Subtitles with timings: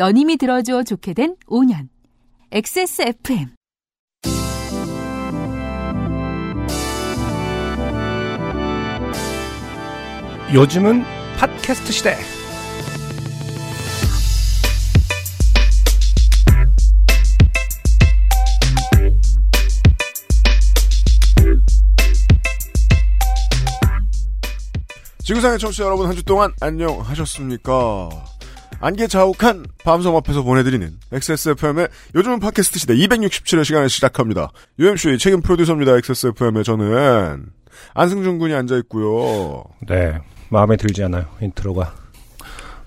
[0.00, 1.90] 너님이 들어줘 좋게 된 5년.
[2.52, 3.50] XSFM.
[10.54, 11.04] 요즘은
[11.36, 12.16] 팟캐스트 시대.
[25.22, 28.29] 지구상의 청취자 여러분 한 주 동안 안녕하셨습니까?
[28.80, 34.50] 안개 자욱한 밤섬 앞에서 보내드리는 XSFM의 요즘은 팟캐스트 시대 267회 시간을 시작합니다.
[34.78, 35.96] UMC 책임 프로듀서입니다.
[35.96, 37.46] XSFM의 저는
[37.94, 39.64] 안승준 군이 앉아있고요.
[39.86, 41.26] 네, 마음에 들지 않아요.
[41.42, 41.94] 인트로가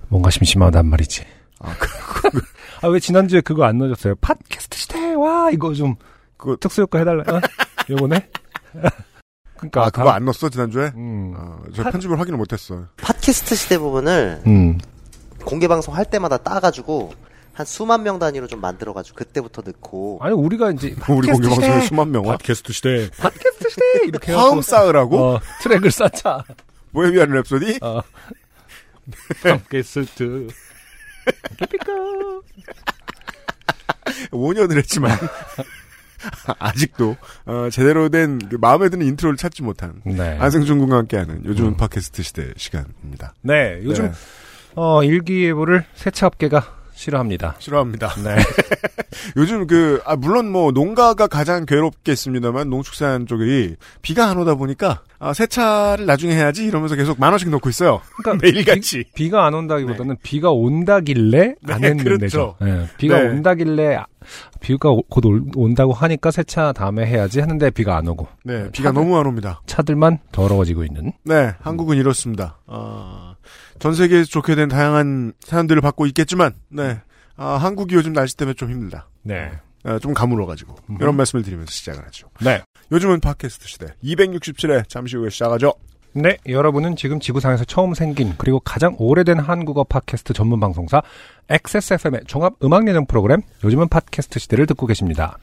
[0.09, 1.25] 뭔가 심심하단 말이지.
[1.59, 1.87] 아, 그,
[2.81, 4.15] 아, 왜 지난주에 그거 안 넣어줬어요?
[4.15, 5.95] 팟캐스트 시대, 와, 이거 좀,
[6.37, 7.23] 그거- 특수효과 해달라.
[7.33, 7.39] 어?
[7.89, 8.29] 요거네?
[9.57, 9.85] 그니까.
[9.85, 10.91] 아, 그거 안 넣었어, 지난주에?
[10.95, 11.33] 음.
[11.37, 12.87] 아, 저 편집을 확인을 못했어요.
[12.97, 14.77] 팟캐스트 시대 부분을 음.
[15.45, 17.13] 공개 방송 할 때마다 따가지고
[17.53, 20.95] 한 수만 명 단위로 좀 만들어가지고 그때부터 넣고 아니, 우리가 이제.
[21.09, 21.81] 우리 공개 방송에!
[21.81, 23.09] 수만 명은 팟캐스트 시대.
[23.17, 23.83] 팟캐스트 시대!
[24.07, 25.17] 이렇게 화음 쌓으라고?
[25.35, 26.43] 어, 트랙을 쌓자.
[26.93, 27.83] 보헤미안 랩소디?
[27.83, 28.01] 어.
[29.43, 30.47] 팟캐스트.
[31.59, 31.91] 피피카.
[34.31, 35.17] 5년을 했지만
[36.59, 40.37] 아직도 어, 제대로 된 그 마음에 드는 intro를 찾지 못한 네.
[40.39, 41.77] 안승준 군과 함께하는 요즘은 음.
[41.77, 43.33] 팟캐스트 시대 시간입니다.
[43.41, 44.11] 네, 요즘, 네,
[44.75, 46.63] 어, 일기예보를 세차 업계가
[46.95, 47.55] 싫어합니다.
[47.59, 48.13] 싫어합니다.
[48.23, 48.35] 네.
[49.35, 55.33] 요즘 그 아, 물론 뭐 농가가 가장 괴롭겠습니다만 농축산 쪽이 비가 안 오다 보니까 아,
[55.33, 58.01] 세차를 나중에 해야지 이러면서 계속 만 원씩 넣고 있어요.
[58.17, 59.05] 그러니까 매일같이.
[59.15, 62.55] 비, 가 안 온다기보다는 비가 온다길래 안 네, 했는데죠.
[62.55, 62.55] 그렇죠.
[62.63, 63.29] 예, 비가 네.
[63.29, 64.05] 온다길래 아,
[64.59, 68.91] 비가 오- 곧 올- 온다고 하니까 세차 다음에 해야지 하는데 비가 안 오고 네, 비가
[68.91, 69.61] 차들- 너무 안 옵니다.
[69.65, 71.11] 차들만 더러워지고 있는.
[71.23, 72.59] 네, 한국은 이렇습니다.
[72.67, 73.32] 아,
[73.83, 77.01] 전 세계에서 좋게 된 다양한 사연들을 받고 있겠지만, 네,
[77.35, 79.09] 아, 한국이 요즘 날씨 때문에 좀 힘들다.
[79.23, 79.51] 네.
[79.83, 80.97] 아, 좀 가물어가지고 음.
[81.01, 82.29] 이런 말씀을 드리면서 시작을 하죠.
[82.39, 82.61] 네.
[82.93, 85.73] 요즘은 팟캐스트 시대 267회 잠시 후에 시작하죠.
[86.13, 91.01] 네, 여러분은 지금 지구상에서 처음 생긴 그리고 가장 오래된 한국어 팟캐스트 전문 방송사
[91.49, 95.37] XSFM의 종합 음악 예능 프로그램 요즘은 팟캐스트 시대를 듣고 계십니다.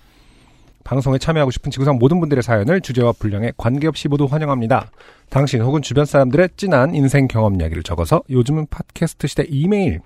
[0.82, 4.90] 방송에 참여하고 싶은 지구상 모든 분들의 사연을 주제와 분량에 관계없이 모두 환영합니다.
[5.30, 10.00] 당신 혹은 주변 사람들의 진한 인생 경험 이야기를 적어서 요즘은 팟캐스트 시대 이메일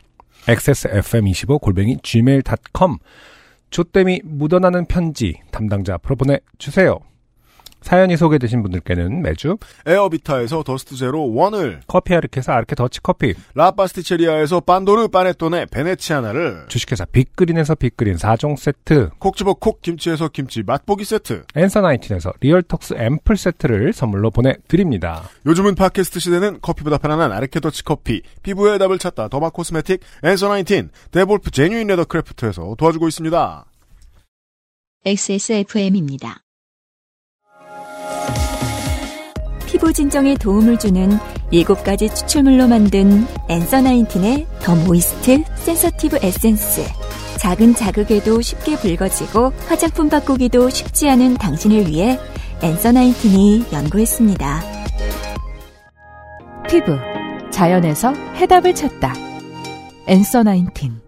[0.46, 2.98] xsfm25 골뱅이 gmail.com
[3.70, 7.00] 조땜이 묻어나는 편지 담당자 앞으로 보내주세요.
[7.84, 15.08] 사연이 소개되신 분들께는 매주 에어비타에서 더스트 제로 원을, 커피 아르케에서 아르케 더치 커피, 라파스티체리아에서 빤도르
[15.08, 21.44] 파네톤의 베네치아나를, 주식회사 빅그린에서 빅그린 4종 세트, 콕 집어 콕 김치에서 김치 맛보기 세트.
[21.54, 25.28] 엔서 나인틴에서 리얼톡스 앰플 세트를 선물로 보내드립니다.
[25.44, 30.88] 요즘은 팟캐스트 시대는 커피보다 편안한 아르케 더치 커피, 피부의 답을 찾다 derma cosmetic, 앤서 나인틴,
[31.10, 33.66] 데볼프 genuine leather craft에서 도와주고 있습니다.
[35.04, 36.43] XSFM입니다.
[39.74, 41.18] 피부 진정에 도움을 주는
[41.52, 46.84] 7가지 추출물로 만든 엔서 나인틴의 더 모이스트 센서티브 에센스.
[47.40, 52.20] 작은 자극에도 쉽게 붉어지고 화장품 바꾸기도 쉽지 않은 당신을 위해
[52.62, 54.62] 앤서 나인틴이 연구했습니다.
[56.68, 56.96] 피부
[57.50, 59.12] 자연에서 해답을 찾다.
[60.06, 61.03] 엔서 나인틴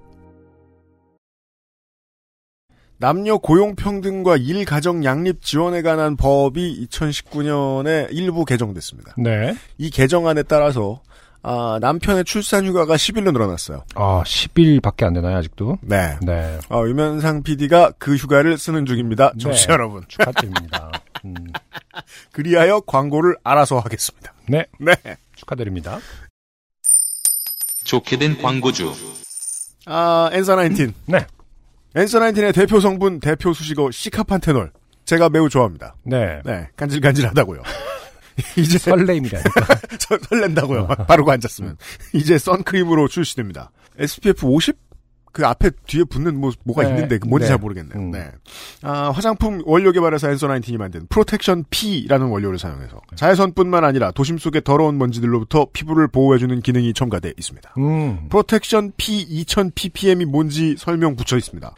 [3.07, 9.15] 남녀 고용평등과 일가정 양립 지원에 관한 법이 2019년에 일부 개정됐습니다.
[9.17, 9.57] 네.
[9.79, 11.03] 이 개정안에 따라서
[11.41, 13.85] 아, 남편의 출산 휴가가 10일로 늘어났어요.
[13.95, 15.79] 아, 10일밖에 안 되나요, 아직도?
[15.83, 16.17] 네.
[16.21, 16.59] 네.
[16.69, 19.31] 어, 유면상 PD가 그 휴가를 쓰는 중입니다.
[19.35, 19.39] 네.
[19.39, 20.03] 청취자 여러분.
[20.09, 20.91] 축하드립니다.
[21.25, 21.33] 음,
[22.33, 24.35] 그리하여 광고를 알아서 하겠습니다.
[24.49, 24.65] 네.
[24.81, 24.97] 네.
[25.37, 26.01] 축하드립니다.
[27.85, 28.93] 좋게 된 광고주.
[29.87, 30.93] 아, 앤서 나인틴.
[31.07, 31.25] 네.
[31.97, 34.71] 앤서 나인틴의 대표 성분, 대표 수식어 시카판테놀.
[35.07, 35.95] 제가 매우 좋아합니다.
[36.05, 36.41] 네.
[36.45, 36.69] 네.
[36.77, 37.63] 간질간질하다고요.
[38.59, 39.63] 이제 설레임이라니까.
[39.99, 40.89] 설- 설렌다고요.
[41.09, 41.77] 바르고 앉았으면.
[42.13, 43.71] 이제 선크림으로 출시됩니다.
[43.99, 44.77] SPF 50?
[45.33, 46.89] 그 앞에 뒤에 붙는 뭐, 뭐가 네.
[46.91, 47.49] 있는데 그 뭔지 네.
[47.49, 47.99] 잘 모르겠네요.
[47.99, 48.11] 음.
[48.11, 48.31] 네.
[48.83, 54.63] 아, 화장품 원료 개발회사 앤서 나인틴이 만든 Protection P라는 원료를 사용해서 자외선뿐만 아니라 도심 속의
[54.65, 57.75] 더러운 먼지들로부터 피부를 보호해주는 기능이 첨가돼 있습니다.
[57.77, 58.29] 음.
[58.31, 61.75] Protection P 2000 ppm이 뭔지 설명 붙여 있습니다.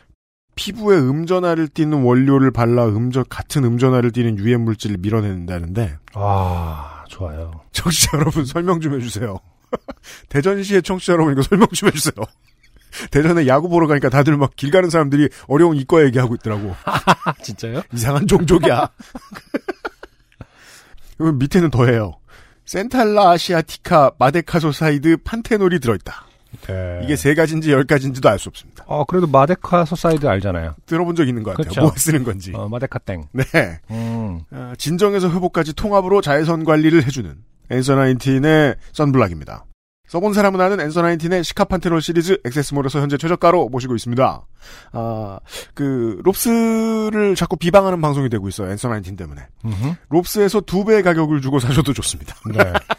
[0.59, 7.61] 피부에 음전하를 띠는 원료를 발라 음전 같은 음전하를 띠는 유해 물질을 밀어낸다는데 아, 좋아요.
[7.71, 9.39] 청취자 여러분 설명 좀 해주세요.
[10.29, 12.15] 대전시의 청취자 여러분 이거 설명 좀 해주세요.
[13.13, 16.75] 대전에 야구 보러 가니까 다들 막 길 가는 사람들이 어려운 이과 얘기하고 있더라고.
[16.87, 17.83] 아, 진짜요?
[17.93, 18.89] 이상한 종족이야.
[21.19, 22.15] 그럼 밑에는 더해요.
[22.67, 26.27] centella asiatica madecassoside panthenol이 들어있다.
[26.67, 27.01] 네.
[27.05, 28.85] 이게 세 가지인지 열 가지인지도 알 수 없습니다.
[28.87, 30.75] 어, 그래도 madecassoside 알잖아요.
[30.87, 31.69] 들어본 적 있는 것 같아요.
[31.69, 31.81] 그쵸.
[31.83, 32.53] 뭐 쓰는 건지.
[32.55, 33.25] 어, 마데카 땡.
[33.33, 33.45] 네.
[33.91, 34.41] 음.
[34.51, 37.35] 어, 진정에서 회복까지 통합으로 자외선 관리를 해주는
[37.71, 39.65] 앤서 나인틴의 sunblock입니다.
[40.09, 44.41] 써본 사람은 아는 앤서 나인틴의 시카판테놀 시리즈 액세스몰에서 현재 최저가로 모시고 있습니다.
[44.93, 45.39] 아,
[45.75, 48.71] 그 롭스를 자꾸 비방하는 방송이 되고 있어요.
[48.71, 49.43] 앤서 나인틴 때문에.
[49.67, 49.95] 음흠.
[50.09, 52.35] 롭스에서 두 배의 가격을 주고 사셔도 좋습니다.
[52.51, 52.73] 네.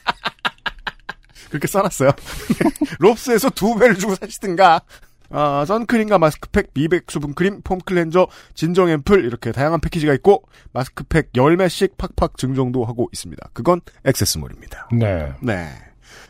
[1.50, 2.12] 그렇게 써놨어요.
[3.00, 4.82] 롭스에서 두 배를 주고 사시든가.
[5.32, 10.44] 아, 선크림과 마스크팩, 미백 수분크림, foam cleanser, 진정 앰플 이렇게 다양한 패키지가 있고
[10.74, 13.50] 마스크팩 10매씩 팍팍 증정도 하고 있습니다.
[13.54, 14.90] 그건 액세스몰입니다.
[14.92, 15.32] 네.
[15.42, 15.70] 네.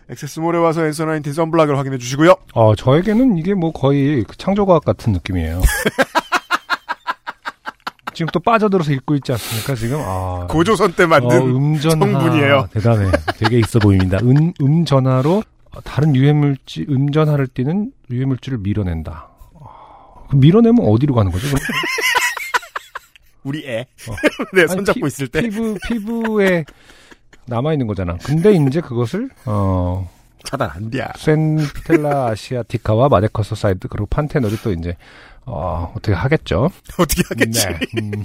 [0.10, 2.36] 액세스몰에 와서 앤서 나인틴 sunblock을 확인해 주시고요.
[2.54, 5.62] 어, 저에게는 이게 뭐 거의 그 창조과학 같은 느낌이에요.
[8.19, 9.98] 지금 또 빠져들어서 읽고 있지 않습니까, 지금?
[10.01, 10.45] 아.
[10.50, 12.06] 고조선 때 어, 만든 음전하.
[12.06, 12.68] 성분이에요.
[12.74, 13.10] 대단해.
[13.38, 14.18] 되게 있어 보입니다.
[14.24, 15.42] 음, 음전하로
[15.86, 19.30] 다른 유해물질, 음전하를 띠는 유해물질을 밀어낸다.
[19.62, 19.66] 아,
[20.30, 21.48] 그 밀어내면 어디로 가는 거죠?
[23.45, 23.86] 우리 애.
[24.10, 24.16] 어.
[24.54, 25.39] 네, 손잡고 피- 있을 때.
[25.39, 26.66] 피부, 피부에
[27.45, 28.18] 남아있는 거잖아.
[28.25, 30.10] 근데 이제 그것을, 어,
[30.44, 31.07] 차단 안 돼.
[31.16, 34.98] centella asiatica와 madecassoside 그리고 panthenol이 또 이제
[35.50, 36.69] 어, 어떻게 하겠죠?
[37.00, 37.68] 어떻게 하겠지.
[37.68, 37.80] 네.
[38.01, 38.24] 음.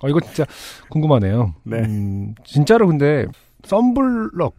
[0.00, 0.44] 어 이거 진짜
[0.88, 1.54] 궁금하네요.
[1.64, 1.78] 네.
[1.78, 3.26] 음, 진짜로 근데
[3.64, 4.54] 썬블럭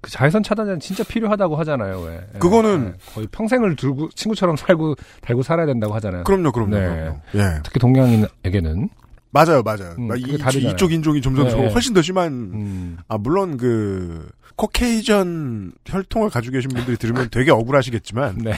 [0.00, 2.00] 그 자외선 차단제는 진짜 필요하다고 하잖아요.
[2.00, 2.20] 왜?
[2.34, 3.12] 예, 그거는- 예.
[3.14, 6.24] 거의 평생을 들고 친구처럼 살고 달고 살아야 된다고 하잖아요.
[6.24, 6.80] 그럼요, 그럼요, 네.
[6.86, 7.20] 그럼요.
[7.34, 7.60] 예.
[7.64, 8.88] 특히 동양인에게는
[9.30, 9.94] 맞아요, 맞아요.
[9.98, 10.38] 음, 이.
[10.70, 11.72] 이쪽 인종이 점점 네, 네.
[11.72, 14.26] 훨씬 더 심한 음, 아, 물론 그,
[14.56, 18.52] 코케이전 혈통을 가지고 계신 분들이 들으면 되게 억울하시겠지만, 네.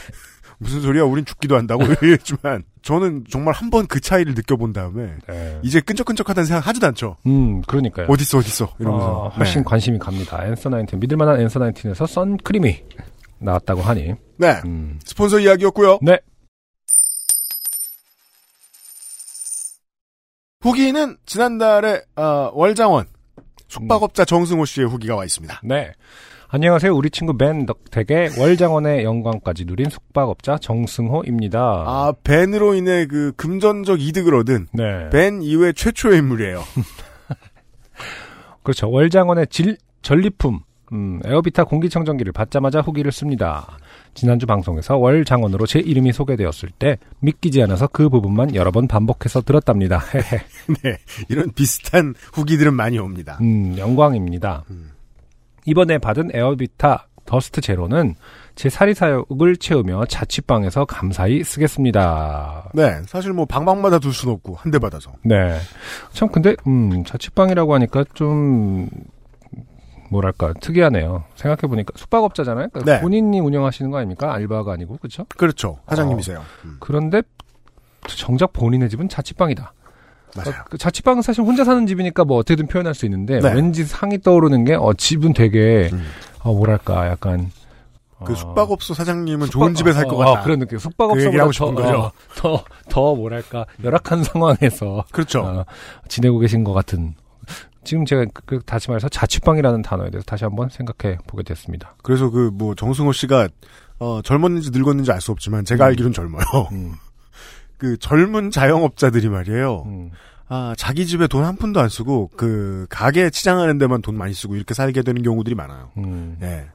[0.62, 5.58] 무슨 소리야, 우린 죽기도 한다고 이랬지만, 저는 정말 한 번 그 차이를 느껴본 다음에, 네.
[5.62, 7.16] 이제 끈적끈적하다는 생각 하지도 않죠.
[7.26, 8.06] 음, 그러니까요.
[8.10, 9.06] 어딨어, 어딨어, 이러면서.
[9.06, 9.64] 어, 훨씬 네.
[9.64, 10.46] 관심이 갑니다.
[10.46, 12.84] 앤서 나인틴 믿을만한 앤서 나인틴에서 선크림이
[13.38, 14.14] 나왔다고 하니.
[14.36, 14.60] 네.
[14.66, 14.98] 음.
[15.04, 16.18] 스폰서 이야기였고요 네.
[20.60, 23.06] 후기는 지난달에, 어, 월장원,
[23.68, 25.60] 숙박업자 정승호 씨의 후기가 와 있습니다.
[25.64, 25.92] 네.
[26.52, 26.92] 안녕하세요.
[26.92, 31.60] 우리 친구 벤 덕택의 월장원의 영광까지 누린 숙박업자 정승호입니다.
[31.60, 35.08] 아, 벤으로 인해 그 금전적 이득을 얻은, 네.
[35.10, 36.60] 벤 이후에 최초의 인물이에요.
[38.64, 38.90] 그렇죠.
[38.90, 40.58] 월장원의 질, 전리품,
[40.92, 43.78] 음, 에어비타 공기청정기를 받자마자 후기를 씁니다.
[44.14, 49.42] 지난주 방송에서 월 장원으로 제 이름이 소개되었을 때 믿기지 않아서 그 부분만 여러 번 반복해서
[49.42, 50.02] 들었답니다.
[50.82, 50.98] 네.
[51.28, 53.38] 이런 비슷한 후기들은 많이 옵니다.
[53.40, 54.64] 음, 영광입니다.
[54.70, 54.90] 음.
[55.66, 58.14] 이번에 받은 에어비타 더스트 제로는
[58.56, 62.70] 제 사리 사욕을 채우며 자취방에서 감사히 쓰겠습니다.
[62.74, 65.12] 네, 사실 뭐 방방마다 둘 수는 없고 한 대 받아서.
[65.24, 65.58] 네.
[66.12, 68.88] 참 근데 음, 자취방이라고 하니까 좀
[70.10, 71.24] 뭐랄까 특이하네요.
[71.36, 72.68] 생각해 보니까 숙박업자잖아요.
[72.72, 73.00] 그러니까 네.
[73.00, 74.34] 본인이 운영하시는 거 아닙니까?
[74.34, 75.24] 알바가 아니고 그렇죠?
[75.36, 75.78] 그렇죠.
[75.88, 76.42] 사장님이세요.
[76.64, 77.22] 음, 그런데
[78.08, 79.72] 정작 본인의 집은 자취방이다.
[80.36, 80.54] 맞아요.
[80.70, 83.52] 그 자취방은 사실 혼자 사는 집이니까 뭐 어떻게든 표현할 수 있는데 네.
[83.54, 86.04] 왠지 상이 떠오르는 게 어, 집은 되게 음.
[86.42, 87.50] 어, 뭐랄까 약간
[88.24, 90.30] 그 어, 숙박업소 사장님은 숙박- 좋은 집에 살것 어, 같다.
[90.40, 90.76] 어, 그런 느낌.
[90.78, 91.98] 그 숙박업소보다 하고 더, 싶은 거죠.
[91.98, 95.40] 어, 더, 더 뭐랄까 열악한 상황에서 그렇죠.
[95.40, 95.64] 어,
[96.08, 97.14] 지내고 계신 것 같은.
[97.82, 101.94] 지금 제가 그- 그 다시 말해서 자취방이라는 단어에 대해서 다시 한번 생각해 보게 됐습니다.
[102.02, 103.48] 그래서 그 뭐 정승호 씨가
[103.98, 105.88] 어, 젊었는지 늙었는지 알 수 없지만 제가 음.
[105.88, 106.42] 알기로는 젊어요.
[106.72, 106.92] 음,
[107.80, 109.84] 그 젊은 자영업자들이 말이에요.
[109.86, 110.10] 음,
[110.48, 114.54] 아 자기 집에 돈 한 푼도 안 쓰고 그 가게 치장하는 데만 돈 많이 쓰고
[114.54, 115.90] 이렇게 살게 되는 경우들이 많아요.
[115.96, 116.36] 음.
[116.42, 116.66] 예.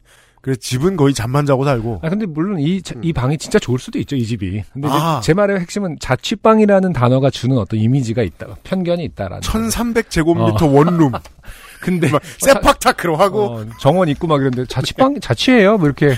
[0.42, 2.00] 그래서 집은 거의 잠만 자고 살고.
[2.04, 4.64] 아 근데 물론 이, 자- 이 방이 진짜 좋을 수도 있죠 이 집이.
[4.74, 5.20] 근데 아.
[5.24, 9.38] 제 말의 핵심은 자취방이라는 단어가 주는 어떤 이미지가 있다, 편견이 있다라는.
[9.42, 9.52] 거죠.
[9.52, 11.12] 1300 제곱미터 원룸.
[11.82, 16.16] 근데 막 세팍 타크로 하고 어, 정원 있고 막 이런데 자취방 자취해요 뭐 이렇게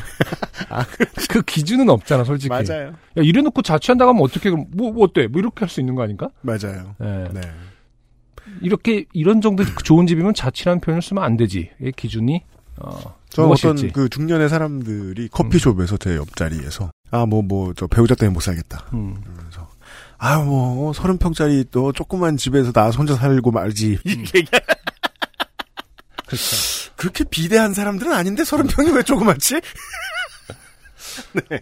[1.30, 2.50] 그 기준은 없잖아 솔직히.
[2.50, 2.88] 맞아요.
[2.90, 5.28] 야 이래놓고 자취한다고 하면 어떻게 그럼 뭐, 뭐 어때?
[5.28, 6.30] 뭐 이렇게 할 수 있는 거 아닌가?
[6.42, 6.96] 맞아요.
[7.02, 7.30] 예.
[7.34, 7.42] 네.
[8.62, 11.70] 이렇게 이런 정도 좋은 집이면 자취라는 표현을 쓰면 안 되지.
[11.82, 12.44] 이 기준이
[12.78, 13.92] 어, 저 어떤.
[13.92, 18.86] 그 중년의 사람들이 커피숍에서 제 옆자리에서 아 뭐 뭐 저 배우자 때문에 못 살겠다.
[18.94, 19.16] 음.
[19.24, 19.68] 그러면서
[20.18, 24.50] 아뭐 서른 평짜리 또 조그만 집에서 나 혼자 살고 말지 이렇게 얘기.
[26.27, 26.91] 그렇죠.
[26.96, 29.62] 그렇게 비대한 사람들은 아닌데 서른 평이 왜 조그맣지?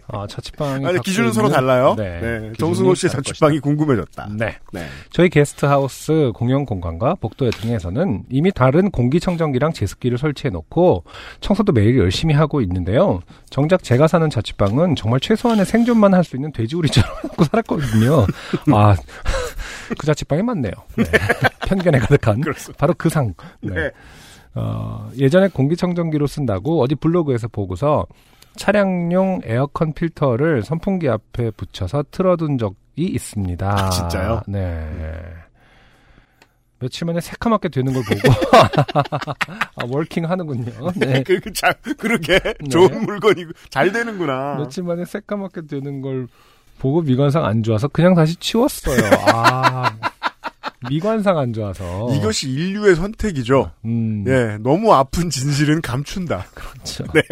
[0.08, 1.94] 아 자취방이 아니 기준은 서로 있는- 달라요.
[1.96, 2.20] 네.
[2.20, 2.52] 네.
[2.58, 4.28] 정승호 씨의 자취방이 궁금해졌다.
[4.36, 4.58] 네.
[4.72, 4.86] 네.
[5.10, 11.04] 저희 게스트하우스 공용 공간과 복도 등에서는 이미 다른 공기청정기랑 제습기를 설치해 놓고
[11.40, 13.20] 청소도 매일 열심히 하고 있는데요.
[13.48, 18.26] 정작 제가 사는 자취방은 정말 최소한의 생존만 할 수 있는 돼지우리처럼 해놓고 살았거든요.
[18.74, 18.94] 아,
[19.96, 20.72] 그 자취방이 맞네요.
[20.96, 21.04] 네.
[21.66, 22.78] 편견에 가득한 그렇습니다.
[22.78, 23.32] 바로 그 상.
[23.62, 23.90] 네.
[24.56, 24.62] 네.
[24.62, 28.06] 어, 예전에 공기청정기로 쓴다고 어디 블로그에서 보고서
[28.56, 33.70] 차량용 에어컨 필터를 선풍기 앞에 붙여서 틀어둔 적이 있습니다.
[33.70, 34.40] 아, 진짜요?
[34.48, 34.88] 네.
[36.78, 38.34] 며칠 만에 새카맣게 되는 걸 보고
[39.76, 40.90] 아, 워킹 하는군요.
[40.96, 41.22] 네.
[41.22, 42.68] 그, 그, 자, 그러게 네.
[42.70, 44.56] 좋은 물건이고 잘 되는구나.
[44.56, 46.28] 며칠 만에 새까맣게 되는 걸
[46.78, 49.00] 보고 미관상 안 좋아서 그냥 다시 치웠어요.
[49.32, 49.90] 아,
[50.88, 52.08] 미관상 안 좋아서.
[52.14, 53.70] 이것이 인류의 선택이죠.
[53.84, 56.46] 음, 예, 너무 아픈 진실은 감춘다.
[56.54, 57.04] 그렇죠.
[57.14, 57.22] 네.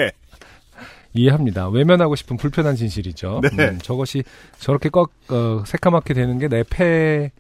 [1.13, 1.69] 이해합니다.
[1.69, 3.41] 외면하고 싶은 불편한 진실이죠.
[3.57, 3.69] 네.
[3.69, 4.25] 음, 저것이
[4.59, 7.31] 저렇게 꺾, 어, 새까맣게 되는 게내 폐일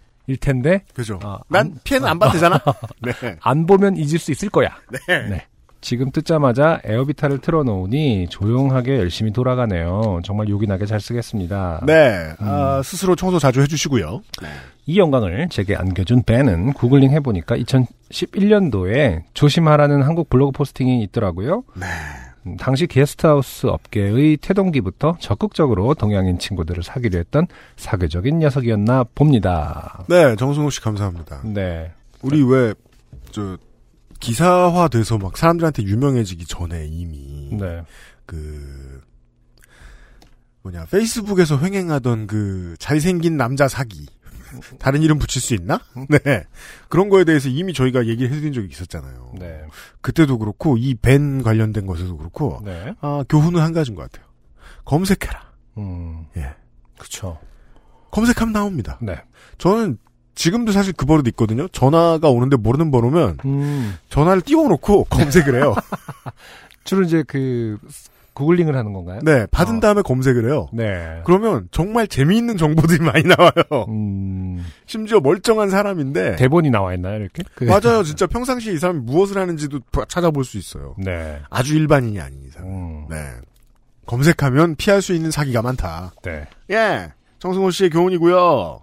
[0.40, 1.18] 텐데, 그죠.
[1.24, 2.60] 아, 난 안- 피해는 안 되잖아.
[3.02, 3.12] 네.
[3.40, 4.68] 안 보면 잊을 수 있을 거야.
[5.08, 5.28] 네.
[5.28, 5.46] 네.
[5.84, 10.20] 지금 뜯자마자 에어비타를 틀어놓으니 조용하게 열심히 돌아가네요.
[10.24, 11.82] 정말 요긴하게 잘 쓰겠습니다.
[11.84, 12.32] 네.
[12.38, 14.22] 아, 스스로 청소 자주 해주시고요.
[14.86, 21.64] 이 영광을 제게 안겨준 벤은 구글링 해보니까 2011년도에 조심하라는 한국 블로그 포스팅이 있더라고요.
[21.74, 21.86] 네.
[22.46, 30.02] 음, 당시 게스트하우스 업계의 태동기부터 적극적으로 동양인 친구들을 사귀려 했던 사교적인 녀석이었나 봅니다.
[30.08, 31.42] 네, 정승호 씨 감사합니다.
[31.44, 31.92] 네.
[32.22, 32.72] 우리 왜,
[33.32, 33.58] 저,
[34.20, 37.82] 기사화 돼서 막 사람들한테 유명해지기 전에 이미, 네.
[38.26, 39.00] 그,
[40.62, 44.06] 뭐냐, 페이스북에서 횡행하던 그 잘생긴 남자 사기.
[44.78, 45.80] 다른 이름 붙일 수 있나?
[46.08, 46.44] 네.
[46.88, 49.34] 그런 거에 대해서 이미 저희가 얘기를 해드린 적이 있었잖아요.
[49.38, 49.62] 네.
[50.00, 52.94] 그때도 그렇고, 이 벤 관련된 것에도 그렇고, 네.
[53.00, 54.30] 아, 교훈은 한 가지인 것 같아요.
[54.84, 55.52] 검색해라.
[55.78, 56.26] 음.
[56.36, 56.54] 예.
[56.98, 57.38] 그쵸.
[58.12, 58.98] 검색하면 나옵니다.
[59.02, 59.16] 네.
[59.58, 59.98] 저는
[60.34, 61.68] 지금도 사실 그 버릇 있거든요.
[61.68, 63.94] 전화가 오는데 모르는 번호면 음.
[64.08, 65.74] 전화를 띄워놓고 검색을 해요.
[66.84, 67.78] 주로 이제 그,
[68.34, 69.20] 구글링을 하는 건가요?
[69.22, 69.80] 네, 받은 어.
[69.80, 70.66] 다음에 검색을 해요.
[70.72, 71.20] 네.
[71.24, 73.86] 그러면 정말 재미있는 정보들이 많이 나와요.
[73.88, 76.34] 음, 심지어 멀쩡한 사람인데.
[76.36, 77.44] 대본이 나와 있나요, 이렇게?
[77.54, 78.02] 그- 맞아요.
[78.02, 80.96] 진짜 평상시에 이 사람이 무엇을 하는지도 봐- 찾아볼 수 있어요.
[80.98, 81.40] 네.
[81.48, 82.64] 아주 일반인이 아닌 이상.
[82.66, 83.16] 음, 네.
[84.06, 86.12] 검색하면 피할 수 있는 사기가 많다.
[86.22, 86.46] 네.
[86.70, 87.12] 예.
[87.38, 88.80] 정승호 씨의 교훈이고요.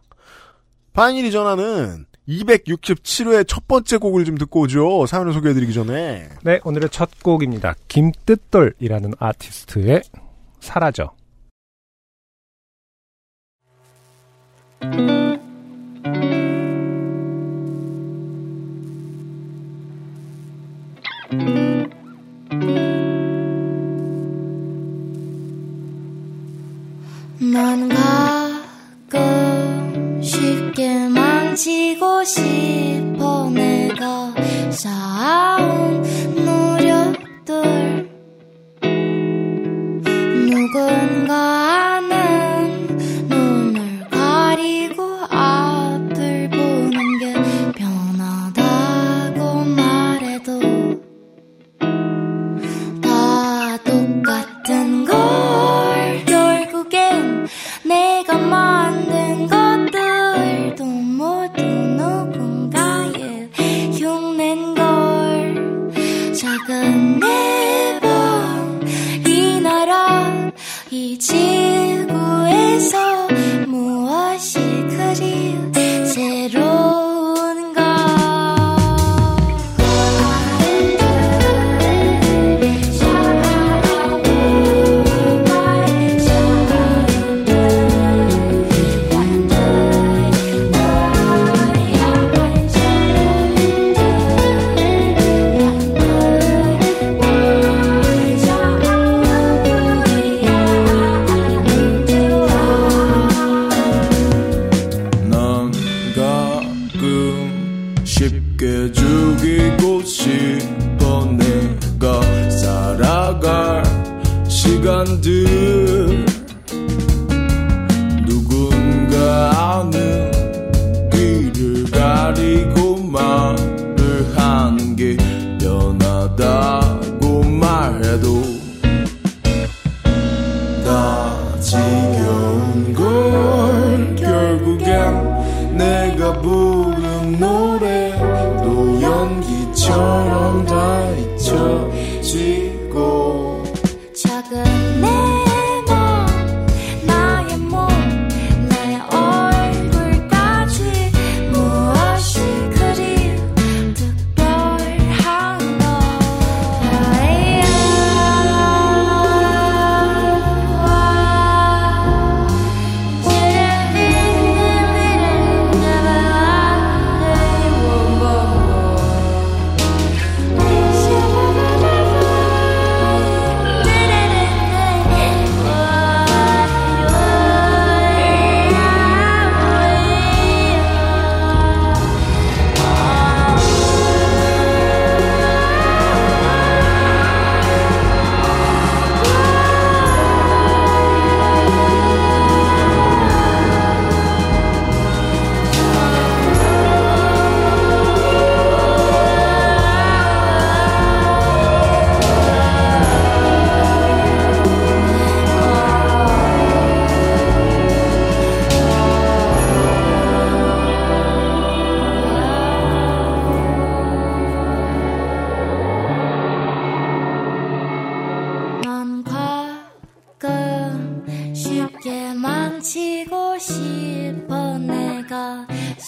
[0.93, 5.05] 파인일이 전화는 267회 첫 번째 곡을 좀 듣고 오죠.
[5.05, 6.29] 사연을 소개해드리기 전에.
[6.43, 7.75] 네, 오늘의 첫 곡입니다.
[7.87, 10.01] 김뜻돌이라는 아티스트의
[10.59, 11.11] 사라져.
[27.39, 28.40] 넌가
[31.61, 34.33] 만지고 싶어 내가
[34.71, 36.01] 쌓아온
[36.43, 37.90] 노력들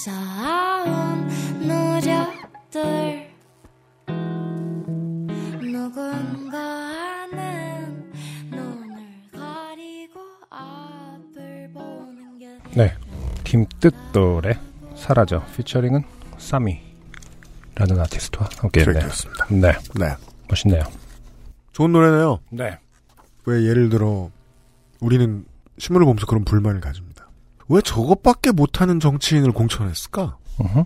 [0.04, 1.30] 쌓아온
[1.66, 3.32] 노력들
[5.62, 7.32] 누군가는
[8.52, 10.20] 눈을 가리고
[10.50, 12.94] 앞을 보는 게 네.
[13.46, 14.60] 김뜻돌의
[14.98, 16.04] 사라져 피처링은
[16.38, 19.46] 싸미라는 아티스트와 함께 들었습니다.
[19.52, 19.72] 네.
[19.96, 20.16] 네.
[20.50, 20.84] 멋있네요.
[21.72, 22.40] 좋은 노래네요.
[22.50, 22.78] 네.
[23.46, 24.30] 왜 예를 들어
[25.00, 25.46] 우리는
[25.78, 27.13] 신문을 보면서 그런 불만을 가집니다.
[27.70, 30.38] 왜 저것밖에 못하는 정치인을 공천했을까?
[30.60, 30.86] 어허.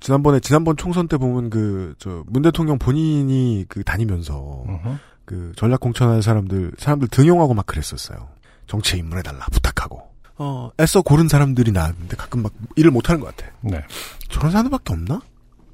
[0.00, 4.96] 지난번에 지난번 총선 때 보면 그 저 문 대통령 본인이 그 다니면서 어허.
[5.24, 8.28] 그 전략 공천할 사람들 사람들 등용하고 막 그랬었어요.
[8.66, 10.02] 정치에 입문해 달라 부탁하고.
[10.38, 13.50] 어 애써 고른 사람들이 나왔는데 가끔 막 일을 못하는 것 같아.
[13.62, 13.82] 네,
[14.28, 15.22] 저런 사람들밖에 없나?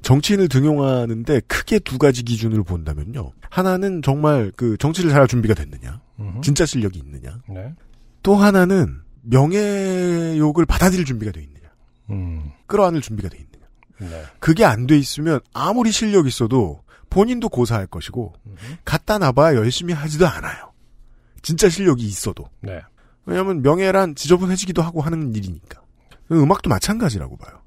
[0.03, 3.31] 정치인을 등용하는데 크게 두 가지 기준을 본다면요.
[3.49, 6.41] 하나는 정말 그 정치를 잘할 준비가 됐느냐, 어허.
[6.41, 7.39] 진짜 실력이 있느냐.
[7.49, 7.73] 네,
[8.23, 11.69] 또 하나는 명예욕을 받아들일 준비가 돼 있느냐,
[12.11, 14.11] 음, 끌어안을 준비가 돼 있느냐.
[14.11, 18.33] 네, 그게 안 돼 있으면 아무리 실력 있어도 본인도 고사할 것이고
[18.85, 20.71] 갖다 놔봐야 열심히 하지도 않아요.
[21.41, 22.49] 진짜 실력이 있어도.
[22.61, 22.81] 네,
[23.25, 25.81] 왜냐하면 명예란 지저분해지기도 하고 하는 일이니까.
[26.31, 27.61] 음악도 마찬가지라고 봐요.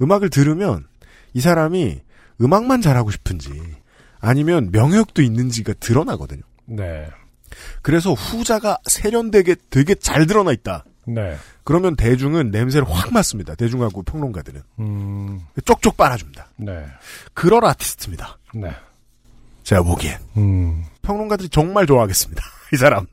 [0.00, 0.86] 음악을 들으면
[1.34, 2.00] 이 사람이
[2.40, 3.50] 음악만 잘하고 싶은지
[4.20, 6.42] 아니면 명예욕도 있는지가 드러나거든요.
[6.66, 7.08] 네,
[7.82, 10.84] 그래서 후자가 세련되게 되게 잘 드러나 있다.
[11.06, 13.54] 네, 그러면 대중은 냄새를 확 맡습니다.
[13.54, 16.50] 대중하고 평론가들은 음, 쪽쪽 빨아줍니다.
[16.56, 16.86] 네,
[17.34, 18.38] 그럴 아티스트입니다.
[18.54, 18.70] 네,
[19.64, 20.84] 제가 보기엔 음.
[21.02, 22.42] 평론가들이 정말 좋아하겠습니다.
[22.72, 23.06] 이 사람.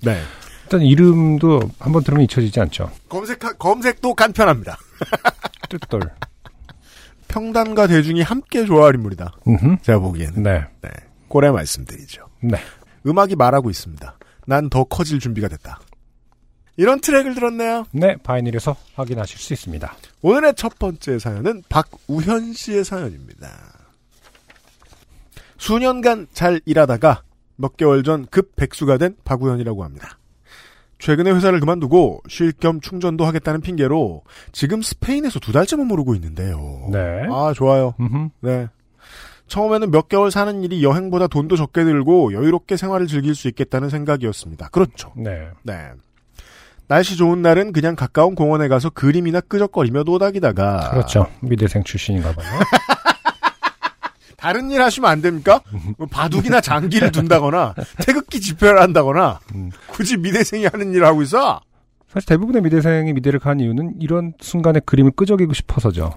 [0.00, 0.20] 네.
[0.64, 2.90] 일단 이름도 한번 들으면 잊혀지지 않죠.
[3.08, 4.78] 검색 검색도 간편합니다.
[5.68, 6.00] 뜻돌.
[7.28, 9.34] 평단과 대중이 함께 좋아할 인물이다.
[9.46, 9.76] 음흠.
[9.82, 10.42] 제가 보기에는.
[10.42, 10.90] 네, 네.
[11.28, 12.26] 꼴에 말씀드리죠.
[12.42, 12.58] 네.
[13.06, 14.18] 음악이 말하고 있습니다.
[14.46, 15.80] 난 더 커질 준비가 됐다.
[16.76, 17.86] 이런 트랙을 들었네요.
[17.92, 19.94] 네, 바이닐에서 확인하실 수 있습니다.
[20.22, 23.48] 오늘의 첫 번째 사연은 박우현 씨의 사연입니다.
[25.58, 27.22] 수년간 잘 일하다가
[27.56, 30.18] 몇 개월 전 급 백수가 된 박우현이라고 합니다.
[30.98, 36.88] 최근에 회사를 그만두고 쉴 겸 충전도 하겠다는 핑계로 지금 스페인에서 두 달째 머무르고 있는데요.
[36.90, 37.26] 네.
[37.30, 37.94] 아, 좋아요.
[38.00, 38.30] 음흠.
[38.40, 38.68] 네.
[39.48, 44.68] 처음에는 몇 개월 사는 일이 여행보다 돈도 적게 들고 여유롭게 생활을 즐길 수 있겠다는 생각이었습니다.
[44.68, 45.12] 그렇죠.
[45.16, 45.48] 네.
[45.62, 45.90] 네.
[46.86, 51.26] 날씨 좋은 날은 그냥 가까운 공원에 가서 그림이나 끄적거리며 노닥이다가 그렇죠.
[51.40, 52.46] 미대생 출신인가 봐요.
[54.36, 55.62] 다른 일 하시면 안 됩니까?
[55.96, 59.70] 뭐 바둑이나 장기를 둔다거나 태극기 집회를 한다거나 음.
[59.86, 61.62] 굳이 미대생이 하는 일을 하고 있어?
[62.12, 66.12] 사실 대부분의 미대생이 미대를 간 이유는 이런 순간에 그림을 끄적이고 싶어서죠.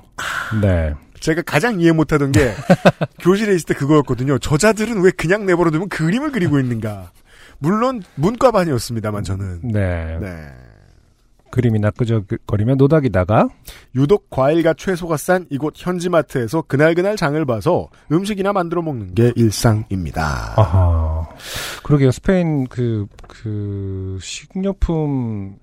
[0.61, 0.93] 네.
[1.19, 2.53] 제가 가장 이해 못하던 게
[3.19, 4.39] 교실에 있을 때 그거였거든요.
[4.39, 7.11] 저자들은 왜 그냥 내버려두면 그림을 그리고 있는가?
[7.59, 10.17] 물론 문과반이었습니다만 저는 네.
[10.19, 10.49] 네.
[11.49, 13.47] 그림이나 끄적거리며 노닥이다가
[13.95, 20.53] 유독 과일과 채소가 싼 이곳 현지마트에서 그날그날 장을 봐서 음식이나 만들어 먹는 게 일상입니다.
[20.57, 21.27] 아하.
[21.83, 22.11] 그러게요.
[22.11, 25.57] 스페인 그, 그, 식료품,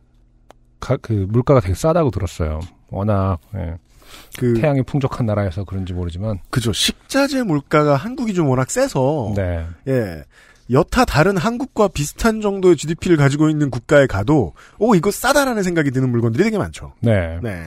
[0.81, 2.61] 가, 그, 물가가 되게 싸다고 들었어요.
[2.91, 3.77] 워낙, 예.
[4.39, 6.39] 그 태양이 풍족한 나라여서 그런지 모르지만.
[6.51, 6.73] 그죠.
[6.73, 9.67] 식자재 물가가 한국이 좀 워낙 세서 네.
[9.89, 10.25] 예.
[10.71, 16.09] 여타 다른 한국과 비슷한 정도의 GDP를 가지고 있는 국가에 가도 오 이거 싸다라는 생각이 드는
[16.11, 16.95] 물건들이 되게 많죠.
[17.01, 17.39] 네.
[17.43, 17.65] 네.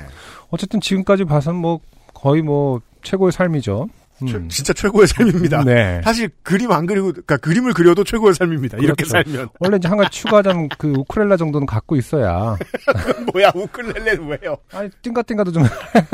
[0.49, 1.79] 어쨌든 지금까지 봐선 뭐,
[2.13, 3.87] 거의 뭐, 최고의 삶이죠.
[4.23, 4.27] 음.
[4.27, 5.63] 최- 진짜 최고의 삶입니다.
[5.63, 6.01] 네.
[6.03, 8.77] 사실 그림 안 그리고 그러니까 그림을 그려도 최고의 삶입니다.
[8.79, 9.29] 이렇게 그렇죠.
[9.29, 12.57] 살면 원래 이제 한 가지 추가하자면 그 우크렐라 정도는 갖고 있어야.
[13.33, 14.57] 뭐야 우클렐레는 왜요?
[14.73, 15.63] 아니, 띵가띵가도 좀.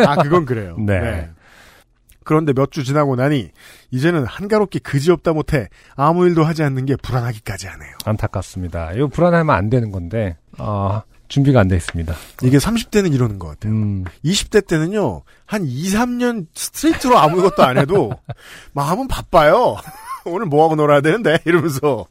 [0.05, 0.75] 아 그건 그래요.
[0.79, 1.29] 네.
[2.25, 3.51] 그런데 몇 주 지나고 나니
[3.91, 7.91] 이제는 한가롭게 그지없다 못해 아무 일도 하지 않는 게 불안하기까지 하네요.
[8.05, 8.93] 안타깝습니다.
[8.93, 12.13] 이거 불안하면 안 되는 건데, 아, 준비가 안 돼 있습니다.
[12.43, 13.73] 이게 30대는 이러는 것 같아요.
[13.73, 18.11] 음, 20대 때는요, 한 2, 3년 스트레이트로 아무것도 안 해도,
[18.73, 19.75] 마음은 바빠요.
[20.25, 21.39] 오늘 뭐하고 놀아야 되는데?
[21.45, 22.05] 이러면서.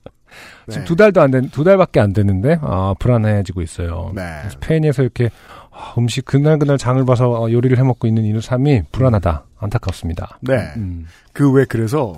[0.67, 0.73] 네.
[0.73, 4.11] 지금 두 달도 안 된, 두 달밖에 안 됐는데, 아, 불안해지고 있어요.
[4.15, 4.23] 네.
[4.51, 5.31] 스페인에서 이렇게
[5.71, 9.45] 아, 음식 그날그날 장을 봐서 어, 요리를 해 먹고 있는 이 삶이 불안하다.
[9.61, 10.39] 안타깝습니다.
[10.41, 10.73] 네.
[10.77, 12.17] 음, 그왜 그래서,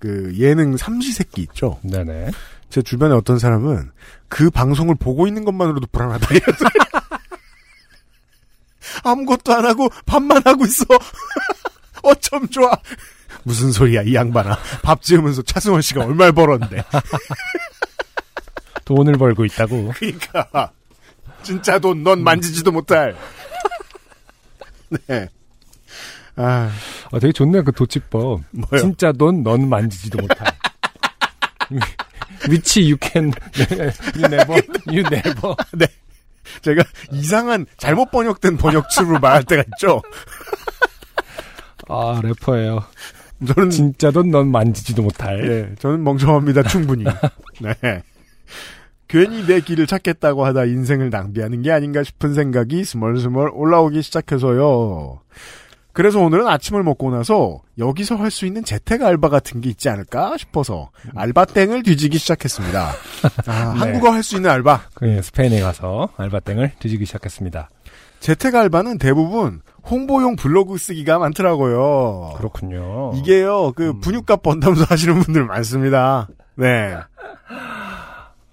[0.00, 1.78] 그 예능 삼시세끼 있죠?
[1.82, 2.30] 네네.
[2.70, 3.90] 제 주변에 어떤 사람은
[4.28, 6.28] 그 방송을 보고 있는 것만으로도 불안하다.
[9.04, 10.84] 아무것도 안 하고 밥만 하고 있어.
[12.02, 12.70] 어쩜 좋아.
[13.42, 14.58] 무슨 소리야, 이 양반아.
[14.82, 16.82] 밥 지으면서 차승원 씨가 얼마를 벌었는데.
[18.84, 19.92] 돈을 벌고 있다고.
[19.96, 20.72] 그러니까
[21.42, 23.16] 진짜 돈 넌 만지지도 못할.
[25.06, 25.28] 네.
[26.36, 26.70] 아,
[27.12, 28.42] 아, 되게 좋네요, 그 도치법.
[28.50, 28.80] 뭐요?
[28.80, 30.46] 진짜 넌, 넌 만지지도 못할.
[32.48, 33.32] 위치 you can,
[34.16, 35.54] you never, you never.
[36.62, 40.02] 제가 이상한 잘못 번역된 번역치로 말할 때가 있죠.
[41.88, 42.84] 아, 래퍼예요.
[43.46, 45.42] 저는 진짜 넌, 넌 만지지도 못할.
[45.50, 47.04] 예, 저는 멍청합니다, 충분히.
[47.60, 48.02] 네.
[49.08, 55.20] 괜히 내 길을 찾겠다고 하다 인생을 낭비하는 게 아닌가 싶은 생각이 스멀스멀 올라오기 시작해서요.
[55.92, 60.36] 그래서 오늘은 아침을 먹고 나서 여기서 할 수 있는 재택 알바 같은 게 있지 않을까
[60.38, 62.92] 싶어서 알바땡을 뒤지기 시작했습니다.
[63.46, 64.82] 아, 한국어 할 수 있는 알바.
[64.94, 67.70] 그 스페인에 가서 알바땡을 뒤지기 시작했습니다.
[68.20, 72.34] 재택 알바는 대부분 홍보용 블로그 쓰기가 많더라고요.
[72.36, 73.12] 그렇군요.
[73.16, 74.00] 이게요, 그 음.
[74.00, 76.28] 분유값 번다면서 하시는 분들 많습니다.
[76.56, 76.94] 네.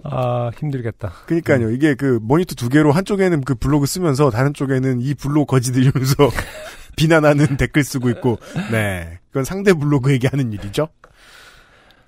[0.03, 1.11] 아 힘들겠다.
[1.25, 1.69] 그니까요.
[1.71, 6.29] 이게 그 모니터 두 개로 한쪽에는 그 블로그 쓰면서 다른 쪽에는 이 블로그 거지 들이면서
[6.97, 8.37] 비난하는 댓글 쓰고 있고,
[8.71, 9.19] 네.
[9.29, 10.89] 그건 상대 블로그에게 하는 일이죠.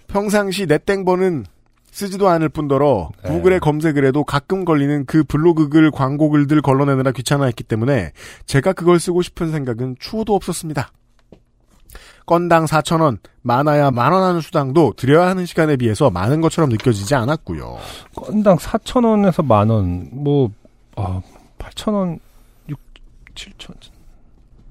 [0.08, 1.46] 평상시 넷땡버는
[1.92, 3.30] 쓰지도 않을 뿐더러 네.
[3.30, 8.12] 구글에 검색을 해도 가끔 걸리는 그 블로그 글 광고 글들 걸러내느라 귀찮아했기 때문에
[8.46, 10.92] 제가 그걸 쓰고 싶은 생각은 추호도 없었습니다.
[12.26, 17.80] 건당 4천원, 많아야 만원 하는 수당도 드려야 하는 시간에 비해서 많은 것처럼 느껴지지 않았고요.
[18.16, 20.52] 건당 4천 원에서 만 원, 뭐
[20.96, 21.22] 아,
[21.58, 22.20] 8천 원,
[22.70, 22.80] 6,
[23.34, 23.74] 7천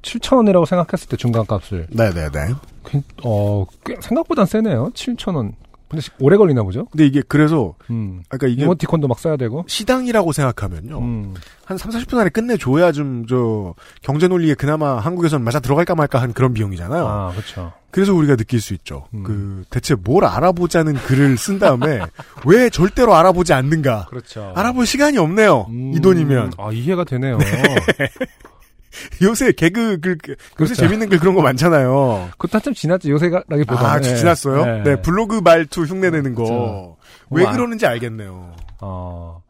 [0.02, 2.54] 7천 원이라고 생각했을 때 중간값을 네네네.
[2.82, 4.90] 그- 어, 꽤 생각보단 세네요.
[4.94, 5.52] 7천 원.
[5.88, 6.84] 근데 시- 오래 걸리나 보죠?
[6.86, 8.22] 근데 이게 그래서 음.
[8.28, 9.64] 아까 이게 이모티콘도 막 써야 되고.
[9.66, 10.98] 시당이라고 생각하면요.
[10.98, 11.34] 음.
[11.64, 16.20] 한 3, 40분 안에 끝내 줘야 좀, 저, 경제 논리에 그나마 한국에선 맞아 들어갈까 말까
[16.20, 17.06] 한 그런 비용이잖아요.
[17.06, 17.72] 아, 그렇죠.
[17.90, 19.06] 그래서 우리가 느낄 수 있죠.
[19.14, 19.22] 음.
[19.24, 22.00] 그, 대체 뭘 알아보자는 글을 쓴 다음에,
[22.44, 24.06] 왜 절대로 알아보지 않는가.
[24.10, 24.52] 그렇죠.
[24.54, 25.68] 알아볼 시간이 없네요.
[25.70, 25.92] 음.
[25.94, 26.52] 이 돈이면.
[26.58, 27.38] 아, 이해가 되네요.
[29.22, 30.74] 요새 개그 글, 요새 그렇죠.
[30.74, 32.28] 재밌는 글 그런 거 많잖아요.
[32.32, 33.08] 그것도 한참 지났죠.
[33.10, 33.92] 요새라기보다.
[33.92, 34.82] 아, 지났어요?
[34.82, 35.00] 네.
[35.02, 36.44] 블로그 말투 흉내내는 거.
[36.44, 36.96] 그렇죠.
[37.30, 37.52] 왜 와.
[37.52, 38.54] 그러는지 알겠네요.
[38.80, 39.42] 어.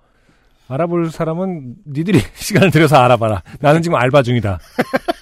[0.68, 3.42] 알아볼 사람은 니들이 시간을 들여서 알아봐라.
[3.60, 4.58] 나는 지금 알바 중이다.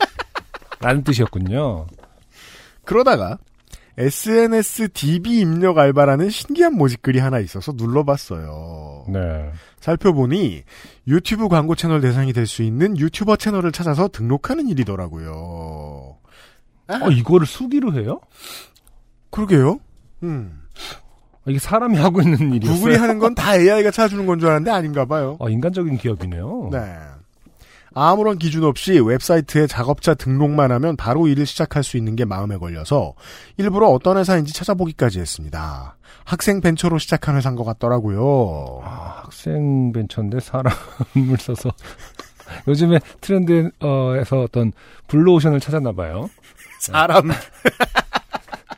[0.80, 1.86] 라는 뜻이었군요.
[2.84, 3.38] 그러다가
[3.98, 9.06] SNS DB 입력 알바라는 신기한 모집글이 하나 있어서 눌러봤어요.
[9.08, 9.50] 네.
[9.80, 10.62] 살펴보니
[11.08, 16.16] 유튜브 광고 채널 대상이 될 수 있는 유튜버 채널을 찾아서 등록하는 일이더라고요.
[16.88, 18.20] 어, 이거를 수기로 해요?
[19.30, 19.80] 그러게요.
[20.22, 20.60] 음.
[21.48, 22.78] 이게 사람이 하고 있는 일이었어요.
[22.78, 25.36] 구글이 하는 건 다 AI가 찾아주는 건 줄 알았는데 아닌가 봐요.
[25.40, 26.68] 아, 인간적인 기업이네요.
[26.72, 26.78] 네.
[27.98, 33.14] 아무런 기준 없이 웹사이트에 작업자 등록만 하면 바로 일을 시작할 수 있는 게 마음에 걸려서
[33.56, 35.96] 일부러 어떤 회사인지 찾아보기까지 했습니다.
[36.26, 38.82] 학생 벤처로 시작한 회사인 것 같더라고요.
[38.84, 41.70] 아, 학생 벤처인데 사람을 써서
[42.68, 44.72] 요즘에 트렌드에서 어떤
[45.08, 46.28] 블루오션을 찾았나 봐요.
[46.80, 47.30] 사람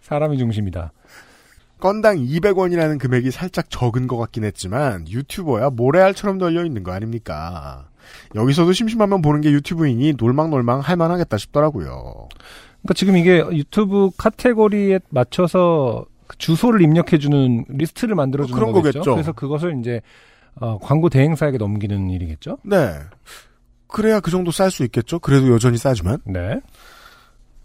[0.02, 0.92] 사람이 중심이다.
[1.80, 7.88] 건당 200원이라는 금액이 살짝 적은 것 같긴 했지만 유튜버야 모래알처럼 널려 있는 거 아닙니까?
[8.34, 12.28] 여기서도 심심하면 보는 게 유튜브이니 놀망놀망 할만하겠다 싶더라고요.
[12.82, 19.00] 그러니까 지금 이게 유튜브 카테고리에 맞춰서 그 주소를 입력해주는 리스트를 만들어주는 그런 거겠죠.
[19.00, 19.14] 거겠죠.
[19.14, 20.00] 그래서 그것을 이제
[20.56, 22.58] 어, 광고 대행사에게 넘기는 일이겠죠.
[22.64, 22.92] 네.
[23.86, 25.18] 그래야 그 정도 쌀 수 있겠죠?
[25.18, 26.18] 그래도 여전히 싸지만.
[26.24, 26.60] 네.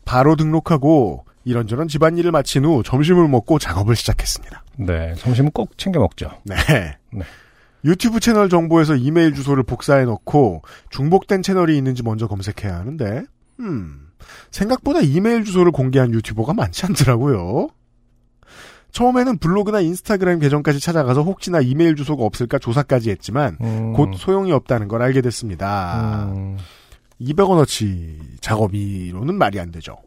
[0.05, 4.63] 바로 등록하고 이런저런 집안일을 마친 후 점심을 먹고 작업을 시작했습니다.
[4.77, 5.13] 네.
[5.15, 6.31] 점심은 꼭 챙겨 먹죠.
[6.43, 6.55] 네.
[7.11, 7.23] 네.
[7.85, 13.23] 유튜브 채널 정보에서 이메일 주소를 복사해 넣고 중복된 채널이 있는지 먼저 검색해야 하는데,
[13.59, 14.07] 음,
[14.51, 17.67] 생각보다 이메일 주소를 공개한 유튜버가 많지 않더라고요.
[18.91, 24.87] 처음에는 블로그나 인스타그램 계정까지 찾아가서 혹시나 이메일 주소가 없을까 조사까지 했지만, 음, 곧 소용이 없다는
[24.87, 26.29] 걸 알게 됐습니다.
[26.31, 26.57] 음,
[27.19, 29.97] 200원어치 작업이로는 말이 안 되죠.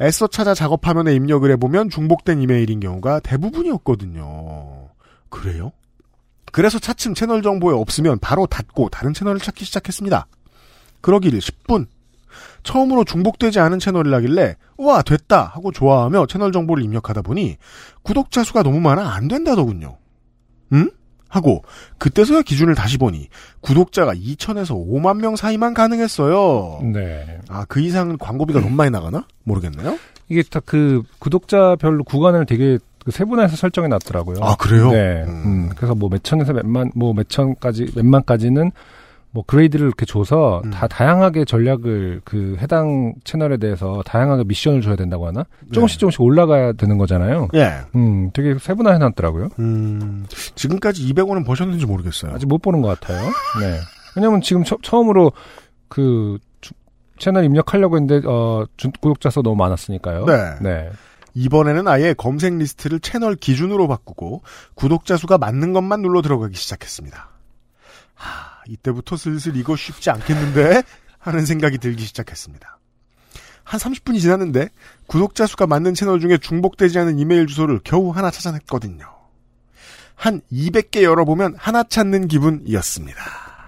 [0.00, 4.88] 애써 찾아 작업 화면에 입력을 해보면 중복된 이메일인 경우가 대부분이었거든요.
[5.28, 5.72] 그래요?
[6.52, 10.26] 그래서 차츰 채널 정보에 없으면 바로 닫고 다른 채널을 찾기 시작했습니다.
[11.00, 11.86] 그러기를 10분.
[12.62, 17.56] 처음으로 중복되지 않은 채널을 하길래 우와 됐다 하고 좋아하며 채널 정보를 입력하다 보니
[18.02, 19.96] 구독자 수가 너무 많아 안 된다더군요.
[20.72, 20.90] 응?
[21.36, 21.62] 하고
[21.98, 23.28] 그때서야 기준을 다시 보니
[23.60, 26.80] 구독자가 2천에서 5만 명 사이만 가능했어요.
[26.92, 27.38] 네.
[27.48, 29.26] 아그 이상은 광고비가 너무 많이 나가나?
[29.44, 29.98] 모르겠네요.
[30.28, 34.38] 이게 다 그 구독자별로 구간을 되게 그 세분화해서 설정해 놨더라고요.
[34.42, 34.90] 아 그래요?
[34.90, 35.22] 네.
[35.28, 35.42] 음.
[35.44, 38.72] 음, 그래서 뭐 몇천에서 몇만, 뭐 몇천까지, 몇만까지는
[39.36, 40.70] 뭐 그레이드를 이렇게 줘서 음.
[40.70, 45.44] 다 다양하게 전략을 그 해당 채널에 대해서 다양하게 미션을 줘야 된다고 하나?
[45.74, 46.00] 조금씩 네.
[46.00, 47.48] 조금씩 올라가야 되는 거잖아요.
[47.52, 47.80] 예.
[47.94, 49.50] 음, 되게 세분화해 놨더라고요.
[49.58, 52.32] 음, 지금까지 200원은 버셨는지 모르겠어요.
[52.32, 53.20] 아직 못 보는 것 같아요.
[53.60, 53.78] 네.
[54.16, 55.32] 왜냐면 지금 처, 처음으로
[55.88, 56.72] 그 주-
[57.18, 60.24] 채널 입력하려고 했는데, 어, 준- 구독자 수 너무 많았으니까요.
[60.24, 60.54] 네.
[60.62, 60.90] 네.
[61.34, 64.40] 이번에는 아예 검색 리스트를 채널 기준으로 바꾸고
[64.74, 67.28] 구독자 수가 맞는 것만 눌러 들어가기 시작했습니다.
[68.14, 70.82] 하, 이때부터 슬슬 이거 쉽지 않겠는데
[71.18, 72.78] 하는 생각이 들기 시작했습니다.
[73.64, 74.68] 한 30분이 지났는데
[75.06, 79.04] 구독자 수가 맞는 채널 중에 중복되지 않은 이메일 주소를 겨우 하나 찾아냈거든요.
[80.14, 83.18] 한 200개 열어보면 하나 찾는 기분이었습니다.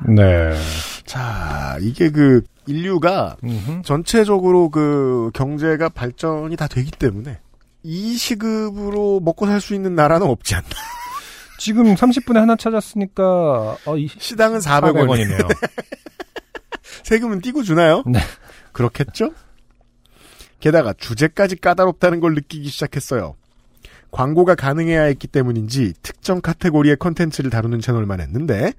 [0.06, 0.56] 네.
[1.04, 3.82] 자, 이게 그 인류가 음흠.
[3.82, 7.40] 전체적으로 그 경제가 발전이 다 되기 때문에
[7.82, 10.68] 이 시급으로 먹고 살 수 있는 나라는 없지 않나.
[11.59, 14.94] 지금 30분에 하나 찾았으니까 어, 이 시당은 400원.
[14.94, 15.38] 400원 이네요.
[17.05, 18.03] 세금은 띄고 주나요?
[18.07, 18.21] 네.
[18.73, 19.33] 그렇겠죠?
[20.61, 23.37] 게다가 주제까지 까다롭다는 걸 느끼기 시작했어요.
[24.11, 28.73] 광고가 가능해야 했기 때문인지 특정 카테고리의 컨텐츠를 다루는 채널만 했는데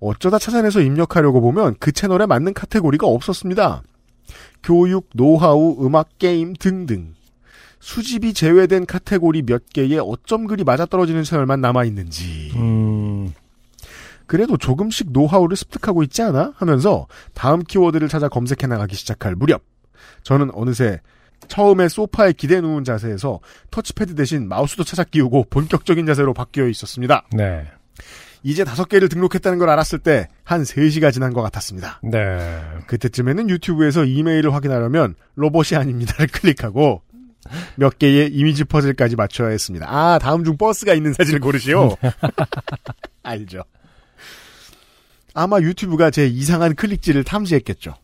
[0.00, 3.82] 어쩌다 찾아내서 입력하려고 보면 그 채널에 맞는 카테고리가 없었습니다.
[4.62, 7.14] 교육, 노하우, 음악, 게임 등등.
[7.80, 12.52] 수집이 제외된 카테고리 몇 개에 어쩜 그리 맞아떨어지는 채널만 남아있는지.
[12.56, 13.32] 음,
[14.26, 16.52] 그래도 조금씩 노하우를 습득하고 있지 않아?
[16.56, 19.62] 하면서 다음 키워드를 찾아 검색해 나가기 시작할 무렵
[20.22, 21.00] 저는 어느새
[21.48, 23.40] 처음에 소파에 기대 누운 자세에서
[23.70, 27.24] 터치패드 대신 마우스도 찾아 끼우고 본격적인 자세로 바뀌어 있었습니다.
[27.32, 27.66] 네.
[28.42, 32.00] 이제 다섯 개를 등록했다는 걸 알았을 때 한 3시가 지난 것 같았습니다.
[32.02, 32.60] 네.
[32.86, 37.02] 그때쯤에는 유튜브에서 이메일을 확인하려면 로봇이 아닙니다를 클릭하고
[37.76, 39.86] 몇 개의 이미지 퍼즐까지 맞춰야 했습니다.
[39.88, 41.96] 아, 다음 중 버스가 있는 사진을 고르시오.
[43.22, 43.62] 알죠.
[45.34, 47.94] 아마 유튜브가 제 이상한 클릭질을 탐지했겠죠.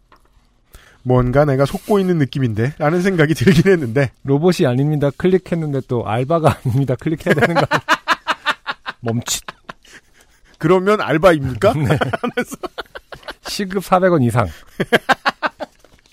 [1.02, 2.74] 뭔가 내가 속고 있는 느낌인데?
[2.78, 5.10] 라는 생각이 들긴 했는데, 로봇이 아닙니다.
[5.16, 6.96] 클릭했는데 또 알바가 아닙니다.
[6.96, 7.66] 클릭해야 되는 거.
[9.00, 9.44] 멈칫.
[10.58, 11.74] 그러면 알바입니까?
[13.46, 14.48] 시급 400원 이상.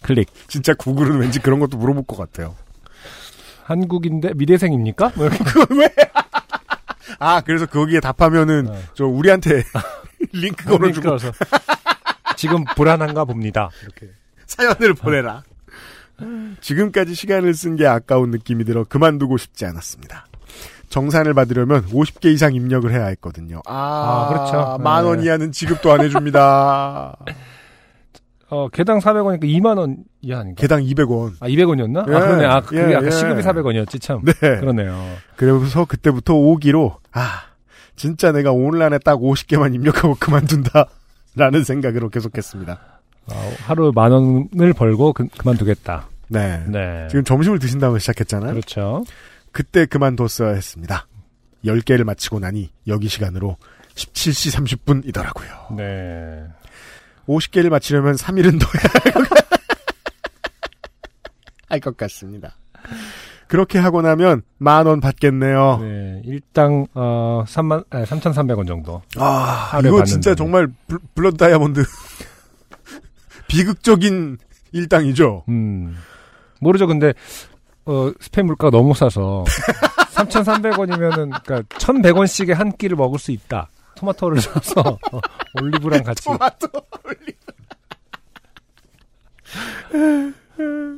[0.03, 0.27] 클릭.
[0.47, 2.55] 진짜 구글은 왠지 그런 것도 물어볼 것 같아요.
[3.63, 5.13] 한국인데 미대생입니까?
[5.15, 5.43] 뭐 이렇게.
[7.19, 8.77] 아, 그래서 거기에 답하면은, 어.
[8.95, 9.63] 저, 우리한테
[10.33, 11.17] 링크 걸어주고.
[12.35, 13.69] 지금 불안한가 봅니다.
[13.83, 14.09] 이렇게.
[14.45, 15.43] 사연을 보내라.
[16.61, 20.25] 지금까지 시간을 쓴 게 아까운 느낌이 들어 그만두고 싶지 않았습니다.
[20.89, 23.61] 정산을 받으려면 50개 이상 입력을 해야 했거든요.
[23.65, 24.77] 아, 아, 그렇죠.
[24.83, 25.25] 만원 네.
[25.25, 27.17] 이하는 지급도 안 해줍니다.
[28.49, 30.61] 어, 개당 400원이니까 2만 원 이하 아닌가?
[30.61, 31.33] 개당 200원.
[31.39, 32.09] 아, 200원이었나?
[32.09, 32.45] 예, 아, 그러네.
[32.45, 33.11] 아, 그게 예, 아까 예.
[33.11, 34.21] 시급이 400원이었지, 참.
[34.23, 34.33] 네.
[34.33, 34.95] 그러네요.
[35.35, 37.41] 그래서 그때부터 오기로, 아,
[37.95, 40.87] 진짜 내가 온라인에 딱 50개만 입력하고 그만둔다.
[41.35, 42.79] 라는 생각으로 계속했습니다.
[43.31, 46.07] 아, 하루 만 원을 벌고 그, 그만두겠다.
[46.27, 46.63] 네.
[46.67, 47.07] 네.
[47.09, 48.51] 지금 점심을 드신 다음에 시작했잖아요.
[48.51, 49.03] 그렇죠.
[49.51, 51.07] 그때 그만뒀어야 했습니다.
[51.65, 53.57] 10개를 마치고 나니 여기 시간으로
[53.95, 54.77] 17시
[55.13, 55.75] 30분이더라고요.
[55.75, 56.43] 네.
[57.27, 59.13] 50개를 마치려면 3일은 더 해야
[61.69, 62.55] 할 것 같습니다.
[63.47, 65.79] 그렇게 하고 나면 만 원 받겠네요.
[65.81, 66.21] 네.
[66.25, 69.01] 일당, 어, 3만, 아, 3,300원 정도.
[69.17, 70.05] 아, 이거 받는다고.
[70.05, 71.83] 진짜 정말 블, 블러드 다이아몬드
[73.47, 74.37] 비극적인
[74.71, 75.43] 일당이죠.
[75.49, 75.97] 음.
[76.59, 76.87] 모르죠.
[76.87, 77.13] 근데,
[77.85, 79.43] 어, 스팸 물가가 너무 싸서.
[80.13, 83.69] 3,300원이면은, 그니까, 1,100원씩의 한 끼를 먹을 수 있다.
[84.03, 85.19] 토마토를 사서, 어,
[85.61, 86.25] 올리브랑 같이.
[86.25, 86.67] 토마토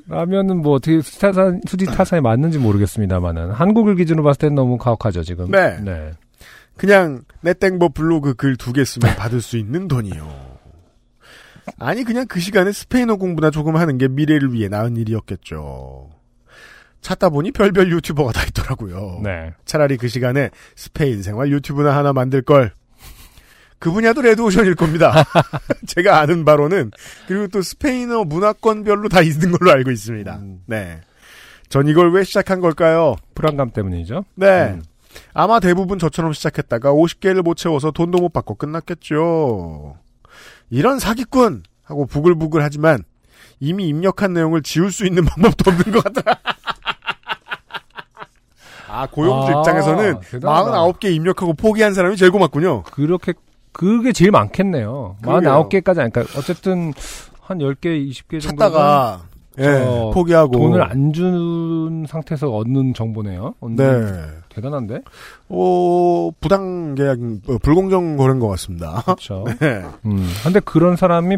[0.07, 3.51] 라면은 뭐 어떻게 수타산, 수지 타산이 맞는지 모르겠습니다만은.
[3.51, 5.49] 한국을 기준으로 봤을 땐 너무 가혹하죠, 지금.
[5.51, 5.79] 네.
[5.81, 6.11] 네.
[6.77, 10.55] 그냥 내땡버 블로그 글 두 개 쓰면 받을 수 있는 돈이요.
[11.79, 16.09] 아니 그냥 그 시간에 스페인어 공부나 조금 하는 게 미래를 위해 나은 일이었겠죠.
[17.01, 19.21] 찾다 보니 별별 유튜버가 다 있더라고요.
[19.23, 19.53] 네.
[19.65, 22.71] 차라리 그 시간에 스페인 생활 유튜브나 하나 만들 걸.
[23.79, 25.25] 그 분야도 레드오션일 겁니다.
[25.87, 26.91] 제가 아는 바로는
[27.27, 30.35] 그리고 또 스페인어 문화권별로 다 있는 걸로 알고 있습니다.
[30.37, 30.61] 음.
[30.65, 31.01] 네.
[31.69, 33.15] 전 이걸 왜 시작한 걸까요?
[33.33, 34.25] 불안감 때문이죠.
[34.35, 34.75] 네.
[34.75, 34.83] 음.
[35.33, 39.97] 아마 대부분 저처럼 시작했다가 50개를 못 채워서 돈도 못 받고 끝났겠죠.
[40.69, 41.63] 이런 사기꾼!
[41.83, 43.03] 하고 부글부글 하지만
[43.59, 46.37] 이미 입력한 내용을 지울 수 있는 방법도 없는 것 같더라.
[48.87, 50.71] 아, 고용주 아, 입장에서는 대단하다.
[50.71, 52.83] 49개 입력하고 포기한 사람이 제일 고맙군요.
[52.83, 53.33] 그렇게,
[53.77, 55.17] 그게 제일 많겠네요.
[55.21, 55.67] 그러게요.
[55.69, 56.93] 49개까지 아니까, 어쨌든,
[57.41, 58.57] 한 10개, 20개 정도.
[58.57, 59.21] 찾다가,
[59.59, 60.51] 예, 저 포기하고.
[60.57, 63.53] 돈을 안 준 상태에서 얻는 정보네요.
[63.59, 64.11] 얻는 네.
[64.49, 65.01] 대단한데?
[65.49, 67.17] 어, 부당 계약,
[67.49, 69.01] 어, 불공정 거래인 것 같습니다.
[69.03, 69.43] 그렇죠.
[69.59, 69.83] 네.
[70.05, 70.25] 음.
[70.43, 71.35] 근데 그런 사람이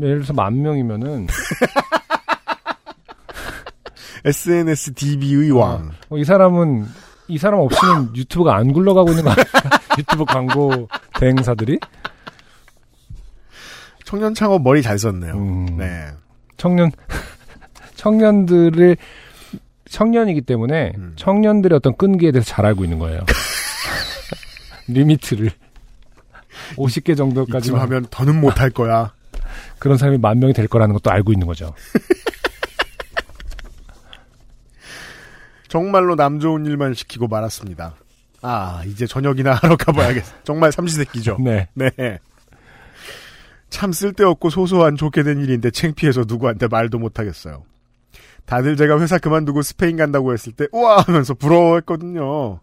[0.00, 1.26] 예를 들어서 만 명이면은
[4.24, 5.90] SNS DB의 왕.
[6.10, 6.84] 어, 이 사람은
[7.28, 9.60] 이 사람 없이는 유튜브가 안 굴러가고 있는 거 아닐까?
[10.00, 11.78] 유튜브 광고 대행사들이
[14.04, 15.34] 청년 창업 머리 잘 썼네요.
[15.34, 15.76] 음.
[15.76, 16.08] 네.
[16.56, 16.90] 청년
[17.94, 18.96] 청년들을
[19.88, 21.12] 청년이기 때문에 음.
[21.16, 23.20] 청년들의 어떤 끈기에 대해서 잘 알고 있는 거예요.
[24.88, 25.50] 리미트를
[26.76, 29.12] 50개 정도까지 하면 더는 못할 거야.
[29.78, 31.74] 그런 사람이 만 명이 될 거라는 것도 알고 있는 거죠.
[35.68, 37.94] 정말로 남 좋은 일만 시키고 말았습니다.
[38.42, 40.34] 아, 이제 저녁이나 하러 가봐야겠어.
[40.44, 41.38] 정말 삼시세끼죠.
[41.40, 41.68] 네.
[41.74, 41.90] 네.
[43.68, 47.64] 참 쓸데없고 소소한 좋게 된 일인데 창피해서 누구한테 말도 못하겠어요.
[48.44, 52.60] 다들 제가 회사 그만두고 스페인 간다고 했을 때 우와 하면서 부러워했거든요.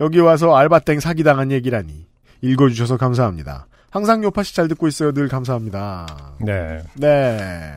[0.00, 2.06] 여기 와서 알바땡 사기당한 얘기라니.
[2.40, 3.66] 읽어주셔서 감사합니다.
[3.90, 5.12] 항상 요파시 잘 듣고 있어요.
[5.12, 6.34] 늘 감사합니다.
[6.40, 6.78] 네.
[6.94, 7.74] 네.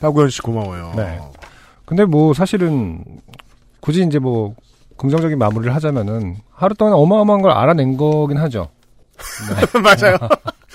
[0.00, 0.92] 박우현 씨 고마워요.
[0.96, 1.18] 네.
[1.86, 3.02] 근데 뭐 사실은
[3.80, 4.54] 굳이 이제 뭐
[4.96, 8.68] 긍정적인 마무리를 하자면은 하루 동안 어마어마한 걸 알아낸 거긴 하죠.
[9.82, 10.16] 맞아요.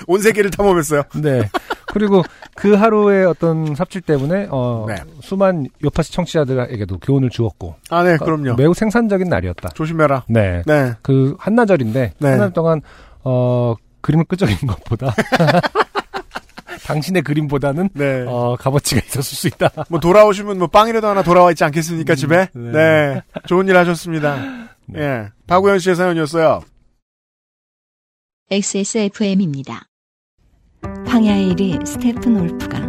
[0.07, 1.03] 온 세계를 탐험했어요.
[1.21, 1.49] 네.
[1.87, 2.23] 그리고
[2.55, 4.95] 그 하루의 어떤 삽질 때문에 어 네.
[5.21, 8.55] 수많은 요파시 청취자들에게도 교훈을 주었고 아, 네, 그럼요.
[8.55, 9.69] 매우 생산적인 날이었다.
[9.69, 10.25] 조심해라.
[10.27, 10.61] 네.
[10.65, 10.93] 네.
[11.01, 12.29] 그 한나절인데 네.
[12.29, 12.81] 한날 동안
[13.23, 15.13] 어 그림을 끄적이는 것보다
[16.85, 18.23] 당신의 그림보다는 네.
[18.27, 19.69] 어 값어치가 있었을 수 있다.
[19.89, 22.49] 뭐 돌아오시면 뭐 빵이라도 하나 돌아와 있지 않겠습니까, 집에?
[22.53, 22.71] 네.
[22.71, 23.21] 네.
[23.47, 24.35] 좋은 일 하셨습니다.
[24.87, 24.99] 네.
[24.99, 25.29] 예.
[25.47, 26.61] 박우현 씨의 사연이었어요.
[28.51, 29.83] XSFM입니다.
[31.05, 32.79] 황야의 1위 스테픈 올프가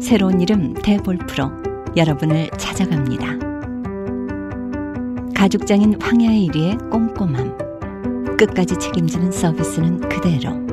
[0.00, 1.50] 새로운 이름 대볼프로
[1.96, 3.26] 여러분을 찾아갑니다.
[5.34, 8.36] 가죽장인 황야의 1위의 꼼꼼함.
[8.36, 10.67] 끝까지 책임지는 서비스는 그대로.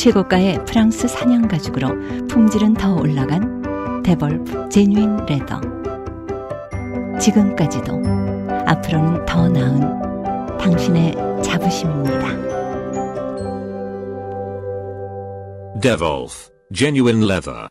[0.00, 5.60] 최고가의 프랑스 사냥 가죽으로 품질은 더 올라간 데볼프 제뉴인 레더.
[7.20, 8.00] 지금까지도
[8.66, 12.30] 앞으로는 더 나은 당신의 자부심입니다.
[15.82, 17.68] Devolf, genuine leather.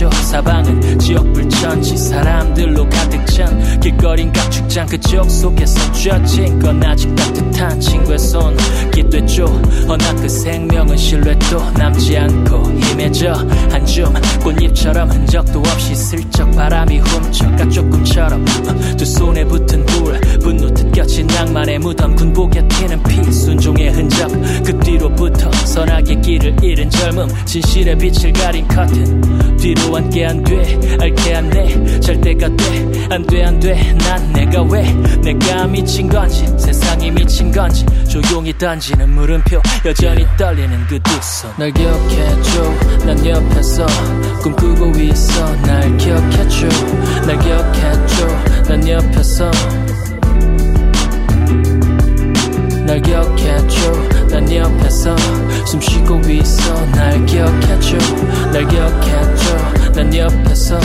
[0.00, 8.18] 시작했죠 사방은 지옥불천지 사람들로 가득 찬 길거린 각축장 그쪽 속에서 쥐어진 건 아직 따뜻한 친구의
[8.18, 8.56] 손.
[8.92, 9.44] 기대죠.
[9.88, 13.32] 허나 그 생명은 신뢰도 남지 않고 힘해져.
[13.70, 18.44] 한줌 꽃잎처럼 흔적도 없이 슬쩍 바람이 훔쳐가 조금처럼
[18.96, 20.20] 두 손에 붙은 불
[21.00, 24.28] 뜯겨진 낭만의 무덤 군복에 튀는 피 순종의 흔적.
[24.64, 29.20] 그 뒤로부터 선하게 길을 잃은 젊음 진실의 빛을 가린 커튼.
[29.56, 32.64] 뒤로 앉게 안돼 알게 안돼 잘 때가 돼
[33.10, 34.82] 안 돼 안 돼 난 내가 왜?
[35.22, 39.60] 내가 미친 건지 세상이 미친 건지 조용히 던지는 물음표.
[39.84, 41.50] 여전히 떨리는 그 두 손.
[41.56, 43.86] 날 기억해줘 난 옆에서
[44.42, 45.56] 꿈꾸고 있어.
[45.62, 46.68] 날 기억해줘
[47.26, 48.26] 날 기억해줘
[48.68, 49.50] 난 옆에서
[52.90, 53.92] 날 기억해줘.
[54.30, 55.14] 난 옆에서
[55.64, 56.86] 숨 쉬고 있어.
[56.86, 57.96] 날 기억해줘.
[58.52, 59.92] 날 기억해줘.
[59.92, 60.80] 난 옆에서.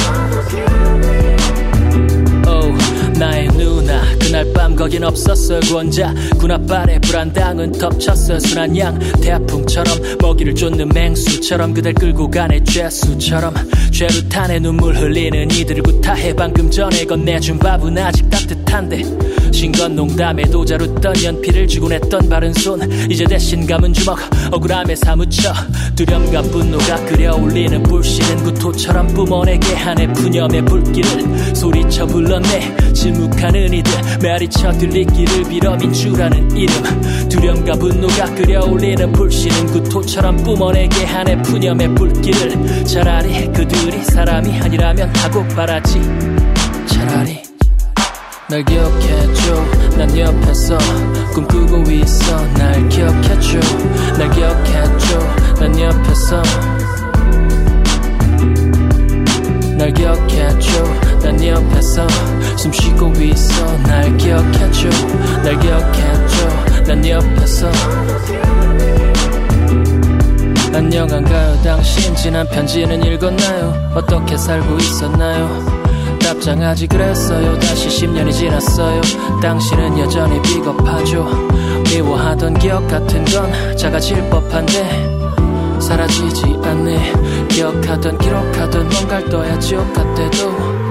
[2.48, 2.78] Oh,
[3.18, 3.48] 나의
[3.96, 6.14] 누나 그날 밤 거긴 없었어 권자.
[6.38, 9.00] 군합발에 불안당은 덮쳤어 순한 양.
[9.22, 13.54] 태풍처럼 먹이를 쫓는 맹수처럼 그댈 끌고 가네 죄수처럼.
[13.92, 16.34] 죄로 탄에 눈물 흘리는 이들을 구타해.
[16.36, 19.04] 방금 전에 건네준 밥은 아직 따뜻한데.
[19.52, 22.82] 신건 농담에 도자루던 연필을 쥐고 냈던 바른 손.
[23.10, 24.20] 이제 대신 감은 주먹
[24.52, 25.54] 억울함에 사무쳐.
[25.96, 30.12] 두려움과 분노가 끓여올리는 불씨는 구토처럼 뿜어내게 하네.
[30.12, 32.94] 푸념의 불길을 소리쳐 불렀네.
[32.94, 37.30] 침묵하는 이들 메아리쳐 들리기를 빌어 민주라는 이름.
[37.30, 42.86] 두려움과 분노가 끓여올리는 불씨는 구토처럼 뿜어내게 하네 푸념의 불길을.
[42.86, 46.02] 차라리 그들이 사람이 아니라면 하고 바라지.
[46.88, 47.42] 차라리
[48.48, 49.66] 날 기억해줘.
[49.98, 50.78] 난 옆에서
[51.34, 52.46] 꿈꾸고 있어.
[52.54, 53.60] 날 기억해줘.
[54.18, 55.20] 날 기억해줘.
[55.60, 56.44] 난 옆에서
[59.78, 60.84] 날 기억해줘.
[61.22, 62.08] 난 옆에서
[62.58, 63.78] 숨 쉬고 있어.
[63.84, 64.90] 날 기억해줘.
[65.44, 66.84] 날 기억해줘.
[66.88, 67.72] 난 옆에서.
[70.74, 72.16] 안녕한가요 당신.
[72.16, 73.92] 지난 편지는 읽었나요?
[73.94, 75.76] 어떻게 살고 있었나요?
[76.20, 77.60] 답장하지 그랬어요.
[77.60, 79.02] 다시 10년이 지났어요.
[79.42, 81.26] 당신은 여전히 비겁하죠.
[81.92, 85.16] 미워하던 기억 같은 건 작아질 법한데
[85.80, 87.14] 사라지지 않네
[87.56, 90.85] 기억하던 기록하던 뭔가를 떠야 지옥 같대도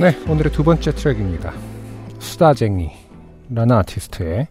[0.00, 1.52] 네, 오늘의 두 번째 트랙입니다.
[2.20, 4.46] 수다쟁이라는 아티스트의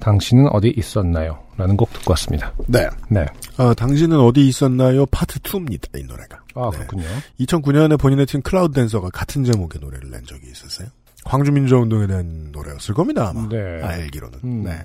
[0.00, 1.38] 당신은 어디 있었나요?
[1.56, 2.52] 라는 곡 듣고 왔습니다.
[2.66, 2.86] 네.
[3.10, 3.24] 네.
[3.58, 5.06] 어, 당신은 어디 있었나요?
[5.06, 5.98] 파트 2입니다.
[5.98, 6.40] 이 노래가.
[6.54, 6.78] 아, 네.
[6.78, 7.04] 그렇군요.
[7.40, 10.88] 2009년에 본인의 팀 클라우드 댄서가 같은 제목의 노래를 낸 적이 있었어요.
[11.24, 13.48] 광주민주화운동에 대한 노래였을 겁니다, 아마.
[13.48, 13.56] 네.
[13.82, 14.38] 알기로는.
[14.44, 14.64] 음.
[14.64, 14.78] 네.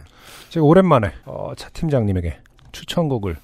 [0.49, 2.37] 제가 오랜만에 어, 차 팀장님에게
[2.71, 3.35] 추천곡을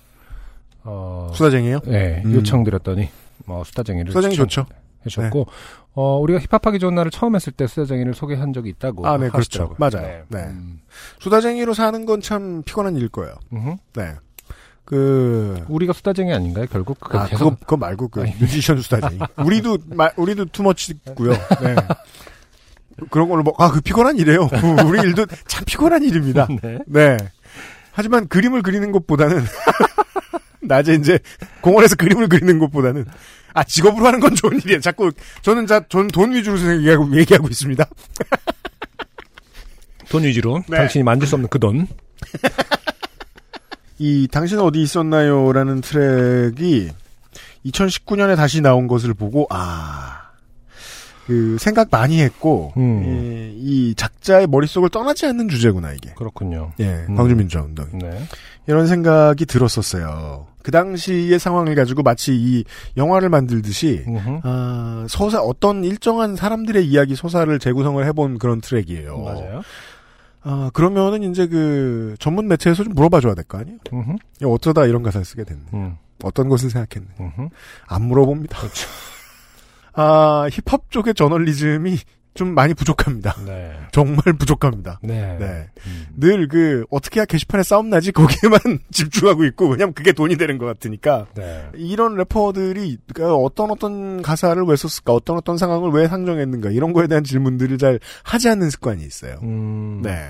[0.83, 1.79] 어, 수다쟁이에요?
[1.85, 2.33] 네, 음.
[2.33, 3.09] 요청드렸더니
[3.45, 4.65] 뭐 수다쟁이를 수다쟁이 추천- 좋죠.
[5.05, 5.47] 해주셨고
[5.93, 9.37] 어, 우리가 힙합하기 좋은 날을 처음 했을 때 수다쟁이를 소개한 적이 있다고 아, 네, 그렇죠.
[9.37, 9.77] 하시더라고요.
[9.79, 10.23] 맞아요.
[10.29, 10.39] 네.
[10.43, 10.79] 음.
[11.19, 13.33] 수다쟁이로 사는 건 참 피곤한 일일 거예요.
[13.53, 13.75] 음흠.
[13.95, 14.13] 네.
[14.85, 16.65] 그, 우리가 수다쟁이 아닌가요?
[16.71, 18.33] 결국 그거 아, 계속 그거, 그거 말고 그 아니.
[18.39, 19.19] 뮤지션 수다쟁이.
[19.43, 21.31] 우리도, 마, 우리도 투머치고요.
[21.31, 21.75] 네.
[23.11, 24.47] 그런 걸로 뭐, 아, 그 피곤한 일이에요.
[24.47, 24.55] 그
[24.87, 26.47] 우리 일도 참 피곤한 일입니다.
[26.63, 26.79] 네.
[26.87, 27.17] 네.
[27.91, 29.43] 하지만 그림을 그리는 것보다는
[30.61, 31.19] 낮에 이제
[31.61, 33.05] 공원에서 그림을 그리는 것보다는
[33.57, 34.79] 아 직업으로 하는 건 좋은 일이에요.
[34.81, 37.83] 자꾸 저는 자 저는 돈 위주로 얘기하고 얘기하고 있습니다.
[40.09, 40.77] 돈 위주로 네.
[40.77, 41.87] 당신이 만질 수 없는 그 돈.
[43.97, 46.89] 이 당신은 어디 있었나요라는 트랙이
[47.65, 50.27] 2019년에 다시 나온 것을 보고 아.
[51.25, 53.03] 그 생각 많이 했고 음.
[53.05, 56.13] 예, 이 작자의 머릿속을 떠나지 않는 주제구나 이게.
[56.13, 56.71] 그렇군요.
[56.79, 57.15] 예, 음.
[57.15, 57.99] 광주민주화운동.
[57.99, 58.23] 네.
[58.67, 60.47] 이런 생각이 들었었어요.
[60.67, 62.65] 그 당시의 상황을 가지고 마치 이
[62.97, 64.03] 영화를 만들듯이.
[64.43, 69.17] 아, 소사 어떤 일정한 사람들의 이야기 소사를 재구성을 해본 그런 트랙이에요.
[69.17, 69.61] 맞아요.
[70.41, 73.77] 아 그러면은 이제 그 전문 매체에서 좀 물어봐 줘야 될 거 아니에요?
[74.43, 75.61] 야, 어쩌다 이런 가사를 쓰게 됐네.
[75.73, 75.95] 음.
[76.21, 77.07] 어떤 것을 생각했네.
[77.17, 77.47] 음흠.
[77.87, 78.57] 안 물어봅니다.
[79.93, 81.97] 아 힙합 쪽의 저널리즘이
[82.37, 83.35] 좀 많이 부족합니다.
[83.45, 83.73] 네.
[83.91, 84.99] 정말 부족합니다.
[85.01, 85.37] 네.
[85.39, 85.67] 네.
[85.87, 86.05] 음.
[86.15, 88.59] 늘 그 어떻게 해야 게시판에 싸움 나지 거기에만
[88.91, 91.67] 집중하고 있고 왜냐면 그게 돈이 되는 것 같으니까 네.
[91.73, 97.07] 이런 래퍼들이 그러니까 어떤 어떤 가사를 왜 썼을까 어떤 어떤 상황을 왜 상정했는가 이런 거에
[97.07, 99.39] 대한 질문들을 잘 하지 않는 습관이 있어요.
[99.41, 100.01] 음.
[100.03, 100.29] 네.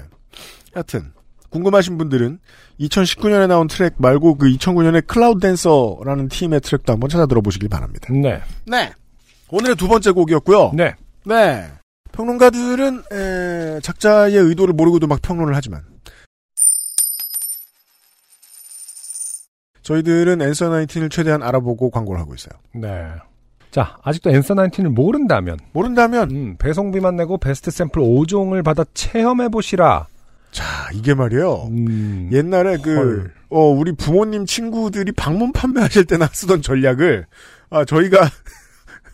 [0.74, 1.12] 하여튼
[1.49, 2.39] 궁금하신 분들은
[2.80, 8.14] 2019년에 나온 트랙 말고 그 2009년에 클라우드 댄서라는 팀의 트랙도 한번 찾아 들어보시길 바랍니다.
[8.14, 8.41] 네.
[8.66, 8.93] 네.
[9.49, 10.72] 오늘의 두 번째 곡이었고요.
[10.74, 10.95] 네.
[11.26, 11.68] 네.
[12.18, 15.84] 평론가들은 에, 작자의 의도를 모르고도 막 평론을 하지만
[19.84, 22.59] 저희들은 앤서 나인틴을 최대한 알아보고 광고를 하고 있어요.
[22.74, 23.05] 네.
[23.72, 30.07] 자, 아직도 앤서 나인틴을 모른다면 모른다면 음, 배송비만 내고 베스트 샘플 5종을 받아 체험해 보시라.
[30.51, 30.63] 자
[30.93, 31.68] 이게 말이에요.
[31.70, 32.30] 음.
[32.34, 33.34] 옛날에 그 헐.
[33.49, 37.28] 어, 우리 부모님 친구들이 방문 판매하실 때나 쓰던 전략을
[37.70, 38.28] 아, 저희가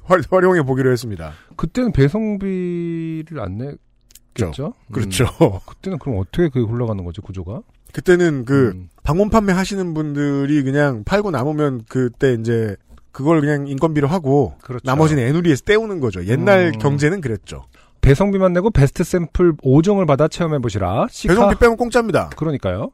[0.03, 1.33] 활, 활용해 보기로 했습니다.
[1.55, 4.73] 그때는 배송비를 안 내겠죠?
[4.91, 5.25] 그렇죠.
[5.41, 7.61] 음, 그때는 그럼 어떻게 그 흘러가는 거지 구조가?
[7.93, 8.89] 그때는 그 음.
[9.03, 12.75] 방문 판매 하시는 분들이 그냥 팔고 남으면 그때 이제
[13.11, 14.81] 그걸 그냥 인건비로 하고 그렇죠.
[14.83, 16.25] 나머지는 에누리에서 때우는 거죠.
[16.25, 16.79] 옛날 음.
[16.79, 17.65] 경제는 그랬죠.
[18.01, 21.07] 배송비만 내고 베스트 샘플 5종을 받아 체험해 보시라.
[21.09, 22.29] 시카 배송비 빼면 공짜입니다.
[22.35, 22.91] 그러니까요.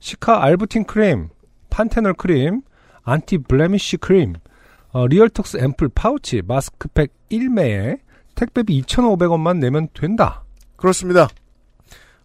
[0.00, 1.28] 시카 알부틴 크림,
[1.70, 2.62] 판테놀 크림,
[3.04, 4.34] 안티 블레미쉬 크림,
[4.92, 7.98] 어, 리얼톡스 앰플 파우치, 마스크팩 1매에
[8.34, 10.44] 택배비 2,500원만 내면 된다.
[10.76, 11.28] 그렇습니다.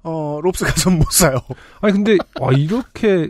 [0.03, 1.37] 어, 롭스 가선 못 사요.
[1.81, 3.29] 아니 근데 와, 이렇게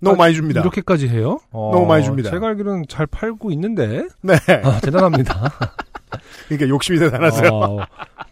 [0.00, 0.60] 너무 아, 많이 줍니다.
[0.60, 1.38] 이렇게까지 해요?
[1.50, 2.30] 어, 너무 많이 줍니다.
[2.30, 4.34] 제가 알기로는 잘 팔고 있는데 네.
[4.64, 5.52] 아, 대단합니다.
[6.48, 7.50] 그러니까 욕심이 대단하세요.
[7.52, 7.78] 어,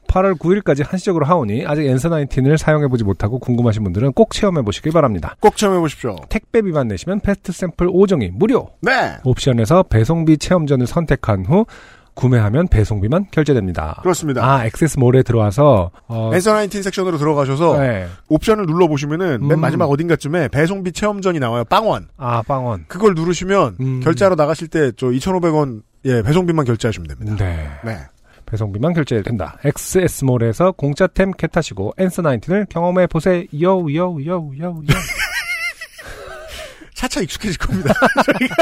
[0.09, 5.35] 8월 9일까지 한시적으로 하오니 아직 엔서 나인틴을 사용해보지 못하고 궁금하신 분들은 꼭 체험해보시길 바랍니다.
[5.41, 6.17] 꼭 체험해 보십시오.
[6.29, 8.71] 택배비만 내시면 패스트 샘플 5종이 무료!
[8.81, 9.17] 네.
[9.25, 11.67] 옵션에서 배송비 체험전을 선택한 후
[12.15, 13.99] 구매하면 배송비만 결제됩니다.
[14.03, 14.45] 그렇습니다.
[14.49, 18.07] 아, 액세스몰에 들어와서 어, 앤서 나인틴 섹션으로 들어가셔서 네.
[18.29, 19.61] 옵션을 눌러 보시면은 맨 음.
[19.61, 21.65] 마지막 어딘가쯤에 배송비 체험전이 나와요.
[21.65, 22.07] 빵원.
[22.17, 22.85] 아, 빵원.
[22.87, 24.01] 그걸 누르시면 음.
[24.05, 27.45] 결제하러 나가실 때 저 2,500원 예 배송비만 결제하시면 됩니다.
[27.45, 27.69] 네.
[27.85, 27.99] 네.
[28.47, 29.59] 배송비만 결제된다.
[29.65, 33.45] XS몰에서 공짜템 캣하시고 엔서 나인틴을 경험해 보세요.
[33.59, 34.83] 요요요요요.
[36.95, 37.95] 차차 익숙해질 겁니다.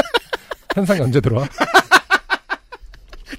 [0.73, 1.47] 현상이 언제 들어와?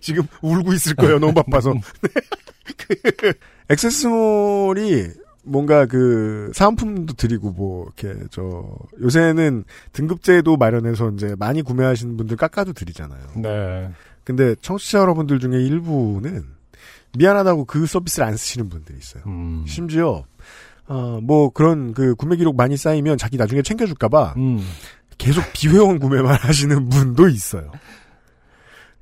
[0.00, 1.18] 지금 울고 있을 거예요.
[1.18, 1.72] 너무 바빠서.
[1.72, 1.80] 음.
[3.16, 3.32] 그
[3.70, 5.08] 액세스몰이
[5.44, 8.64] 뭔가 그 사은품도 드리고 뭐 이렇게 저
[9.00, 13.20] 요새는 등급제도 마련해서 이제 많이 구매하시는 분들 깎아도 드리잖아요.
[13.36, 13.90] 네.
[14.24, 16.44] 근데 청취자 여러분들 중에 일부는
[17.16, 19.22] 미안하다고 그 서비스를 안 쓰시는 분들이 있어요.
[19.26, 19.64] 음.
[19.66, 20.24] 심지어
[20.86, 24.60] 어 뭐 그런 그 구매 기록 많이 쌓이면 자기 나중에 챙겨줄까봐 음.
[25.16, 27.70] 계속 비회원 구매만 하시는 분도 있어요.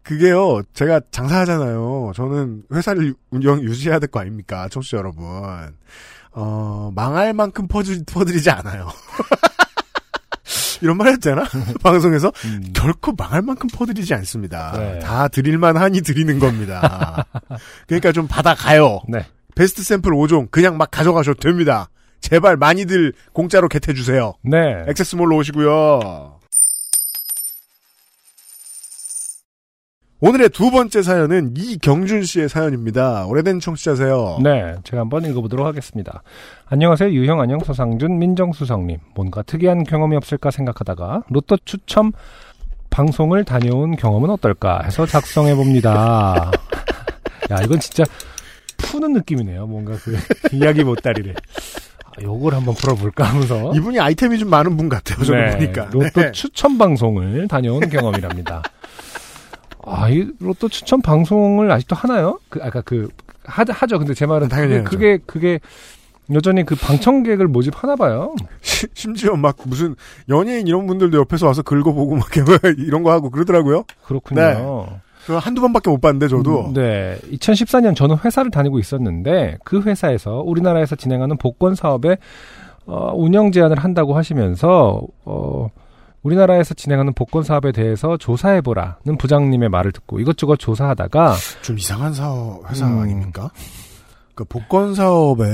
[0.02, 2.10] 그게요, 제가 장사하잖아요.
[2.14, 4.68] 저는 회사를 운영, 유지해야 될 거 아닙니까?
[4.68, 5.24] 청취자 여러분.
[6.32, 8.88] 어, 망할 만큼 퍼드, 퍼드리지 않아요.
[10.80, 11.44] 이런 말 했잖아
[11.82, 12.72] 방송에서 음.
[12.74, 14.72] 결코 망할 만큼 퍼드리지 않습니다.
[14.76, 14.98] 네.
[14.98, 17.24] 다 드릴만 하니 드리는 겁니다.
[17.86, 19.00] 그러니까 좀 받아가요.
[19.08, 19.24] 네.
[19.54, 21.88] 베스트 샘플 5종 그냥 막 가져가셔도 됩니다.
[22.20, 24.34] 제발 많이들 공짜로 겟해주세요.
[24.42, 24.84] 네.
[24.88, 26.40] 액세스몰로 오시고요.
[30.24, 33.26] 오늘의 두 번째 사연은 이경준 씨의 사연입니다.
[33.26, 34.38] 오래된 청취자세요.
[34.40, 36.22] 네, 제가 한번 읽어보도록 하겠습니다.
[36.66, 38.98] 안녕하세요, 유형 안녕 서상준 민정수석님.
[39.16, 42.12] 뭔가 특이한 경험이 없을까 생각하다가 로또 추첨
[42.90, 46.52] 방송을 다녀온 경험은 어떨까 해서 작성해 봅니다.
[47.50, 48.04] 야, 이건 진짜
[48.76, 49.66] 푸는 느낌이네요.
[49.66, 50.16] 뭔가 그
[50.52, 51.34] 이야기 못다리를.
[51.34, 53.72] 아, 요걸 한번 풀어볼까 하면서.
[53.74, 55.24] 이분이 아이템이 좀 많은 분 같아요.
[55.24, 55.88] 저는 네, 보니까.
[55.90, 56.30] 로또 네.
[56.30, 58.62] 추첨 방송을 다녀온 경험이랍니다.
[59.84, 62.38] 아, 이 로또 추첨 방송을 아직도 하나요?
[62.48, 63.08] 그 아까 그
[63.44, 63.98] 하, 하죠.
[63.98, 65.60] 근데 제 말은 당연히 그게, 그게 그게
[66.32, 68.34] 여전히 그 방청객을 모집하나 봐요.
[68.60, 69.96] 시- 심지어 막 무슨
[70.28, 72.28] 연예인 이런 분들도 옆에서 와서 긁어보고 막
[72.78, 73.84] 이런 거 하고 그러더라고요.
[74.04, 74.86] 그렇군요.
[75.26, 76.66] 저 한두 번밖에 못 봤는데 저도.
[76.68, 77.16] 음, 네.
[77.32, 82.16] 2014년 저는 회사를 다니고 있었는데 그 회사에서 우리나라에서 진행하는 복권 사업에
[82.86, 85.68] 어, 운영 제안을 한다고 하시면서 어,
[86.22, 92.86] 우리나라에서 진행하는 복권 사업에 대해서 조사해보라는 부장님의 말을 듣고 이것저것 조사하다가 좀 이상한 사업 회사
[92.86, 93.00] 음.
[93.00, 93.50] 아닙니까?
[94.34, 95.44] 그 복권 사업에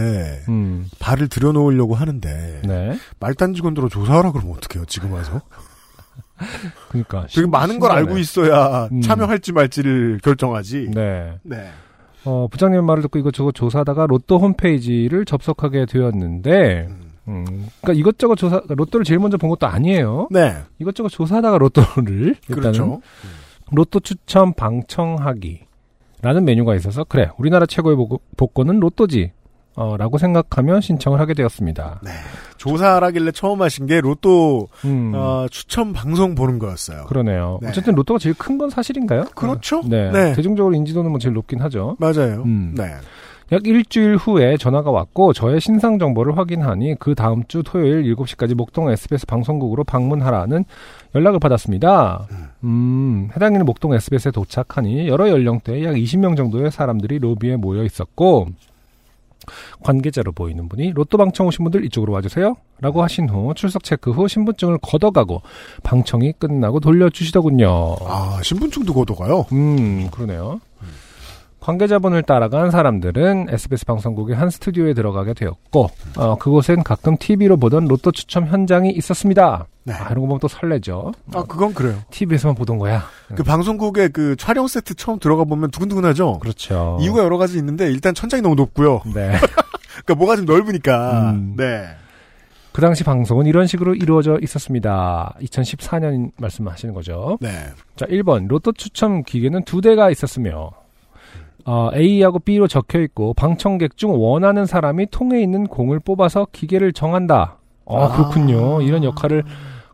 [0.48, 2.98] 음, 발을 들여놓으려고 하는데 네.
[3.18, 5.40] 말단 직원들로 조사하라 그러면 어떡해요 지금 와서?
[6.88, 7.98] 그러니까 되게 많은 걸 신기하네.
[7.98, 9.00] 알고 있어야 음.
[9.00, 10.90] 참여할지 말지를 결정하지.
[10.94, 11.38] 네.
[11.42, 11.70] 네.
[12.24, 19.04] 어, 부장님의 말을 듣고 이것저것 조사하다가 로또 홈페이지를 접속하게 되었는데, 음, 그러니까 이것저것 조사, 로또를
[19.04, 20.28] 제일 먼저 본 것도 아니에요.
[20.30, 20.56] 네.
[20.78, 23.00] 이것저것 조사하다가 로또를 일단은 그렇죠.
[23.70, 29.32] 로또 추첨 방청하기라는 메뉴가 있어서 그래 우리나라 최고의 복- 복권은 로또지.
[29.80, 32.00] 어, 라고 생각하며 신청을 하게 되었습니다.
[32.56, 37.04] 조사하라길래 처음 하신 게 로또 음, 어, 추첨 방송 보는 거였어요.
[37.06, 37.60] 그러네요.
[37.62, 37.68] 네.
[37.68, 39.26] 어쨌든 로또가 제일 큰 건 사실인가요?
[39.36, 39.82] 그렇죠?
[39.86, 40.10] 네.
[40.10, 40.32] 네.
[40.32, 41.96] 대중적으로 인지도는 뭐 제일 높긴 하죠.
[42.00, 42.42] 맞아요.
[42.44, 42.74] 음.
[42.76, 42.92] 네.
[43.50, 48.90] 약 일주일 후에 전화가 왔고 저의 신상 정보를 확인하니 그 다음 주 토요일 7시까지 목동
[48.90, 50.66] SBS 방송국으로 방문하라는
[51.14, 52.26] 연락을 받았습니다.
[52.64, 58.48] 음, 해당일은 목동 SBS에 도착하니 여러 연령대의 약 20명 정도의 사람들이 로비에 모여 있었고
[59.82, 62.54] 관계자로 보이는 분이 로또 방청 오신 분들 이쪽으로 와주세요.
[62.80, 65.40] 라고 하신 후 출석 체크 후 신분증을 걷어가고
[65.82, 67.96] 방청이 끝나고 돌려주시더군요.
[68.06, 69.46] 아 신분증도 걷어가요.
[69.52, 70.60] 음, 그러네요.
[71.60, 78.12] 관계자분을 따라간 사람들은 SBS 방송국의 한 스튜디오에 들어가게 되었고, 어, 그곳엔 가끔 TV로 보던 로또
[78.12, 79.66] 추첨 현장이 있었습니다.
[79.84, 79.94] 네.
[79.94, 81.12] 아, 이런 거 보면 또 설레죠.
[81.34, 81.98] 아 그건 그래요.
[82.10, 83.04] TV에서만 보던 거야.
[83.34, 86.38] 그 방송국의 그 촬영 세트 처음 들어가 보면 두근두근하죠.
[86.40, 86.98] 그렇죠.
[87.00, 89.00] 이유가 여러 가지 있는데 일단 천장이 너무 높고요.
[89.14, 89.32] 네.
[90.04, 91.30] 그러니까 뭐가 좀 넓으니까.
[91.30, 91.54] 음.
[91.56, 91.86] 네.
[92.72, 95.34] 그 당시 방송은 이런 식으로 이루어져 있었습니다.
[95.40, 97.36] 2014년 말씀하시는 거죠.
[97.40, 97.48] 네.
[97.96, 98.46] 자, 1번.
[98.46, 100.70] 로또 추첨 기계는 두 대가 있었으며,
[101.68, 107.58] 어, A하고 B로 적혀 있고, 방청객 중 원하는 사람이 통에 있는 공을 뽑아서 기계를 정한다.
[107.86, 108.08] 아, 아.
[108.16, 108.80] 그렇군요.
[108.80, 109.44] 이런 역할을,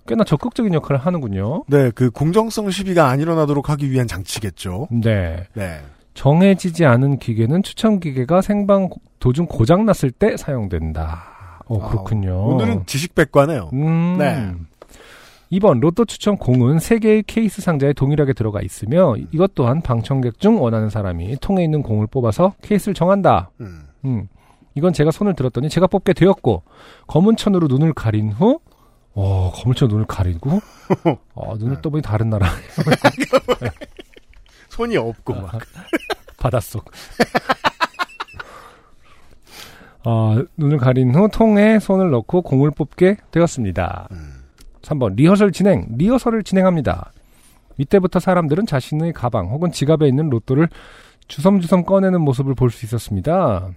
[0.06, 1.64] 꽤나 적극적인 역할을 하는군요.
[1.66, 4.86] 네, 그 공정성 시비가 안 일어나도록 하기 위한 장치겠죠.
[4.92, 5.46] 네.
[5.54, 5.80] 네.
[6.14, 11.24] 정해지지 않은 기계는 추첨 기계가 생방 고- 도중 고장 났을 때 사용된다.
[11.66, 12.46] 어, 아, 그렇군요.
[12.54, 13.70] 오늘은 지식 백과네요.
[13.72, 14.16] 음.
[14.18, 14.52] 네.
[15.54, 20.90] 2번 로또 추첨 공은 3개의 케이스 상자에 동일하게 들어가 있으며 이것 또한 방청객 중 원하는
[20.90, 23.50] 사람이 통에 있는 공을 뽑아서 케이스를 정한다.
[23.60, 23.84] 음.
[24.04, 24.28] 음.
[24.74, 26.62] 이건 제가 손을 들었더니 제가 뽑게 되었고
[27.06, 28.58] 검은 천으로 눈을 가린 후
[29.14, 30.60] 어, 검은 천으로 눈을 가리고
[31.34, 32.48] 어, 눈을 떠보니 다른 나라
[34.70, 35.60] 손이 없고 막.
[36.38, 36.90] 바닷속
[40.04, 44.08] 어, 눈을 가린 후 통에 손을 넣고 공을 뽑게 되었습니다.
[44.10, 44.33] 음.
[44.84, 47.10] 3번 리허설 진행 리허설을 진행합니다.
[47.78, 50.68] 이때부터 사람들은 자신의 가방 혹은 지갑에 있는 로또를
[51.26, 53.68] 주섬주섬 꺼내는 모습을 볼 수 있었습니다.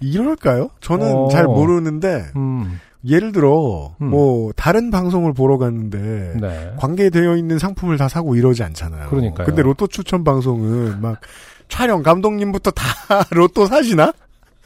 [0.00, 0.68] 이럴까요?
[0.80, 1.28] 저는 어.
[1.28, 4.10] 잘 모르는데 음, 예를 들어 음.
[4.10, 6.72] 뭐 다른 방송을 보러 갔는데 네.
[6.76, 9.08] 관계되어 있는 상품을 다 사고 이러지 않잖아요.
[9.10, 9.46] 그러니까요.
[9.46, 11.20] 근데 로또 추천 방송은 막
[11.68, 12.84] 촬영 감독님부터 다
[13.30, 14.12] 로또 사시나?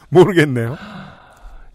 [0.09, 0.75] 모르겠네요.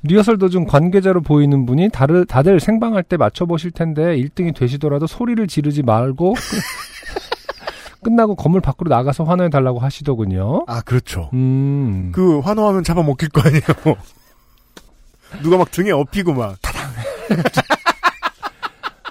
[0.04, 5.82] 리허설 도중 관계자로 보이는 분이 다르, 다들 생방할 때 맞춰보실 텐데 1등이 되시더라도 소리를 지르지
[5.82, 6.40] 말고 끝-
[8.04, 10.64] 끝나고 건물 밖으로 나가서 환호해 달라고 하시더군요.
[10.66, 11.30] 아 그렇죠.
[11.32, 13.62] 음, 그 환호하면 잡아먹힐 거 아니에요.
[15.42, 16.56] 누가 막 등에 업히고 막.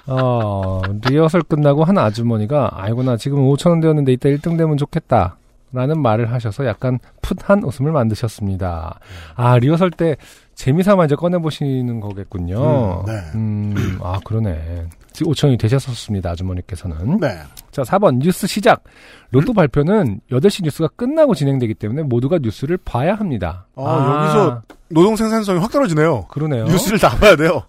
[0.06, 5.36] 어, 리허설 끝나고 한 아주머니가 아이고 나 지금 5천 원 되었는데 이따 1등 되면 좋겠다.
[5.72, 9.00] 라는 말을 하셔서 약간 풋한 웃음을 만드셨습니다.
[9.34, 10.16] 아, 리허설 때
[10.54, 13.02] 재미삼아 이제 꺼내보시는 거겠군요.
[13.02, 13.20] 음, 네.
[13.34, 14.86] 음, 아, 그러네.
[15.12, 17.18] 지금 5천이 되셨었습니다, 아주머니께서는.
[17.20, 17.38] 네.
[17.70, 18.82] 자, 4번 뉴스 시작.
[19.30, 23.66] 로또 발표는 8시 뉴스가 끝나고 진행되기 때문에 모두가 뉴스를 봐야 합니다.
[23.76, 26.26] 아, 여기서 노동 생산성이 확 떨어지네요.
[26.28, 26.64] 그러네요.
[26.64, 27.62] 뉴스를 다 봐야 돼요.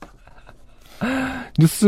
[1.58, 1.86] 뉴스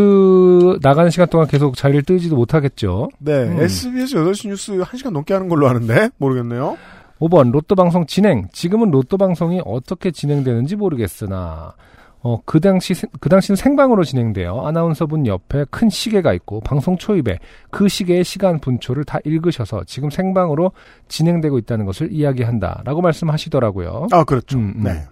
[0.82, 3.10] 나가는 시간 동안 계속 자리를 뜨지도 못하겠죠.
[3.20, 3.34] 네.
[3.44, 3.60] 음.
[3.60, 6.78] SBS 8시 뉴스 1시간 넘게 하는 걸로 아는데 모르겠네요.
[7.20, 8.48] 5번 로또 방송 진행.
[8.52, 11.74] 지금은 로또 방송이 어떻게 진행되는지 모르겠으나
[12.22, 17.40] 어, 그 당시 그 당시는 생방으로 진행되어 아나운서분 옆에 큰 시계가 있고 방송 초입에
[17.70, 20.72] 그 시계의 시간 분초를 다 읽으셔서 지금 생방으로
[21.08, 24.08] 진행되고 있다는 것을 이야기한다라고 말씀하시더라고요.
[24.12, 24.58] 아, 그렇죠.
[24.58, 24.84] 음, 음.
[24.84, 25.04] 네.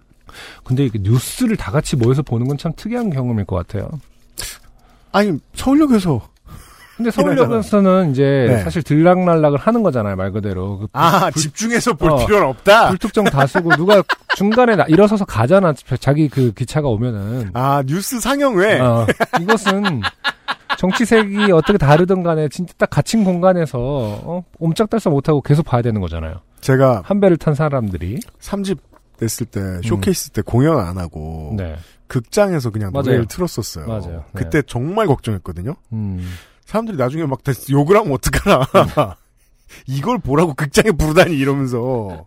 [0.63, 3.87] 근데 이게 뉴스를 다 같이 모여서 보는 건 참 특이한 경험일 것 같아요.
[5.11, 6.21] 아니, 서울역에서
[6.97, 8.57] 근데 서울역에서는 이제 네.
[8.63, 10.79] 사실 들락날락을 하는 거잖아요, 말 그대로.
[10.79, 12.15] 그 아, 집중해서 볼 어.
[12.25, 12.89] 필요는 없다.
[12.89, 14.01] 불특정 다수고 누가
[14.37, 15.73] 중간에 나- 일어서서 가잖아.
[15.99, 17.51] 자기 그 기차가 오면은.
[17.53, 18.79] 아, 뉴스 상영회.
[18.79, 19.05] 어,
[19.41, 20.01] 이것은
[20.77, 26.35] 정치색이 어떻게 다르든 간에 진짜 딱 갇힌 공간에서 어, 옴짝달싹 못하고 계속 봐야 되는 거잖아요.
[26.61, 28.19] 제가 한 배를 탄 사람들이.
[28.41, 28.77] 3집
[29.19, 31.75] 냈을 때 쇼케이스 때 공연 안 하고 네.
[32.07, 33.03] 극장에서 그냥 맞아요.
[33.03, 33.87] 노래를 틀었었어요.
[33.87, 34.23] 맞아요.
[34.33, 34.41] 네.
[34.43, 35.75] 그때 정말 걱정했거든요.
[35.93, 36.27] 음.
[36.65, 38.65] 사람들이 나중에 막다 욕을 하면 어떡하나.
[39.87, 42.25] 이걸 보라고 극장에 부르다니 이러면서.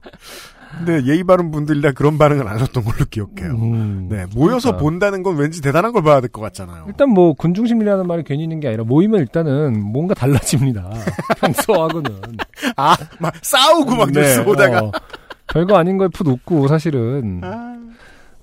[0.79, 3.53] 근데 예의 바른 분들이라 그런 반응은 안 하셨던 걸로 기억해요.
[3.55, 4.07] 음.
[4.11, 4.83] 네, 모여서 그러니까.
[4.83, 6.85] 본다는 건 왠지 대단한 걸 봐야 될 것 같잖아요.
[6.89, 10.91] 일단 뭐 군중심이라는 말이 괜히 있는 게 아니라 모이면 일단은 뭔가 달라집니다.
[11.41, 12.11] 평소하고는.
[12.77, 14.81] 아, 막 싸우고 막 네, 뉴스 보다가.
[14.85, 14.93] 어,
[15.47, 17.77] 별거 아닌 거에 풋 웃고 사실은 아,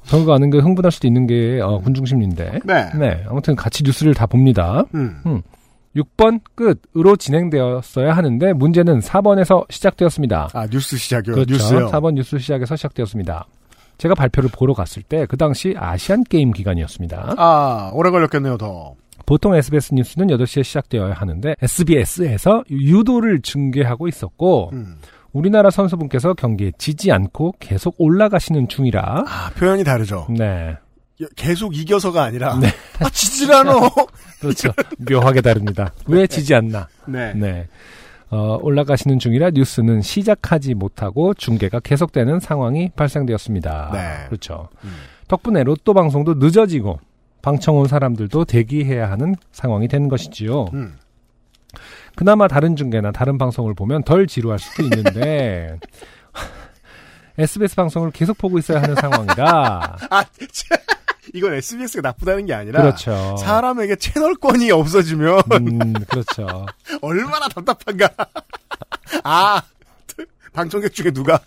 [0.08, 2.62] 별거 아닌 게 흥분할 수도 있는 게 어, 군중심리인데.
[2.66, 2.90] 네.
[3.00, 4.84] 네, 아무튼 같이 뉴스를 다 봅니다.
[4.96, 5.22] 음.
[5.96, 10.50] 6번 끝으로 진행되었어야 하는데 문제는 4번에서 시작되었습니다.
[10.54, 11.36] 아, 뉴스 시작이요.
[11.36, 11.54] 그렇죠.
[11.54, 11.88] 뉴스요.
[11.92, 13.46] 4번 뉴스 시작에서 시작되었습니다.
[13.98, 17.36] 제가 발표를 보러 갔을 때 그 당시 아시안 게임 기간이었습니다.
[17.38, 18.94] 아, 오래 걸렸겠네요, 더.
[19.26, 24.98] 보통 SBS 뉴스는 8시에 시작되어야 하는데 SBS에서 유도를 중계하고 있었고 음.
[25.32, 30.28] 우리나라 선수분께서 경기에 지지 않고 계속 올라가시는 중이라 아, 표현이 다르죠.
[30.30, 30.76] 네.
[31.22, 32.58] 여- 계속 이겨서가 아니라.
[32.60, 32.68] 네.
[33.00, 33.90] 아, 지질 않어.
[34.42, 34.70] 그렇죠.
[35.10, 35.94] 묘하게 다릅니다.
[36.08, 36.88] 왜 지지 않나?
[37.08, 37.34] 네.
[37.34, 37.68] 네.
[38.30, 43.90] 어, 올라가시는 중이라 뉴스는 시작하지 못하고 중계가 계속되는 상황이 발생되었습니다.
[43.94, 44.26] 네.
[44.28, 44.68] 그렇죠.
[44.84, 44.94] 음.
[45.28, 47.00] 덕분에 로또 방송도 늦어지고
[47.42, 50.66] 방청 온 사람들도 대기해야 하는 상황이 된 것이지요.
[50.74, 50.98] 음.
[52.16, 55.78] 그나마 다른 중계나 다른 방송을 보면 덜 지루할 수도 있는데
[57.38, 60.78] SBS 방송을 계속 보고 있어야 하는 상황이라 아, 참.
[61.36, 62.82] 이건 SBS가 나쁘다는 게 아니라.
[62.82, 63.36] 그렇죠.
[63.38, 66.66] 사람에게 채널권이 없어지면 음, 그렇죠.
[67.02, 68.10] 얼마나 답답한가.
[69.24, 69.62] 아,
[70.54, 71.40] 방청객 중에 누가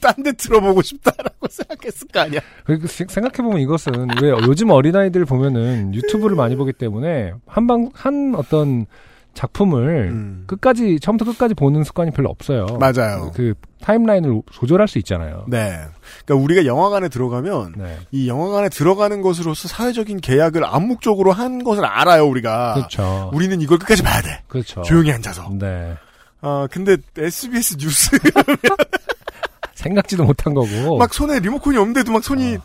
[0.00, 2.40] 딴데 틀어보고 싶다라고 생각했을 거 아니야.
[2.64, 8.86] 그리고 생각해 보면 이것은 왜 요즘 어린아이들 보면은 유튜브를 많이 보기 때문에 한방한 어떤
[9.34, 10.44] 작품을 음.
[10.46, 12.66] 끝까지 처음부터 끝까지 보는 습관이 별로 없어요.
[12.78, 13.30] 맞아요.
[13.34, 15.44] 그 타임라인을 조절할 수 있잖아요.
[15.48, 15.78] 네.
[16.24, 17.96] 그러니까 우리가 영화관에 들어가면 네.
[18.10, 22.74] 이 영화관에 들어가는 것으로서 사회적인 계약을 암묵적으로 한 것을 알아요, 우리가.
[22.74, 23.30] 그렇죠.
[23.32, 24.42] 우리는 이걸 끝까지 봐야 돼.
[24.48, 24.82] 그렇죠.
[24.82, 25.48] 조용히 앉아서.
[25.58, 25.94] 네.
[26.42, 28.18] 아, 근데 SBS 뉴스
[29.74, 30.98] 생각지도 못한 거고.
[30.98, 32.60] 막 손에 리모컨이 없는데도 막 손이 어.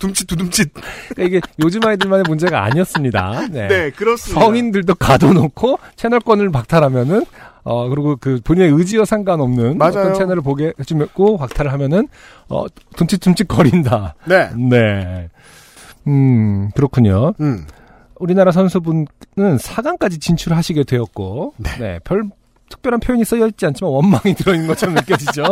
[0.00, 0.72] 둠칫 두둠칫.
[1.10, 3.48] 그러니까 이게 요즘 아이들만의 문제가 아니었습니다.
[3.52, 3.68] 네.
[3.68, 4.40] 네, 그렇습니다.
[4.40, 7.24] 성인들도 가둬놓고 채널권을 박탈하면은
[7.62, 9.90] 어 그리고 그 본인의 의지와 상관없는 맞아요.
[10.00, 12.08] 어떤 채널을 보게 해주고 박탈을 하면은
[12.48, 12.64] 어
[12.96, 14.14] 둠칫둠칫 거린다.
[14.24, 14.50] 네.
[14.56, 15.28] 네.
[16.08, 17.34] 음 그렇군요.
[17.40, 17.66] 음.
[18.16, 21.98] 우리나라 선수분은 4강까지 진출하시게 되었고, 네.
[22.04, 22.24] 별
[22.68, 25.42] 특별한 표현이 쓰여 있지 않지만 원망이 들어있는 것처럼 느껴지죠.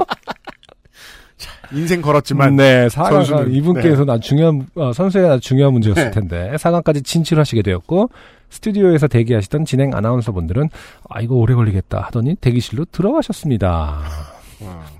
[1.73, 6.11] 인생 걸었지만 네, 4강 선수는, 이분께서는 아주 중요한 어, 선수에 아주 중요한 문제였을 네.
[6.11, 8.11] 텐데 4강까지 진출하시게 되었고
[8.51, 10.71] 스튜디오에서 대기하시던 진행 아나운서분들은
[11.11, 14.01] 아 이거 오래 걸리겠다 하더니 대기실로 들어가셨습니다.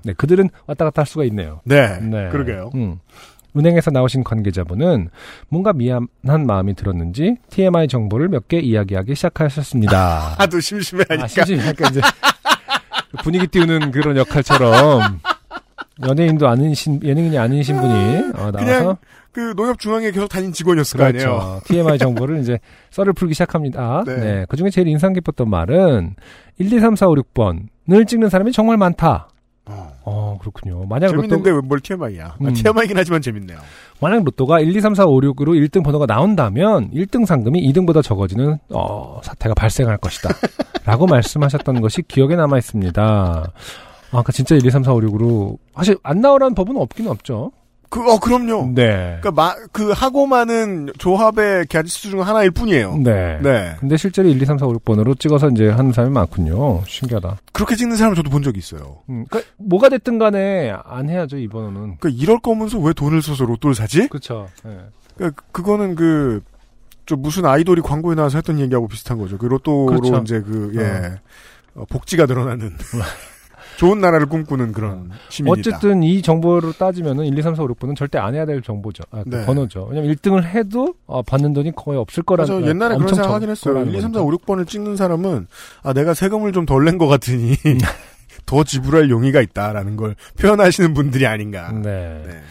[0.03, 1.59] 네, 그들은 왔다 갔다 할 수가 있네요.
[1.65, 1.99] 네.
[1.99, 2.71] 네, 그러게요.
[2.75, 2.99] 음.
[3.57, 5.09] 은행에서 나오신 관계자분은
[5.49, 10.35] 뭔가 미안한 마음이 들었는지 TMI 정보를 몇 개 이야기하기 시작하셨습니다.
[10.37, 11.23] 하도 심심해하니까.
[11.23, 12.01] 아, 심심하니까 이제
[13.23, 15.19] 분위기 띄우는 그런 역할처럼
[16.07, 17.93] 연예인도 아니신 예능인이 아니신 분이
[18.35, 18.97] 어, 나와서 그냥
[19.31, 21.23] 그 농협 중앙에 계속 다닌 직원이었을 거 아니에요.
[21.23, 21.61] 그렇죠.
[21.65, 22.59] TMI 정보를 이제
[22.91, 24.03] 썰을 풀기 시작합니다.
[24.07, 24.15] 네.
[24.15, 24.45] 네.
[24.49, 26.15] 그 중에 제일 인상 깊었던 말은
[26.57, 29.29] 1, 2, 3, 4, 5, 6번을 찍는 사람이 정말 많다.
[29.65, 29.91] 어.
[30.03, 30.83] 어, 그렇군요.
[30.85, 32.37] 만약 재밌는데 로또, 뭘 TMI야?
[32.41, 32.53] 음.
[32.53, 33.59] TMI긴 하지만 재밌네요.
[34.01, 38.57] 만약 로또가 1, 2, 3, 4, 5, 6으로 1등 번호가 나온다면 1등 상금이 2등보다 적어지는,
[38.73, 40.29] 어, 사태가 발생할 것이다.
[40.85, 43.51] 라고 말씀하셨던 것이 기억에 남아 있습니다.
[44.09, 45.57] 아, 그러니까 진짜 1, 2, 3, 4, 5, 6으로.
[45.75, 47.51] 사실 안 나오라는 법은 없긴 없죠.
[47.89, 48.71] 그, 어, 그럼요.
[48.75, 49.17] 네.
[49.19, 52.97] 그니까, 마, 그, 하고 많은 조합의 가지수 중 하나일 뿐이에요.
[52.97, 53.39] 네.
[53.41, 53.75] 네.
[53.79, 56.83] 근데 실제로 1, 2, 3, 4, 5, 6번으로 찍어서 이제 하는 사람이 많군요.
[56.85, 57.37] 신기하다.
[57.51, 58.99] 그렇게 찍는 사람을 저도 본 적이 있어요.
[59.09, 61.97] 음, 그러니까 뭐가 됐든 간에 안 해야죠, 이 번호는.
[61.99, 64.07] 그니까, 이럴 거면서 왜 돈을 써서 로또를 사지?
[64.07, 64.47] 그쵸.
[64.63, 64.77] 네.
[65.15, 66.41] 그러니까 그거는 그,
[67.07, 69.39] 저 무슨 아이돌이 광고에 나와서 했던 얘기하고 비슷한 거죠.
[69.39, 70.17] 그 로또로 그렇죠.
[70.21, 71.19] 이제 그, 예.
[71.73, 72.77] 어, 복지가 늘어나는.
[73.79, 75.69] 좋은 나라를 꿈꾸는 그런 시민이다.
[75.77, 79.03] 어쨌든 이 정보로 따지면은 1, 2, 3, 4, 5, 6번은 절대 안 해야 될 정보죠.
[79.11, 79.45] 아, 그 네.
[79.45, 79.87] 번호죠.
[79.89, 83.49] 왜냐면 1등을 해도 어, 받는 돈이 거의 없을 거라는 맞아 옛날에 그런 생각 적- 하긴
[83.49, 83.73] 했어요.
[83.73, 84.35] 거라는 1, 2, 3, 4, 거니까.
[84.35, 85.47] 5, 6번을 찍는 사람은,
[85.83, 87.55] 아, 내가 세금을 좀 덜 낸 것 같으니,
[88.45, 91.71] 더 지불할 용의가 있다라는 걸 표현하시는 분들이 아닌가.
[91.71, 92.21] 네.
[92.25, 92.41] 네.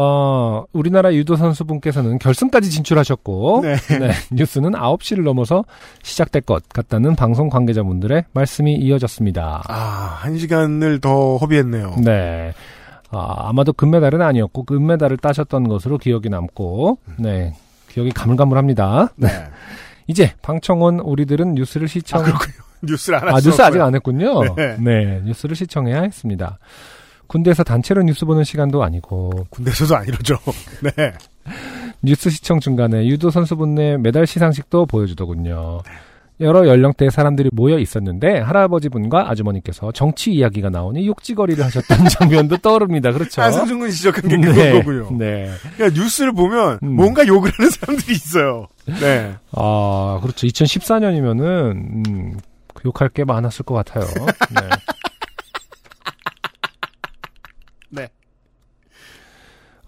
[0.00, 3.74] 어, 우리나라 유도 선수분께서는 결승까지 진출하셨고 네.
[3.98, 5.64] 네, 뉴스는 9시를 넘어서
[6.04, 9.64] 시작될 것 같다는 방송 관계자분들의 말씀이 이어졌습니다.
[9.66, 9.74] 아,
[10.20, 11.96] 한 시간을 더 허비했네요.
[12.04, 12.52] 네.
[13.10, 17.54] 아, 아마도 금메달은 아니었고 금메달을 따셨던 것으로 기억이 남고 네.
[17.88, 19.14] 기억이 가물가물합니다.
[19.16, 19.28] 네.
[20.06, 22.22] 이제 방청원 우리들은 뉴스를 시청
[22.84, 23.40] 뉴스를 안 아.
[23.40, 24.54] 뉴스 아직 안 했군요.
[24.54, 24.76] 네.
[24.78, 25.22] 네.
[25.24, 26.60] 뉴스를 시청해야 했습니다.
[27.28, 30.36] 군대에서 단체로 뉴스 보는 시간도 아니고 군대에서도 안 이러죠.
[30.82, 31.12] 네.
[32.02, 35.82] 뉴스 시청 중간에 유도 선수분의 메달 시상식도 보여주더군요.
[36.40, 43.10] 여러 연령대의 사람들이 모여 있었는데 할아버지분과 아주머니께서 정치 이야기가 나오니 욕지거리를 하셨던 장면도 떠오릅니다.
[43.10, 43.42] 그렇죠?
[43.42, 44.72] 안승준군 지적한 게 네.
[44.72, 45.18] 그거군요.
[45.18, 45.50] 네.
[45.74, 46.94] 그러니까 뉴스를 보면 음.
[46.94, 48.68] 뭔가 욕을 하는 사람들이 있어요.
[49.00, 49.34] 네.
[49.50, 50.46] 아, 그렇죠.
[50.46, 52.38] 2014년이면은 음,
[52.86, 54.04] 욕할 게 많았을 것 같아요.
[54.50, 54.60] 네.
[54.60, 54.68] 네.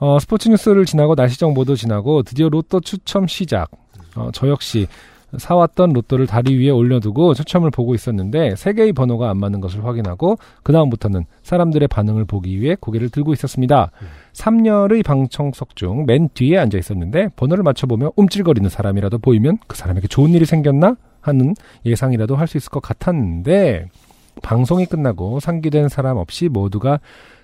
[0.00, 3.70] 어, 스포츠 뉴스를 지나고 날씨 정보도 지나고 드디어 로또 추첨 시작.
[4.16, 4.86] 어, 저 역시
[5.36, 10.38] 사왔던 로또를 다리 위에 올려두고 추첨을 보고 있었는데 세 개의 번호가 안 맞는 것을 확인하고
[10.64, 13.92] 그 다음부터는 사람들의 반응을 보기 위해 고개를 들고 있었습니다.
[14.32, 20.30] 3열의 방청석 중 맨 뒤에 앉아 있었는데 번호를 맞춰보며 움찔거리는 사람이라도 보이면 그 사람에게 좋은
[20.30, 23.86] 일이 생겼나 하는 예상이라도 할 수 있을 것 같았는데
[24.42, 26.98] 방송이 끝나고 상기된 사람 없이 모두가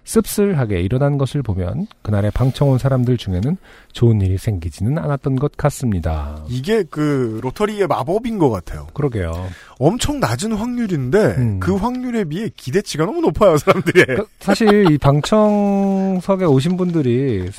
[0.07, 3.57] 씁쓸하게 일어난 것을 보면 그날의 방청 온 사람들 중에는
[3.93, 6.43] 좋은 일이 생기지는 않았던 것 같습니다.
[6.49, 8.87] 이게 그 로터리의 마법인 것 같아요.
[8.95, 9.33] 그러게요.
[9.79, 11.61] 엄청 낮은 확률인데 음.
[11.61, 14.05] 그 확률에 비해 기대치가 너무 높아요 사람들의.
[14.07, 17.51] 그러니까 사실 이 방청석에 오신 분들이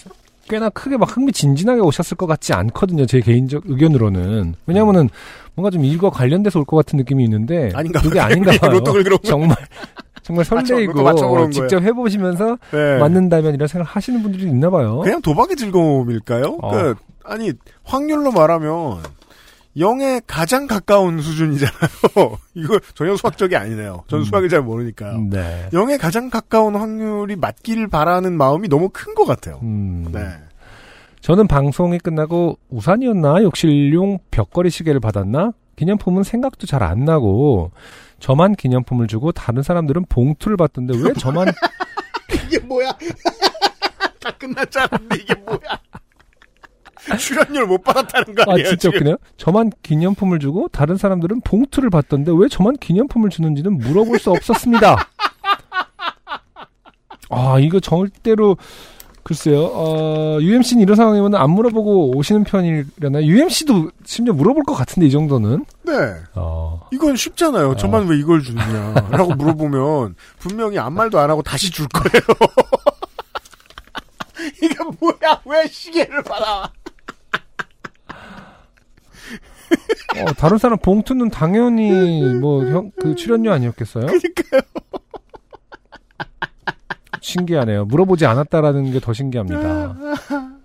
[0.49, 3.05] 꽤나 크게 막 흥미진진하게 오셨을 것 같지 않거든요.
[3.05, 4.55] 제 개인적 의견으로는.
[4.65, 5.09] 왜냐면은
[5.55, 8.19] 뭔가 좀 일과 관련돼서 올 것 같은 느낌이 있는데 아닌가 그게.
[8.21, 8.71] 아닌가 봐요.
[8.77, 8.83] 온.
[9.23, 9.57] 정말
[10.27, 11.01] 정말 맞춰, 설레이고
[11.31, 12.97] 온 직접 해보시면서 네.
[12.99, 14.99] 맞는다면 이런 생각 하시는 분들이 있나 봐요.
[14.99, 16.57] 그냥 도박의 즐거움일까요?
[16.61, 16.71] 어.
[16.71, 17.53] 그 아니
[17.83, 19.03] 확률로 말하면
[19.77, 21.77] 0에 가장 가까운 수준이잖아요.
[22.55, 24.03] 이거 전혀 수학적이 아니네요.
[24.07, 24.23] 전 음.
[24.25, 25.19] 수학을 잘 모르니까요.
[25.29, 25.69] 네.
[25.71, 29.59] 0에 가장 가까운 확률이 맞기를 바라는 마음이 너무 큰 것 같아요.
[29.63, 30.07] 음.
[30.11, 30.25] 네.
[31.21, 37.71] 저는 방송이 끝나고 우산이었나 욕실용 벽걸이 시계를 받았나 기념품은 생각도 잘 안 나고
[38.19, 41.47] 저만 기념품을 주고 다른 사람들은 봉투를 받던데 왜 저만
[42.47, 42.91] 이게 뭐야?
[44.19, 44.31] 다
[44.79, 45.59] 않은데 이게 뭐야?
[47.17, 48.67] 출연료를 못 받았다는 거아 아니에요?
[48.67, 48.95] 진짜 지금?
[48.95, 49.17] 웃기네요.
[49.37, 55.07] 저만 기념품을 주고 다른 사람들은 봉투를 받던데 왜 저만 기념품을 주는지는 물어볼 수 없었습니다.
[57.29, 58.57] 아 이거 절대로
[59.27, 59.65] 글쎄요.
[59.73, 63.21] 어, UMC는 이런 상황이면 안 물어보고 오시는 편이려나?
[63.23, 65.65] UMC도 심지어 물어볼 것 같은데 이 정도는.
[65.83, 65.93] 네.
[66.33, 66.87] 어.
[66.93, 67.75] 이건 쉽잖아요.
[67.75, 68.93] 저만 왜 이걸 주느냐?
[69.11, 72.23] 라고 물어보면 분명히 아무 말도 안 하고 다시 줄 거예요.
[74.63, 75.41] 이게 뭐야?
[75.45, 76.71] 왜 시계를 받아?
[80.21, 81.91] 어, 다른 사람 봉투는 당연히
[82.39, 84.05] 뭐 형 그 출연료 아니었겠어요?
[84.05, 84.61] 그러니까요.
[87.21, 87.85] 신기하네요.
[87.85, 89.95] 물어보지 않았다라는 게 더 신기합니다.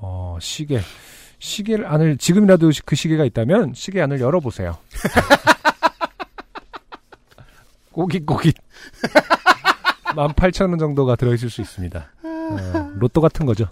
[0.00, 0.80] 어, 시계.
[1.40, 4.76] 시계를 안을 지금이라도 그 시계가 있다면 시계 안을 열어보세요.
[7.92, 8.54] 꼬깃꼬깃.
[10.14, 12.06] 18,000원 정도가 들어있을 수 있습니다.
[12.24, 13.66] 어, 로또 같은 거죠.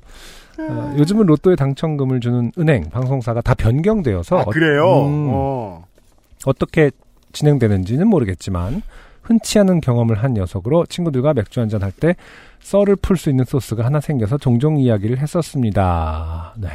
[0.59, 5.07] 어, 요즘은 로또에 당첨금을 주는 은행, 방송사가 다 변경되어서 아, 그래요?
[5.07, 5.87] 음, 어.
[6.45, 6.91] 어떻게
[7.33, 8.83] 진행되는지는 모르겠지만
[9.27, 12.15] 흔치 않은 경험을 한 녀석으로 친구들과 맥주 한잔 할 때
[12.61, 16.55] 썰을 풀 수 있는 소스가 하나 생겨서 종종 이야기를 했었습니다.
[16.59, 16.69] 네.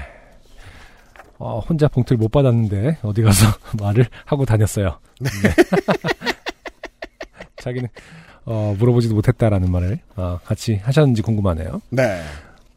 [1.37, 3.47] 어, 혼자 봉투를 못 받았는데 어디 가서
[3.81, 4.99] 말을 하고 다녔어요.
[5.19, 5.29] 네.
[7.61, 7.87] 자기는
[8.45, 11.81] 어, 물어보지도 못했다라는 말을 어, 같이 하셨는지 궁금하네요.
[11.89, 12.21] 네.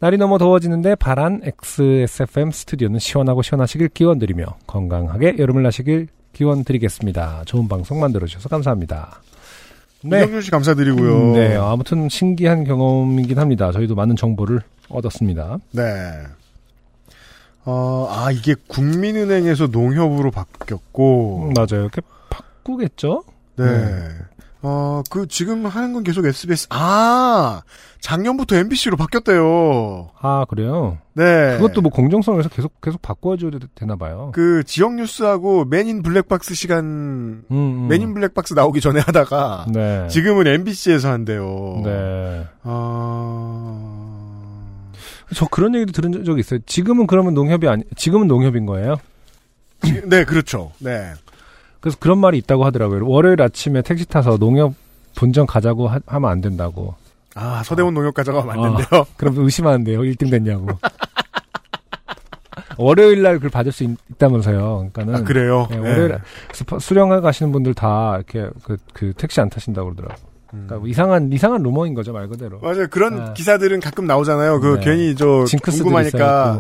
[0.01, 7.43] 날이 너무 더워지는데 바란 XSFM 스튜디오는 시원하고 시원하시길 기원드리며 건강하게 여름을 나시길 기원드리겠습니다.
[7.47, 9.21] 좋은 방송 만들어주셔서 감사합니다.
[10.05, 10.19] 네.
[10.19, 11.17] 이경준 씨 감사드리고요.
[11.17, 13.73] 음, 네, 아무튼 신기한 경험이긴 합니다.
[13.73, 15.59] 저희도 많은 정보를 얻었습니다.
[15.73, 15.83] 네.
[17.65, 21.83] 어, 아, 이게 국민은행에서 농협으로 바뀌었고, 음, 맞아요.
[21.83, 23.25] 이렇게 바꾸겠죠?
[23.57, 23.65] 네.
[24.67, 27.61] 어, 그, 지금 하는 건 계속 SBS, 아,
[28.01, 30.11] 작년부터 MBC로 바뀌었대요.
[30.21, 30.97] 아, 그래요?
[31.13, 31.57] 네.
[31.59, 34.31] 그것도 뭐 공정성에서 계속, 계속 바꿔줘야 되- 되나 봐요.
[34.35, 37.89] 그, 지역 뉴스하고 맨인 블랙박스 시간, 음, 음.
[37.89, 40.09] 맨인 블랙박스 나오기 전에 하다가, 네.
[40.09, 41.83] 지금은 MBC에서 한대요.
[41.85, 42.47] 네.
[42.63, 43.91] 아,
[45.35, 46.61] 저 그런 얘기도 들은 적이 있어요.
[46.67, 48.97] 지금은 그러면 농협이 아니, 지금은 농협인 거예요?
[49.83, 50.73] 지- 네, 그렇죠.
[50.79, 51.13] 네.
[51.85, 53.07] 그래서 그런 말이 있다고 하더라고요.
[53.07, 54.73] 월요일 아침에 택시 타서 농협
[55.17, 56.95] 본점 가자고 하, 면안 된다고.
[57.35, 59.05] 아, 서대원 농협 가자가 맞는데요.
[59.19, 60.01] 그럼 의심하는데요.
[60.01, 60.69] 1등 됐냐고.
[62.79, 65.67] 월요일 날 그걸 받을 수 있, 다면서요 그러니까는 아, 그래요?
[65.71, 65.91] 네, 네.
[65.91, 66.19] 월요일
[66.55, 70.23] 스파- 수령회 가시는 분들 다 이렇게 그, 그 택시 안 타신다고 그러더라고.
[70.51, 72.61] 그러니까 뭐 이상한 이상한 루머인 거죠 말 그대로.
[72.61, 72.87] 맞아요.
[72.89, 73.33] 그런 아.
[73.35, 74.61] 기사들은 가끔 나오잖아요.
[74.61, 74.85] 그 네.
[74.87, 76.07] 괜히 저 궁금하니까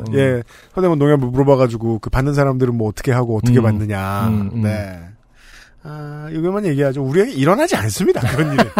[0.02, 0.18] 있어갖고, 음.
[0.18, 0.42] 예
[0.74, 3.62] 서대문 농협을 물어봐가지고 그 받는 사람들은 뭐 어떻게 하고 어떻게 음.
[3.62, 4.28] 받느냐.
[4.28, 4.60] 음, 음.
[4.60, 5.13] 네.
[5.86, 7.02] 아 이거만 얘기하죠.
[7.02, 8.20] 우리에게 일어나지 않습니다.
[8.20, 8.64] 그런 일은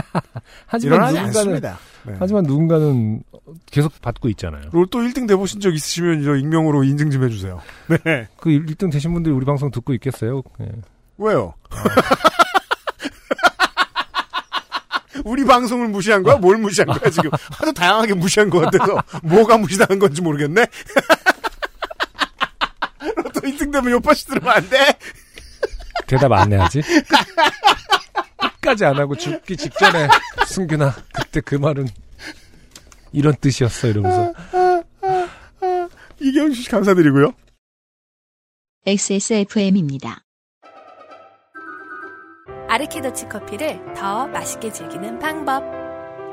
[0.67, 1.79] 하지만 일어나지 누군가는 않습니다.
[2.07, 2.15] 네.
[2.19, 3.23] 하지만 누군가는
[3.71, 4.63] 계속 받고 있잖아요.
[4.71, 7.61] 그리고 또 1등 돼보신 적 있으시면 저 익명으로 인증 좀 해주세요.
[8.05, 8.27] 네.
[8.39, 10.43] 그 1등 되신 분들이 우리 방송 듣고 있겠어요?
[10.61, 10.73] 예.
[11.19, 11.53] 왜요?
[15.25, 16.37] 우리 방송을 무시한 거야?
[16.37, 17.31] 뭘 무시한 거야, 지금?
[17.53, 20.67] 하도 다양하게 무시한 것 같아서, 뭐가 무시당한 건지 모르겠네?
[23.33, 24.99] 또 1등 되면 요파시 들으면 안 돼?
[26.07, 26.83] 대답 안 해야지.
[28.39, 30.09] 끝까지 안 하고 죽기 직전에
[30.47, 31.87] 승균아 그때 그 말은
[33.13, 34.33] 이런 뜻이었어 이러면서
[36.21, 37.33] 이경수 씨 감사드리고요.
[38.87, 40.23] XSFM입니다.
[42.69, 45.63] 아르케 더치 커피를 더 맛있게 즐기는 방법.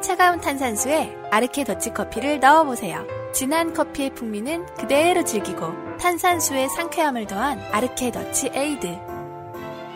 [0.02, 3.06] 차가운 탄산수에 아르케 더치 커피를 넣어보세요.
[3.34, 9.11] 진한 커피의 풍미는 그대로 즐기고 탄산수의 상쾌함을 더한 아르케 더치 에이드.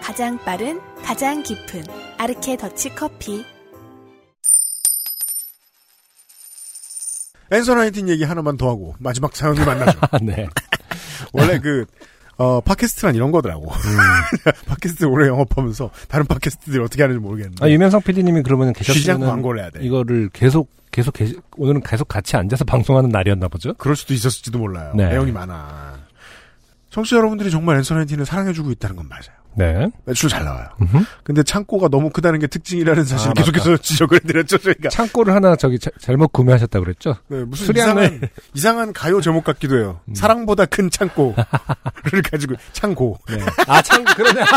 [0.06, 1.84] 가장 빠른, 가장 깊은
[2.20, 3.44] 아르케 더치 커피.
[7.52, 10.00] 앤서 나인틴 얘기 하나만 더 하고, 마지막 사연을 만나죠.
[10.22, 10.48] 네.
[11.34, 11.88] 원래 그,
[12.38, 13.72] 어, 팟캐스트란 이런 거더라고.
[14.68, 17.66] 팟캐스트 오래 영업하면서, 다른 팟캐스트들이 어떻게 하는지 모르겠는데.
[17.66, 19.84] 아, 유명상 PD님이 그러면 계셨으면 광고를 해야 돼.
[19.84, 23.74] 이거를 계속 계속 계 오늘은 계속 같이 앉아서 방송하는 날이었나 보죠.
[23.74, 24.94] 그럴 수도 있었을지도 몰라요.
[24.96, 25.10] 네.
[25.10, 25.98] 내용이 많아.
[26.92, 29.45] 청취자 여러분들이 정말 앤서 나인틴을 사랑해주고 있다는 건 맞아요.
[29.58, 29.90] 네.
[30.06, 30.68] 매출 잘 나와요.
[30.82, 31.04] 음흠.
[31.24, 33.52] 근데 창고가 너무 크다는 게 특징이라는 사실을 아, 맞다.
[33.52, 34.90] 계속해서 지적을 해드렸죠, 저희가.
[34.90, 37.16] 창고를 하나 저기 자- 잘못 구매하셨다 그랬죠?
[37.28, 38.22] 네, 무슨 수량을- 이상한,
[38.54, 40.00] 이상한 가요 제목 같기도 해요.
[40.10, 40.16] 음.
[40.16, 41.36] 사랑보다 큰 창고를
[42.32, 43.18] 가지고, 창고.
[43.30, 43.38] 네.
[43.68, 44.42] 아, 창 그러네.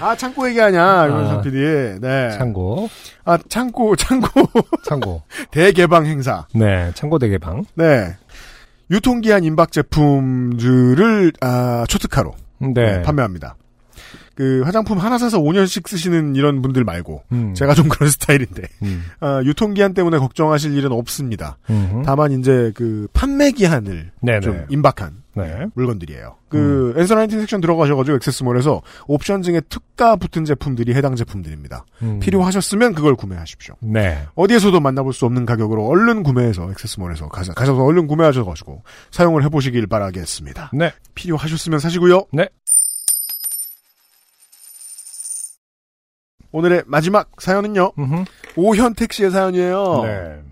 [0.00, 1.06] 아, 창고 얘기하냐, 아.
[1.08, 2.00] 유명상 PD.
[2.00, 2.30] 네.
[2.36, 2.88] 창고.
[3.24, 4.28] 아, 창고, 창고.
[4.84, 5.22] 창고.
[5.52, 6.46] 대개방 행사.
[6.54, 6.90] 네.
[6.94, 7.64] 창고 대개방.
[7.74, 8.16] 네.
[8.90, 12.72] 유통기한 임박 제품들을, 아, 초특화로 네.
[12.72, 13.56] 네, 판매합니다.
[14.34, 17.54] 그 화장품 하나 사서 5년씩 쓰시는 이런 분들 말고 음.
[17.54, 19.04] 제가 좀 그런 스타일인데 음.
[19.20, 21.58] 아, 유통기한 때문에 걱정하실 일은 없습니다.
[21.70, 22.02] 음흠.
[22.04, 24.40] 다만 이제 그 판매 기한을 네네.
[24.40, 25.66] 좀 임박한 네.
[25.74, 26.36] 물건들이에요.
[26.48, 31.84] 그 엔서 나인틴 섹션 들어가셔가지고 액세스몰에서 옵션 중에 특가 붙은 제품들이 해당 제품들입니다.
[32.02, 32.20] 음.
[32.20, 33.74] 필요하셨으면 그걸 구매하십시오.
[33.80, 34.26] 네.
[34.34, 40.70] 어디에서도 만나볼 수 없는 가격으로 얼른 구매해서 액세스몰에서 가서, 가셔서 얼른 구매하셔가지고 사용을 해보시길 바라겠습니다.
[40.72, 40.92] 네.
[41.14, 42.26] 필요하셨으면 사시고요.
[42.32, 42.48] 네.
[46.52, 47.92] 오늘의 마지막 사연은요.
[47.98, 48.24] 음흠.
[48.54, 50.02] 오현택 씨의 사연이에요.
[50.04, 50.42] 네.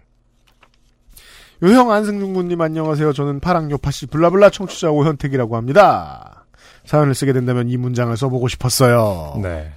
[1.62, 3.12] 요형 안승준 군님 안녕하세요.
[3.12, 6.44] 저는 파랑요파씨 블라블라 청취자 오현택이라고 합니다.
[6.84, 9.38] 사연을 쓰게 된다면 이 문장을 써보고 싶었어요.
[9.42, 9.70] 네.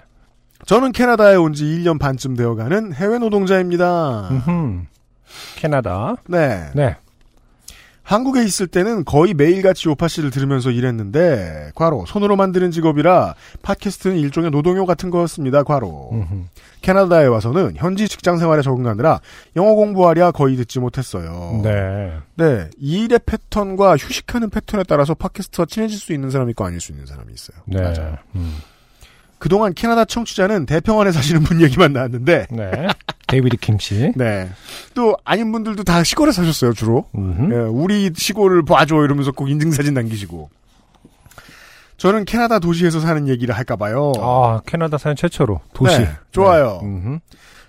[0.66, 4.30] 저는 캐나다에 온 지 1년 반쯤 되어가는 해외 노동자입니다.
[4.32, 4.86] 음흠.
[5.58, 6.16] 캐나다.
[6.28, 6.72] 네.
[6.74, 6.96] 네.
[8.06, 13.34] 한국에 있을 때는 거의 매일같이 요파 씨를 들으면서 일했는데, 과로, 손으로 만드는 직업이라
[13.64, 16.12] 팟캐스트는 일종의 노동요 같은 거였습니다, 과로.
[16.14, 16.44] 음흠.
[16.82, 19.22] 캐나다에 와서는 현지 직장 생활에 적응하느라
[19.56, 21.62] 영어 공부하랴 거의 듣지 못했어요.
[21.64, 22.14] 네.
[22.36, 26.92] 네, 이 일의 패턴과 휴식하는 패턴에 따라서 팟캐스트와 친해질 수 있는 사람이 있고 아닐 수
[26.92, 27.58] 있는 사람이 있어요.
[27.66, 27.82] 네.
[27.82, 28.18] 맞아요.
[28.36, 28.56] 음.
[29.40, 32.88] 그동안 캐나다 청취자는 대평원에 사시는 분 얘기만 나왔는데, 네.
[33.28, 34.12] 데이비드 킴 씨.
[34.18, 34.50] 네.
[34.94, 37.06] 또 아닌 분들도 다 시골에 사셨어요, 주로.
[37.52, 40.50] 예, 우리 시골을 봐줘 이러면서 꼭 인증사진 남기시고.
[41.98, 44.12] 저는 캐나다 도시에서 사는 얘기를 할까봐요.
[44.20, 45.98] 아, 캐나다 사연 최초로 도시.
[46.00, 46.80] 네, 좋아요.
[46.84, 47.20] 음흠.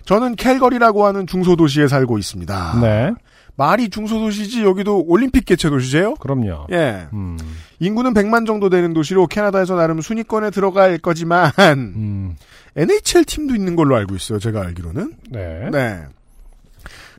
[0.05, 2.79] 저는 캘거리라고 하는 중소도시에 살고 있습니다.
[2.81, 3.11] 네.
[3.57, 6.13] 말이 중소도시지 여기도 올림픽 개최 도시지요?
[6.15, 6.67] 그럼요.
[6.71, 7.07] 예.
[7.11, 7.37] 음.
[7.79, 12.35] 인구는 100만 정도 되는 도시로 캐나다에서 나름 순위권에 들어갈 거지만 음.
[12.75, 14.37] NHL 팀도 있는 걸로 알고 있어요.
[14.37, 15.13] 제가 알기로는.
[15.31, 15.69] 네.
[15.71, 16.03] 네.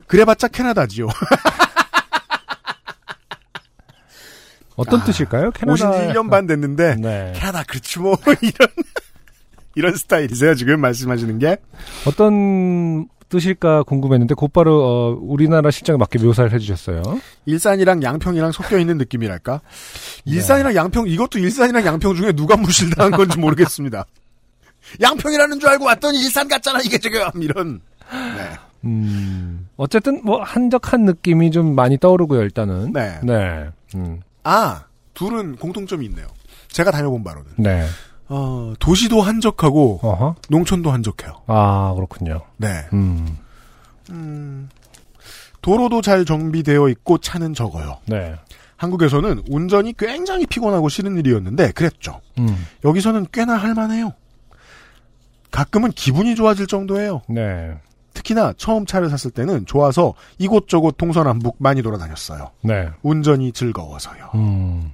[0.07, 1.07] 그래봤자 캐나다지요.
[4.77, 5.51] 어떤 아, 뜻일까요?
[5.51, 5.73] 캐나다.
[5.73, 7.33] 오신 지 1년 반 됐는데 네.
[7.35, 8.69] 캐나다 그렇지 뭐 이런
[9.75, 11.57] 이런 스타일이세요 지금 말씀하시는 게
[12.07, 17.01] 어떤 뜻일까 궁금했는데 곧바로 어, 우리나라 실정에 맞게 묘사를 해주셨어요.
[17.45, 19.61] 일산이랑 양평이랑 섞여 있는 느낌이랄까
[20.25, 20.31] 네.
[20.33, 24.05] 일산이랑 양평 이것도 일산이랑 양평 중에 누가 무실당한 건지 모르겠습니다
[25.01, 27.79] 양평이라는 줄 알고 왔더니 일산 같잖아 이게 지금 이런
[28.11, 28.49] 네.
[28.85, 29.67] 음.
[29.77, 32.41] 어쨌든 뭐 한적한 느낌이 좀 많이 떠오르고요.
[32.41, 32.93] 일단은.
[32.93, 33.19] 네.
[33.23, 33.69] 네.
[33.95, 34.21] 음.
[34.43, 36.27] 아 둘은 공통점이 있네요
[36.69, 37.85] 제가 다녀본 바로는 네.
[38.29, 40.35] 어, 도시도 한적하고 어허.
[40.49, 42.41] 농촌도 한적해요 아 그렇군요.
[42.57, 43.37] 네 음.
[44.11, 44.69] 음,
[45.61, 48.35] 도로도 잘 정비되어 있고 차는 적어요 네.
[48.77, 52.21] 한국에서는 운전이 굉장히 피곤하고 싫은 일이었는데 그랬죠.
[52.37, 52.65] 음.
[52.85, 54.13] 여기서는 꽤나 할만해요.
[55.51, 57.21] 가끔은 기분이 좋아질 정도예요.
[57.27, 57.73] 네.
[58.13, 62.51] 특히나 처음 차를 샀을 때는 좋아서 이곳저곳 동서남북 많이 돌아다녔어요.
[62.61, 62.89] 네.
[63.01, 64.29] 운전이 즐거워서요.
[64.35, 64.93] 음.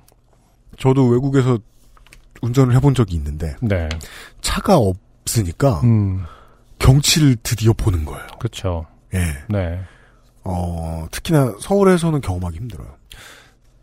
[0.80, 1.60] 저도 외국에서
[2.42, 3.90] 운전을 해본 적이 있는데 네.
[4.42, 6.24] 차가 없으니까 음.
[6.80, 8.26] 경치를 드디어 보는 거예요.
[8.40, 8.86] 그렇죠.
[9.14, 9.20] 예.
[9.50, 9.82] 네.
[10.44, 12.88] 어, 특히나 서울에서는 경험하기 힘들어요.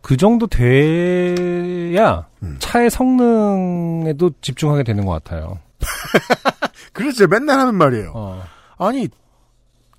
[0.01, 2.57] 그 정도 돼야 음.
[2.59, 5.59] 차의 성능에도 집중하게 되는 것 같아요.
[7.15, 8.11] 제가 맨날 하는 말이에요.
[8.13, 8.43] 어.
[8.77, 9.07] 아니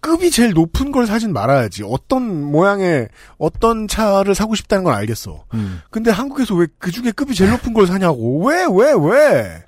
[0.05, 1.83] 급이 제일 높은 걸 사진 말아야지.
[1.87, 5.47] 어떤 모양의 어떤 차를 사고 싶다는 건 알겠어.
[5.55, 5.81] 음.
[5.91, 8.47] 근데 한국에서 왜 그 중에 급이 제일 높은 걸 사냐고.
[8.47, 9.65] 왜, 왜, 왜?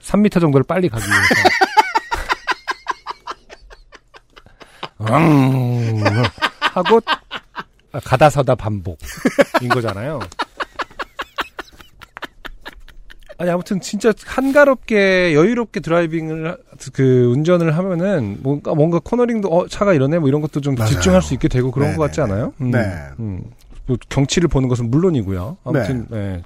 [0.00, 1.34] 3m 정도를 빨리 가기 위해서.
[5.10, 6.04] 음,
[6.60, 7.00] 하고
[8.04, 8.96] 가다 서다 반복인
[9.70, 10.20] 거잖아요.
[13.40, 16.56] 아니 아무튼 진짜 한가롭게 여유롭게 드라이빙을 하-
[16.92, 20.90] 그 운전을 하면은 뭔가 뭔가 코너링도 어 차가 이러네 뭐 이런 것도 좀 맞아요.
[20.90, 22.32] 집중할 수 있게 되고 그런 네, 것 같지 네, 네.
[22.32, 22.52] 않아요?
[22.60, 23.00] 음, 네.
[23.18, 23.42] 음.
[23.86, 25.56] 뭐 경치를 보는 것은 물론이고요.
[25.64, 26.42] 아무튼 네.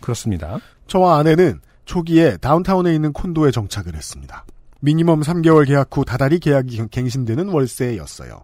[0.00, 0.58] 그렇습니다.
[0.86, 4.44] 저와 아내는 초기에 다운타운에 있는 콘도에 정착을 했습니다.
[4.80, 8.42] 미니멈 3개월 계약 후 다달이 계약이 갱신되는 월세였어요.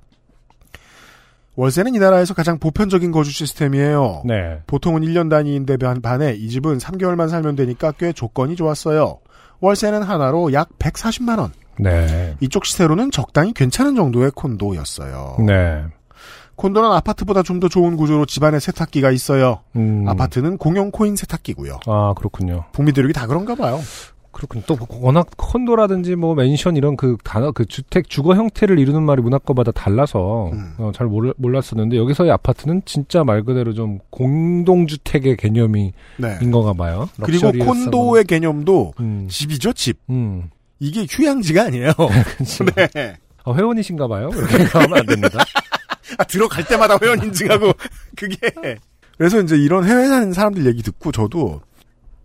[1.57, 4.23] 월세는 이 나라에서 가장 보편적인 거주 시스템이에요.
[4.25, 4.61] 네.
[4.67, 9.19] 보통은 1년 단위인데 반- 반해 이 집은 3개월만 살면 되니까 꽤 조건이 좋았어요.
[9.61, 11.53] 월세는 하나로 약 140만 원.
[11.79, 12.37] 네.
[12.41, 15.37] 이쪽 시세로는 적당히 괜찮은 정도의 콘도였어요.
[15.47, 15.85] 네.
[16.57, 19.61] 콘도는 아파트보다 좀 더 좋은 구조로 집안에 세탁기가 있어요.
[19.75, 20.05] 음.
[20.09, 21.81] 아파트는 공용 코인 세탁기고요.
[21.87, 22.65] 아, 그렇군요.
[22.73, 23.81] 북미대륙이 다 그런가 봐요.
[24.35, 24.65] 그렇군요.
[24.67, 29.71] 또 워낙 콘도라든지 뭐 맨션 이런 그 단어 그 주택 주거 형태를 이루는 말이 문화권마다
[29.73, 30.75] 달라서 음.
[30.79, 36.39] 어, 잘 몰, 몰랐었는데 여기서의 아파트는 진짜 말 그대로 좀 공동주택의 개념이 네.
[36.43, 37.09] 인 건가 봐요.
[37.23, 39.29] 그리고 콘도의 개념도 음.
[39.31, 39.99] 집이죠, 집.
[40.11, 40.51] 음.
[40.81, 41.93] 이게 휴양지가 아니에요.
[42.37, 42.65] 그렇죠.
[42.95, 43.17] 네.
[43.45, 44.31] 어, 회원이신가 봐요.
[44.35, 45.39] 이렇게 하면 안 됩니다.
[46.19, 47.73] 아, 들어갈 때마다 회원 인증하고
[48.17, 48.37] 그게
[49.17, 51.61] 그래서 이제 이런 해외 사는 사람들 얘기 듣고 저도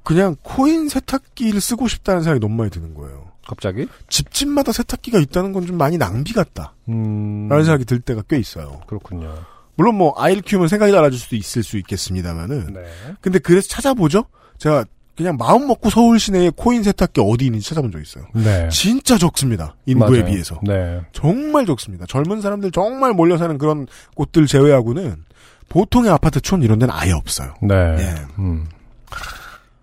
[0.04, 3.28] 그냥 코인 세탁기를 쓰고 싶다는 생각이 너무 많이 드는 거예요.
[3.47, 3.88] 갑자기?
[4.10, 6.74] 집집마다 세탁기가 있다는 건 좀 많이 낭비 같다.
[6.88, 7.47] 음.
[7.50, 8.82] 라는 생각이 들 때가 꽤 있어요.
[8.88, 9.36] 그렇군요.
[9.76, 12.82] 물론 뭐 아이를 키우면 생각이 달라질 수도 있을 수 있겠습니다만은 네.
[13.22, 14.26] 근데 그래서 찾아보죠.
[14.58, 14.86] 제가
[15.16, 18.26] 그냥 마음 먹고 서울 시내에 코인 세탁기 어디 있는지 찾아본 적 있어요.
[18.34, 18.70] 네.
[18.70, 19.76] 진짜 적습니다.
[19.86, 20.26] 인구에 맞아요.
[20.26, 20.60] 비해서.
[20.64, 21.02] 네.
[21.12, 22.06] 정말 적습니다.
[22.08, 23.86] 젊은 사람들 정말 몰려 사는 그런
[24.16, 25.24] 곳들 제외하고는
[25.70, 27.54] 보통의 아파트촌 이런 데는 아예 없어요.
[27.62, 27.76] 네.
[28.00, 28.16] 예.
[28.39, 28.66] 음.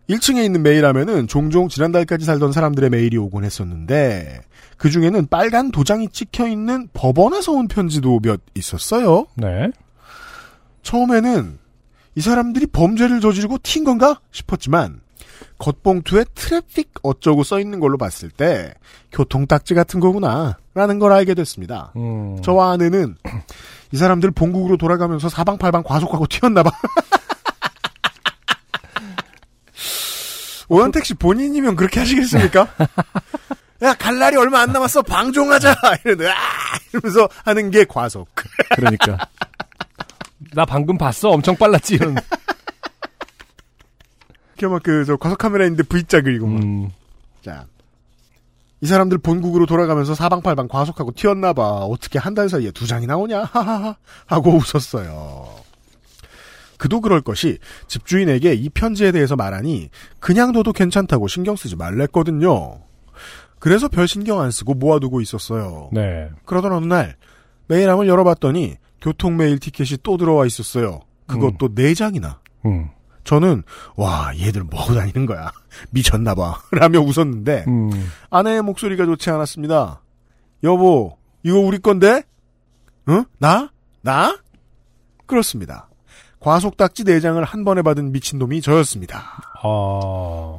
[0.08, 4.40] 1층에 있는 메일함에는 종종 지난달까지 살던 사람들의 메일이 오곤 했었는데
[4.76, 9.26] 그 중에는 빨간 도장이 찍혀 있는 법원에서 온 편지도 몇 있었어요.
[9.34, 9.70] 네.
[10.82, 11.58] 처음에는
[12.14, 15.00] 이 사람들이 범죄를 저지르고 튄 건가 싶었지만
[15.58, 18.72] 겉봉투에 트래픽 어쩌고 써 있는 걸로 봤을 때
[19.12, 21.92] 교통딱지 같은 거구나 라는 걸 알게 됐습니다.
[21.96, 22.40] 음.
[22.42, 23.16] 저와 아내는
[23.92, 26.70] 이 사람들 본국으로 돌아가면서 사방팔방 과속하고 튀었나 봐.
[30.68, 32.68] 오현택 씨 본인이면 그렇게 하시겠습니까?
[33.82, 35.02] 야, 갈 날이 얼마 안 남았어.
[35.02, 35.74] 방종하자.
[36.04, 36.78] 이러면서, 아!
[36.92, 38.28] 이러면서 하는 게 과속.
[38.74, 39.18] 그러니까.
[40.54, 41.30] 나 방금 봤어.
[41.30, 41.94] 엄청 빨랐지.
[41.96, 42.16] 이런.
[44.56, 46.62] 이렇게 막 그, 저, 과속 카메라 있는데 V자 그리고 막.
[46.62, 46.90] 음.
[47.44, 47.66] 자.
[48.80, 51.62] 이 사람들 본국으로 돌아가면서 사방팔방 과속하고 튀었나봐.
[51.62, 53.44] 어떻게 한 달 사이에 두 장이 나오냐?
[53.52, 53.96] 하하하.
[54.26, 55.48] 하고 웃었어요.
[56.78, 57.58] 그도 그럴 것이
[57.88, 62.80] 집주인에게 이 편지에 대해서 말하니 그냥 둬도 괜찮다고 신경 쓰지 말랬거든요.
[63.58, 65.90] 그래서 별 신경 안 쓰고 모아두고 있었어요.
[65.92, 66.28] 네.
[66.44, 67.16] 그러던 어느 날
[67.68, 71.00] 메일함을 열어봤더니 교통 메일 티켓이 또 들어와 있었어요.
[71.26, 72.40] 그것도 네 장이나.
[72.64, 72.90] 음.
[73.24, 73.64] 저는
[73.96, 75.50] 와 얘들 뭐하고 다니는 거야
[75.90, 77.90] 미쳤나봐 라며 웃었는데 음.
[78.30, 80.00] 아내의 목소리가 좋지 않았습니다.
[80.62, 82.22] 여보 이거 우리 건데?
[83.08, 83.24] 응?
[83.38, 83.70] 나?
[84.02, 84.38] 나?
[85.26, 85.85] 그렇습니다.
[86.46, 89.20] 과속딱지 4장을 한 번에 받은 미친놈이 저였습니다.
[89.64, 90.58] 아.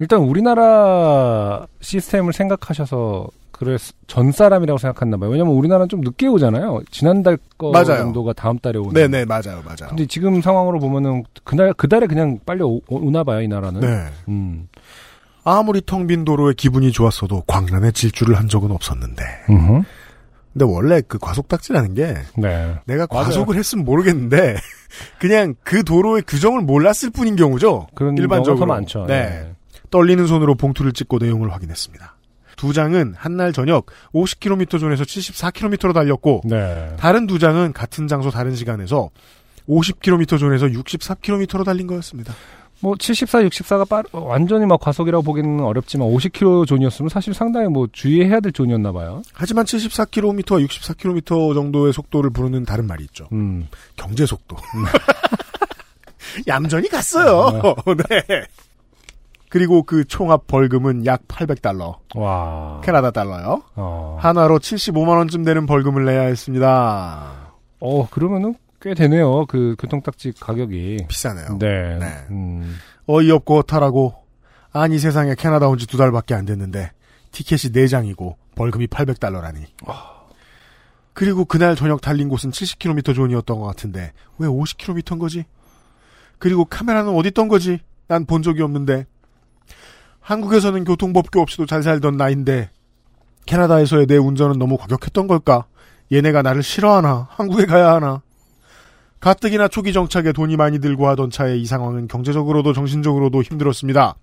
[0.00, 3.76] 일단 우리나라 시스템을 생각하셔서 그래
[4.08, 5.30] 전 사람이라고 생각했나 봐요.
[5.30, 6.82] 왜냐면 우리나라는 좀 늦게 오잖아요.
[6.90, 7.98] 지난달 거 맞아요.
[7.98, 8.92] 정도가 다음 달에 오는.
[8.94, 9.90] 네네 맞아요 맞아요.
[9.90, 12.80] 근데 지금 상황으로 보면은 그날 그달에 그냥 빨리 오,
[13.12, 13.80] 나 봐요, 이 나라는.
[13.80, 14.06] 네.
[14.26, 14.66] 음.
[15.44, 19.22] 아무리 텅 빈 도로에 기분이 좋았어도 광란에 질주를 한 적은 없었는데.
[19.50, 19.82] 음흠.
[20.54, 22.76] 근데 원래 그 과속 딱지라는 게 네.
[22.86, 23.24] 내가 맞아요.
[23.26, 24.56] 과속을 했으면 모르겠는데
[25.18, 27.88] 그냥 그 도로의 규정을 몰랐을 뿐인 경우죠.
[27.94, 29.04] 그런 일반적으로 많죠.
[29.06, 29.52] 네.
[29.90, 32.16] 떨리는 손으로 봉투를 찍고 내용을 확인했습니다.
[32.56, 36.94] 두 장은 한날 저녁 50km 존에서 74km로 달렸고 네.
[36.98, 39.10] 다른 두 장은 같은 장소 다른 시간에서
[39.68, 42.32] 50km 존에서 64km로 달린 거였습니다.
[42.84, 48.40] 뭐 74, 64가 빠, 완전히 막 과속이라고 보기는 어렵지만 50km 존이었으면 사실 상당히 뭐 주의해야
[48.40, 49.22] 될 존이었나 봐요.
[49.32, 53.26] 하지만 74km와 64km 정도의 속도를 부르는 다른 말이 있죠.
[53.32, 53.68] 음.
[53.96, 54.58] 경제 속도.
[56.46, 57.74] 얌전히 갔어요.
[58.10, 58.44] 네.
[59.48, 61.96] 그리고 그 총합 벌금은 약 800달러.
[62.16, 62.82] 와.
[62.84, 63.62] 캐나다 달러요.
[63.76, 64.18] 어.
[64.20, 67.32] 하나로 75만 원쯤 되는 벌금을 내야 했습니다.
[67.80, 69.46] 어, 그러면은 꽤 되네요.
[69.46, 71.06] 그 교통딱지 가격이.
[71.08, 71.56] 비싸네요.
[71.58, 71.96] 네.
[71.98, 72.06] 네.
[72.30, 72.76] 음.
[73.06, 74.14] 어이없고 허탈하고
[74.72, 76.92] 아니 세상에 캐나다 온 지 두 달밖에 안 됐는데
[77.32, 79.64] 티켓이 4장이고 벌금이 800달러라니.
[81.14, 85.44] 그리고 그날 저녁 달린 곳은 70km 존이었던 것 같은데 왜 50km인 거지?
[86.38, 87.78] 그리고 카메라는 어디 있던 거지?
[88.06, 89.06] 난 본 적이 없는데.
[90.20, 92.68] 한국에서는 교통법규 없이도 잘 살던 나인데
[93.46, 95.64] 캐나다에서의 내 운전은 너무 과격했던 걸까?
[96.12, 97.28] 얘네가 나를 싫어하나?
[97.30, 98.22] 한국에 가야 하나?
[99.24, 104.16] 가뜩이나 초기 정착에 돈이 많이 들고 하던 차에 이 상황은 경제적으로도 정신적으로도 힘들었습니다.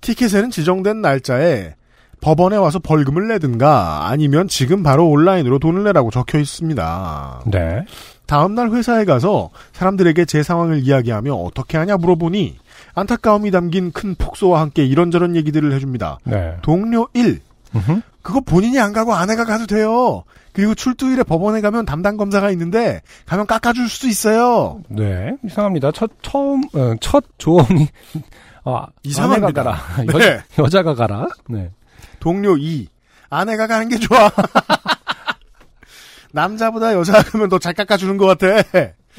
[0.00, 1.74] 티켓에는 지정된 날짜에
[2.20, 7.44] 법원에 와서 벌금을 내든가 아니면 지금 바로 온라인으로 돈을 내라고 적혀 있습니다.
[7.52, 7.84] 네.
[8.26, 12.58] 다음날 회사에 가서 사람들에게 제 상황을 이야기하며 어떻게 하냐 물어보니
[12.96, 16.18] 안타까움이 담긴 큰 폭소와 함께 이런저런 얘기들을 해줍니다.
[16.24, 16.56] 네.
[16.62, 17.40] 동료 1.
[17.76, 18.00] 음흠.
[18.22, 20.24] 그거 본인이 안 가고 아내가 가도 돼요.
[20.58, 24.82] 그리고 출두일에 법원에 가면 담당 검사가 있는데 가면 깎아줄 수도 있어요.
[24.88, 25.36] 네.
[25.44, 25.92] 이상합니다.
[25.92, 27.86] 첫, 처음, 어, 첫 조언이,
[28.64, 29.52] 아, 이상합니다.
[29.62, 29.78] 가라.
[29.98, 30.06] 네.
[30.12, 31.28] 여자, 여자가 가라.
[31.48, 31.70] 네.
[32.18, 32.88] 동료 2.
[33.30, 34.32] 아내가 가는 게 좋아.
[36.32, 38.46] 남자보다 여자가 가면 더 잘 깎아주는 것 같아.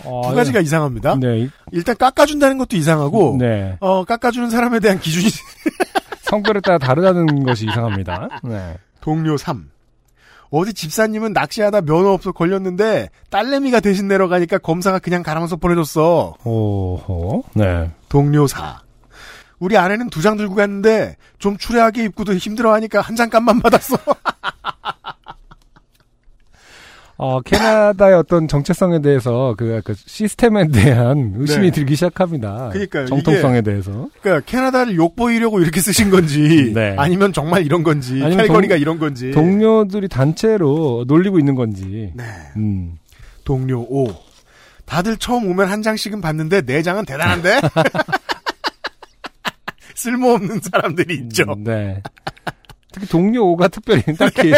[0.03, 1.15] 어, 두 가지가 이상합니다.
[1.21, 1.39] 네.
[1.43, 3.77] 이- 일단 깎아준다는 것도 이상하고, 네.
[3.79, 5.27] 어, 깎아주는 사람에 대한 기준이
[6.23, 8.41] 성별에 따라 다르다는 것이 이상합니다.
[8.43, 8.75] 네.
[8.99, 9.69] 동료 3.
[10.51, 16.35] 어디 집사님은 낚시하다 면허 없어 걸렸는데 딸내미가 대신 내려가니까 검사가 그냥 가라면서 보내줬어.
[16.43, 17.43] 오호.
[17.53, 17.91] 네.
[18.09, 18.81] 동료 4.
[19.59, 23.97] 우리 아내는 두 장 들고 갔는데 좀 추레하게 입고도 힘들어하니까 한 장값만 받았어.
[27.21, 31.71] 어, 캐나다의 어떤 정체성에 대해서 그, 그 시스템에 대한 의심이 네.
[31.71, 32.69] 들기 시작합니다.
[32.71, 34.07] 그러니까요, 정통성에 대해서.
[34.21, 36.95] 그러니까 캐나다를 욕보이려고 이렇게 쓰신 건지 네.
[36.97, 39.31] 아니면 정말 이런 건지 캘거리가 동- 이런 건지.
[39.31, 42.13] 동료들이 단체로 놀리고 있는 건지.
[42.15, 42.23] 네.
[42.55, 42.93] 음.
[43.43, 44.07] 동료 5.
[44.85, 47.59] 다들 처음 오면 한 장씩은 받는데 네 장은 대단한데?
[49.93, 51.43] 쓸모없는 사람들이 있죠.
[51.51, 52.01] 음, 네.
[52.93, 54.53] 특히 동료 5가 특별히 딱히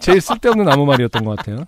[0.00, 1.66] 제일 쓸데없는 아무 말이었던 것 같아요.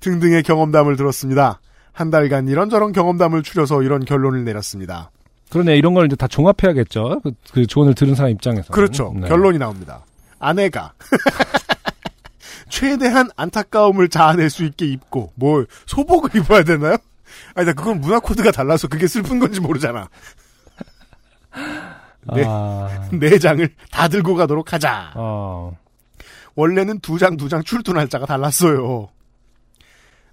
[0.00, 1.60] 등등의 경험담을 들었습니다.
[1.92, 5.10] 한 달간 이런저런 경험담을 추려서 이런 결론을 내렸습니다.
[5.50, 7.20] 그러네, 이런 걸 이제 다 종합해야겠죠.
[7.22, 8.72] 그, 그 조언을 들은 사람 입장에서.
[8.72, 9.12] 그렇죠.
[9.16, 9.28] 네.
[9.28, 10.04] 결론이 나옵니다.
[10.38, 10.92] 아내가
[12.70, 16.96] 최대한 안타까움을 자아낼 수 있게 입고 뭐 소복을 입어야 되나요?
[17.54, 20.08] 아니 나 그건 문화 코드가 달라서 그게 슬픈 건지 모르잖아.
[22.34, 22.44] 네.
[22.46, 25.12] 아, 네 장을 다 들고 가도록 하자.
[25.16, 25.76] 어,
[26.54, 29.08] 원래는 두 장 두 장 출두 날짜가 달랐어요.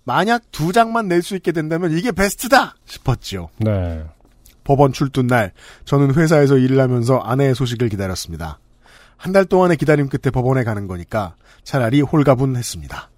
[0.07, 3.49] 만약 두 장만 낼 수 있게 된다면 이게 베스트다 싶었지요.
[3.57, 4.05] 네.
[4.63, 5.51] 법원 출두 날
[5.84, 8.57] 저는 회사에서 일을 하면서 아내의 소식을 기다렸습니다.
[9.17, 13.09] 한 달 동안의 기다림 끝에 법원에 가는 거니까 차라리 홀가분했습니다.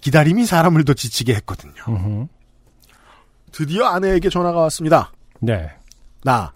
[0.00, 2.28] 기다림이 사람을 더 지치게 했거든요.
[3.52, 5.12] 드디어 아내에게 전화가 왔습니다.
[5.40, 5.70] 네.
[6.24, 6.52] 나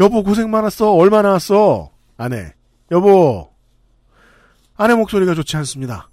[0.00, 0.92] 여보 고생 많았어.
[0.94, 1.90] 얼마 나 왔어?
[2.16, 2.54] 아내
[2.90, 3.50] 여보
[4.76, 6.07] 아내 목소리가 좋지 않습니다.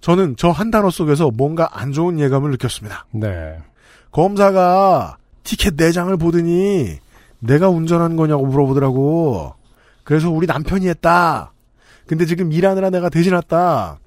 [0.00, 3.06] 저는 저 한 단어 속에서 뭔가 안 좋은 예감을 느꼈습니다.
[3.12, 3.58] 네.
[4.12, 6.98] 검사가 티켓 4장을 보더니
[7.40, 9.54] 내가 운전한 거냐고 물어보더라고.
[10.04, 11.52] 그래서 우리 남편이 했다.
[12.06, 13.98] 근데 지금 일하느라 내가 대신 왔다.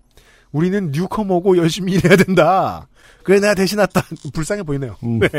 [0.51, 2.87] 우리는 뉴커머고 열심히 일해야 된다.
[3.23, 4.03] 그래 내가 대신 왔다.
[4.33, 4.95] 불쌍해 보이네요.
[5.03, 5.19] 음.
[5.19, 5.29] 네.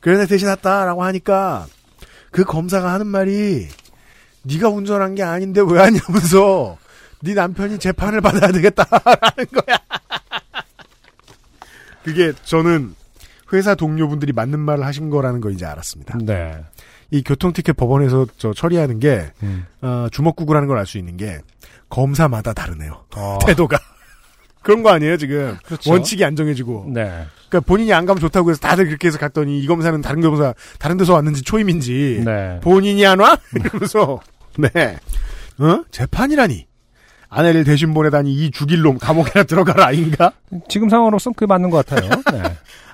[0.00, 1.66] 그래 내가 대신 왔다라고 하니까
[2.30, 3.66] 그 검사가 하는 말이
[4.42, 6.78] 네가 운전한 게 아닌데 왜 하냐면서
[7.22, 9.78] 네 남편이 재판을 받아야 되겠다라는 거야.
[12.04, 12.94] 그게 저는
[13.52, 16.18] 회사 동료분들이 맞는 말을 하신 거라는 거 이제 알았습니다.
[16.22, 16.56] 네.
[17.10, 19.66] 이 교통티켓 법원에서 저 처리하는 게 음.
[19.80, 21.38] 어, 주먹구구라는 걸 알 수 있는 게
[21.88, 23.04] 검사마다 다르네요.
[23.16, 23.78] 어, 태도가
[24.62, 25.90] 그런 거 아니에요 지금 그렇죠.
[25.90, 27.04] 원칙이 안 정해지고 네.
[27.48, 30.98] 그러니까 본인이 안 가면 좋다고 해서 다들 그렇게 해서 갔더니 이 검사는 다른 검사 다른
[30.98, 32.60] 데서 왔는지 초임인지 네.
[32.62, 33.38] 본인이 안 와?
[33.56, 34.20] 이러면서
[34.58, 34.98] 네
[35.58, 35.84] 어?
[35.90, 36.66] 재판이라니
[37.28, 40.32] 아내를 대신 보내다니 이 죽일 놈 감옥에나 들어가라 아닌가?
[40.68, 42.10] 지금 상황으로선 그게 맞는 것 같아요.
[42.32, 42.42] 네.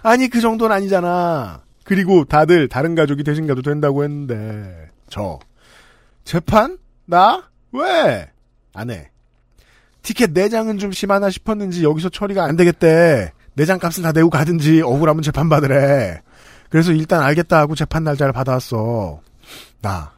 [0.03, 1.63] 아니 그 정도는 아니잖아.
[1.85, 5.39] 그리고 다들 다른 가족이 대신 가도 된다고 했는데 저
[6.25, 7.43] 재판 나
[7.73, 8.31] 왜?
[8.73, 9.11] 안 해.
[10.03, 13.33] 티켓 네 장은 좀 심하나 싶었는지 여기서 처리가 안 되겠대.
[13.55, 16.21] 네장 값을 다 내고 가든지 억울하면 재판 받으래.
[16.69, 19.21] 그래서 일단 알겠다 하고 재판 날짜를 받아왔어.
[19.81, 20.14] 나.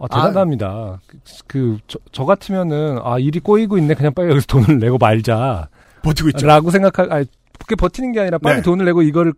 [0.00, 1.00] 아, 대단합니다.
[1.46, 3.94] 그, 저, 저 같으면은, 아, 일이 꼬이고 있네.
[3.94, 5.68] 그냥 빨리 여기서 돈을 내고 말자.
[6.02, 6.46] 버티고 있죠.
[6.46, 7.26] 라고 생각할, 아니,
[7.58, 8.62] 그게 버티는 게 아니라 빨리 네.
[8.62, 9.34] 돈을 내고 이거를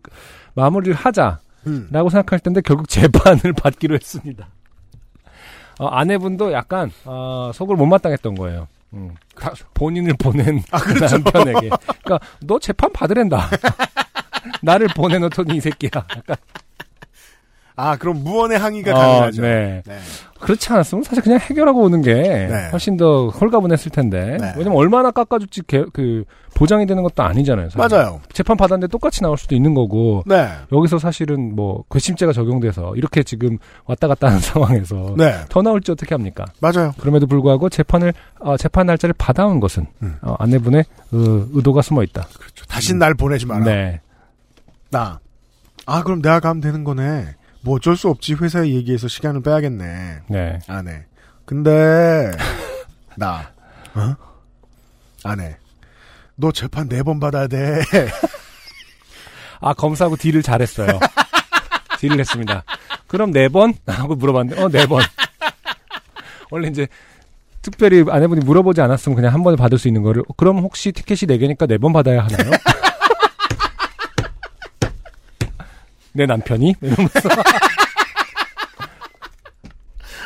[0.54, 1.40] 마무리를 하자.
[1.66, 1.88] 음.
[1.90, 4.48] 라고 생각할 텐데 결국 재판을 받기로 했습니다.
[5.78, 8.68] 어, 아내분도 약간, 어, 속을 못마땅했던 거예요.
[8.94, 11.16] 음, 다 본인을 보낸 아, 그렇죠.
[11.16, 11.70] 남편에게.
[12.04, 13.48] 그러니까, 너 재판 받으랜다.
[14.62, 15.90] 나를 보내놓더니 이 새끼야.
[15.94, 16.36] 약간,
[17.74, 19.42] 아 그럼 무언의 항의가 어, 가능하죠.
[19.42, 19.82] 네.
[19.86, 19.98] 네.
[20.40, 22.68] 그렇지 않았으면 사실 그냥 해결하고 오는 게 네.
[22.72, 24.36] 훨씬 더 홀가분했을 텐데.
[24.40, 24.52] 네.
[24.56, 26.24] 왜냐면 얼마나 깎아줄지 개- 그
[26.54, 27.70] 보장이 되는 것도 아니잖아요.
[27.70, 27.96] 사실.
[27.96, 28.20] 맞아요.
[28.32, 30.22] 재판 받았는데 똑같이 나올 수도 있는 거고.
[30.26, 30.48] 네.
[30.72, 35.34] 여기서 사실은 뭐 괘씸죄가 적용돼서 이렇게 지금 왔다 갔다 하는 상황에서 네.
[35.48, 36.44] 더 나올지 어떻게 합니까?
[36.60, 36.92] 맞아요.
[36.98, 40.16] 그럼에도 불구하고 재판을 어, 재판 날짜를 받아온 것은 음.
[40.22, 40.80] 어, 아내분의
[41.12, 42.26] 어, 의도가 숨어 있다.
[42.68, 43.64] 다신 날 보내지 마라.
[43.64, 44.00] 네.
[44.90, 45.20] 나.
[45.86, 47.26] 아, 그럼 내가 가면 되는 거네.
[47.62, 48.34] 뭐 어쩔 수 없지.
[48.34, 50.20] 회사에 얘기해서 시간을 빼야겠네.
[50.28, 50.58] 네.
[50.68, 51.04] 안 해.
[51.44, 52.30] 근데,
[53.16, 53.50] 나.
[53.94, 54.14] 어?
[55.24, 55.56] 안 해.
[56.34, 57.82] 너 재판 네 번 받아야 돼.
[59.60, 60.98] 아 검사하고 딜을 잘했어요.
[62.00, 62.64] 딜을 했습니다.
[63.06, 63.74] 그럼 네 번?
[63.86, 65.02] 하고 물어봤는데 어네 번.
[66.50, 66.88] 원래 이제
[67.60, 71.38] 특별히 아내분이 물어보지 않았으면 그냥 한 번에 받을 수 있는 거를 그럼 혹시 티켓이 네
[71.38, 72.50] 개니까 네 번 받아야 하나요?
[76.12, 77.28] 내 남편이 이러면서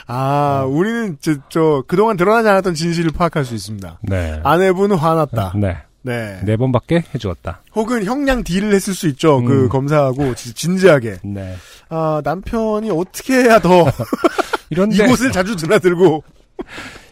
[0.08, 3.98] 아, 우리는 저, 저, 그동안 드러나지 않았던 진실을 파악할 수 있습니다.
[4.02, 4.40] 네.
[4.44, 5.54] 아내분은 화났다.
[5.56, 5.78] 네.
[6.02, 6.38] 네.
[6.44, 7.62] 네 번밖에 해주었다.
[7.74, 9.42] 혹은 형량 딜을 했을 수 있죠.
[9.42, 9.68] 그 음.
[9.68, 11.16] 검사하고 진- 진지하게.
[11.24, 11.56] 네.
[11.88, 13.84] 아, 남편이 어떻게 해야 더
[14.70, 16.22] 이런데 이곳을 자주 드나들고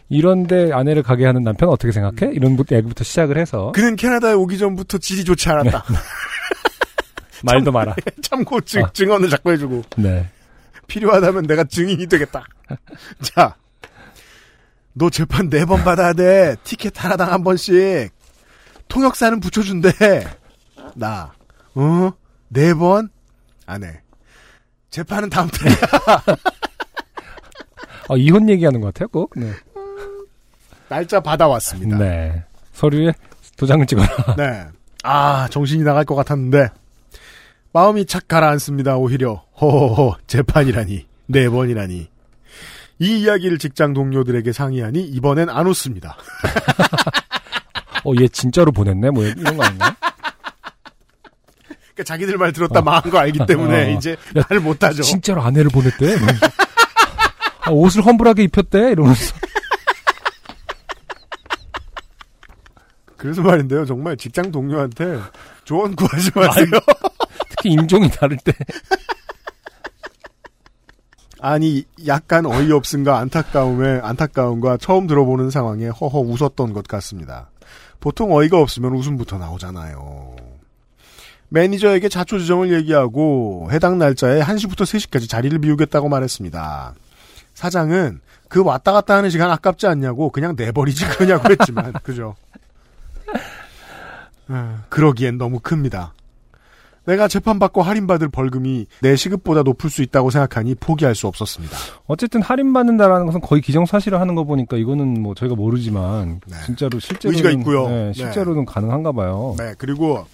[0.07, 2.31] 이런데 아내를 가게 하는 남편 은 어떻게 생각해?
[2.33, 5.83] 이런 부- 얘기부터 시작을 해서 그는 캐나다에 오기 전부터 질이 좋지 않았다.
[7.43, 7.95] 말도 마라.
[8.21, 8.91] 참고 증, 아.
[8.93, 10.29] 증언을 자꾸 해주고 네.
[10.87, 12.45] 필요하다면 내가 증인이 되겠다.
[13.21, 13.55] 자,
[14.93, 16.55] 너 재판 네 번 받아야 돼.
[16.63, 18.11] 티켓 하나당 한 번씩.
[18.87, 19.91] 통역사는 붙여준대.
[20.95, 21.33] 나,
[21.73, 22.11] 어?
[22.49, 23.09] 네 번?
[23.65, 24.01] 안 해.
[24.91, 25.75] 재판은 다음 달이야.
[28.07, 29.33] 아, 이혼 얘기하는 것 같아요, 꼭.
[29.35, 29.51] 네.
[30.87, 31.97] 날짜 받아왔습니다.
[31.97, 32.43] 네.
[32.73, 33.11] 서류에
[33.57, 34.35] 도장을 찍어라.
[34.37, 34.65] 네.
[35.03, 36.69] 아, 정신이 나갈 것 같았는데,
[37.75, 39.43] 마음이 착 가라앉습니다, 오히려.
[39.59, 41.05] 호호호, 재판이라니.
[41.25, 42.07] 네 번이라니.
[42.99, 46.15] 이 이야기를 직장 동료들에게 상의하니, 이번엔 안 웃습니다.
[48.05, 49.09] 어, 얘 진짜로 보냈네?
[49.09, 49.93] 뭐, 이런 거 아닌가?
[51.67, 53.97] 그러니까 자기들 말 들었다 망한 거 알기 때문에, 어.
[53.97, 55.03] 이제 야, 말 못하죠.
[55.03, 56.13] 진짜로 아내를 보냈대?
[56.13, 56.47] 이러면서.
[57.59, 58.91] 아, 옷을 험불하게 입혔대?
[58.91, 59.35] 이러면서.
[63.17, 65.19] 그래서 말인데요, 정말 직장 동료한테
[65.65, 66.67] 조언 구하지 마세요.
[67.65, 68.53] 특히 인종이 다를 때.
[71.41, 77.49] 아니, 약간 어이없음과 안타까움에, 안타까움과 처음 들어보는 상황에 허허 웃었던 것 같습니다.
[77.99, 80.35] 보통 어이가 없으면 웃음부터 나오잖아요.
[81.49, 86.95] 매니저에게 자초 지정을 얘기하고 해당 날짜에 1시부터 3시까지 자리를 비우겠다고 말했습니다.
[87.53, 92.35] 사장은 그 왔다 갔다 하는 시간 아깝지 않냐고 그냥 내버리지 그러냐고 했지만 그죠.
[94.47, 96.13] 아, 그러기엔 너무 큽니다.
[97.05, 101.77] 내가 재판받고 할인받을 벌금이 내 시급보다 높을 수 있다고 생각하니 포기할 수 없었습니다.
[102.07, 106.57] 어쨌든 할인받는다라는 것은 거의 기정사실을 하는 거 보니까 이거는 뭐 저희가 모르지만 네.
[106.65, 107.87] 진짜로 실제로는 의지가 있고요.
[107.87, 108.13] 네, 네.
[108.13, 109.55] 실제로는 가능한가 봐요.
[109.57, 110.25] 네, 그리고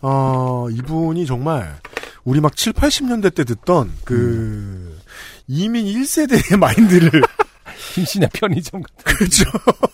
[0.00, 1.76] 어, 이분이 정말
[2.24, 4.98] 우리 막 7, 80년대 때 듣던 그
[5.46, 7.10] 이민 1세대의 마인드를
[7.94, 9.04] 김신의 편의점 같은.
[9.04, 9.44] 그렇죠.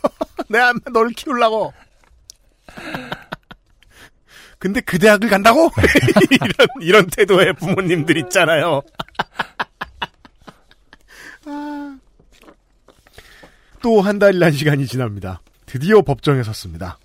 [0.48, 1.72] 내가 널 키우려고.
[4.64, 5.70] 근데 그 대학을 간다고?
[6.40, 8.80] 이런 이런 태도의 부모님들 있잖아요.
[13.82, 15.42] 또 한 달이란 시간이 지납니다.
[15.66, 16.98] 드디어 법정에 섰습니다.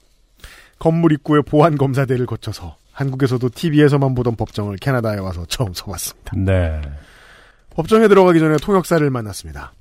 [0.80, 6.38] 건물 입구에 보안 검사대를 거쳐서 한국에서도 TV에서만 보던 법정을 캐나다에 와서 처음 서봤습니다.
[6.38, 6.82] 네.
[7.72, 9.74] 법정에 들어가기 전에 통역사를 만났습니다.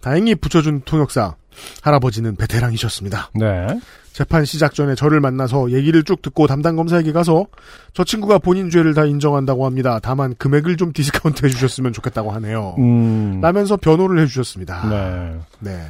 [0.00, 1.34] 다행히 붙여준 통역사
[1.82, 3.30] 할아버지는 베테랑이셨습니다.
[3.34, 3.66] 네.
[4.14, 7.46] 재판 시작 전에 저를 만나서 얘기를 쭉 듣고 담당 검사에게 가서
[7.94, 9.98] 저 친구가 본인 죄를 다 인정한다고 합니다.
[10.00, 12.76] 다만 금액을 좀 디스카운트 해주셨으면 좋겠다고 하네요.
[12.78, 13.40] 음.
[13.40, 14.88] 라면서 변호를 해주셨습니다.
[14.88, 15.38] 네.
[15.58, 15.84] 네.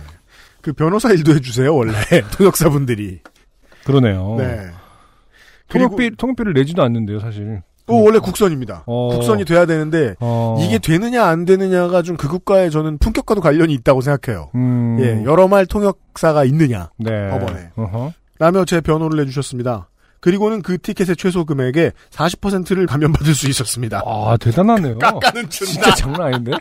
[0.63, 1.93] 그 변호사 일도 해주세요, 원래.
[2.33, 3.21] 통역사분들이.
[3.85, 4.37] 그러네요.
[4.39, 4.71] 네.
[5.69, 7.61] 통역비, 통역비를 내지도 않는데요, 사실.
[7.86, 8.85] 어, 원래 국선입니다.
[8.86, 9.09] 어.
[9.11, 10.56] 국선이 돼야 되는데, 어.
[10.61, 14.51] 이게 되느냐 안 되느냐가 좀 그 국가에 저는 품격과도 관련이 있다고 생각해요.
[14.55, 14.97] 음.
[15.01, 16.90] 예, 여러 말 통역사가 있느냐.
[16.97, 17.28] 네.
[17.31, 17.70] 법원에.
[17.77, 18.12] 어허.
[18.39, 19.89] 라며 제 변호를 해주셨습니다.
[20.20, 24.02] 그리고는 그 티켓의 최소 금액의 40%를 감면받을 수 있었습니다.
[24.06, 24.98] 아, 대단하네요.
[24.98, 25.94] 깎아는 진짜 준다.
[25.94, 26.52] 장난 아닌데?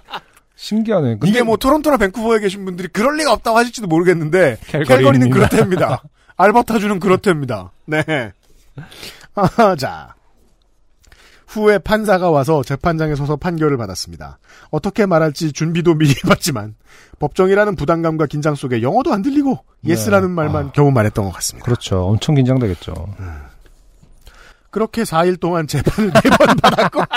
[0.55, 1.07] 신기하네.
[1.19, 4.57] 근데 이게 뭐 토론토나 밴쿠버에 계신 분들이 그럴 리가 없다고 하실지도 모르겠는데.
[4.67, 6.03] 캘거리는 그렇답니다.
[6.35, 7.71] 알버타주는 그렇답니다.
[7.85, 8.03] 네.
[9.35, 10.12] 아, 자.
[11.53, 14.39] 후에 판사가 와서 재판장에 서서 판결을 받았습니다.
[14.71, 16.75] 어떻게 말할지 준비도 미리 해봤지만
[17.19, 20.71] 법정이라는 부담감과 긴장 속에 영어도 안 들리고 yes라는 말만 아.
[20.71, 21.65] 겨우 말했던 것 같습니다.
[21.65, 22.05] 그렇죠.
[22.05, 22.93] 엄청 긴장되겠죠.
[24.71, 27.03] 그렇게 4일 동안 재판을 4번 받았고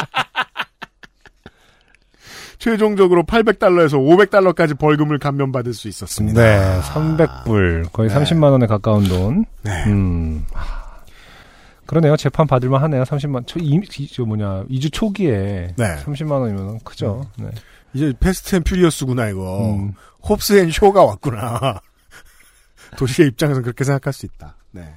[2.58, 6.40] 최종적으로 800달러에서 500달러까지 벌금을 감면받을 수 있었습니다.
[6.42, 7.92] 네, 300불.
[7.92, 8.14] 거의 네.
[8.14, 9.44] 30만 원에 가까운 돈.
[9.62, 9.84] 네.
[9.86, 10.44] 음.
[11.86, 12.16] 하, 그러네요.
[12.16, 13.02] 재판 받을만 하네요.
[13.04, 13.44] 30만.
[13.46, 14.64] 저, 이, 이- 저 뭐냐.
[14.64, 15.96] 2주 초기에 네.
[16.04, 17.26] 30만 원이면 크죠.
[17.38, 17.48] 네.
[17.94, 19.74] 이제 Fast and Furious구나 이거.
[19.74, 19.92] 음.
[20.28, 21.80] Hobbs and Shaw가 왔구나.
[22.98, 24.56] 도시의 입장에서 그렇게 생각할 수 있다.
[24.72, 24.94] 네.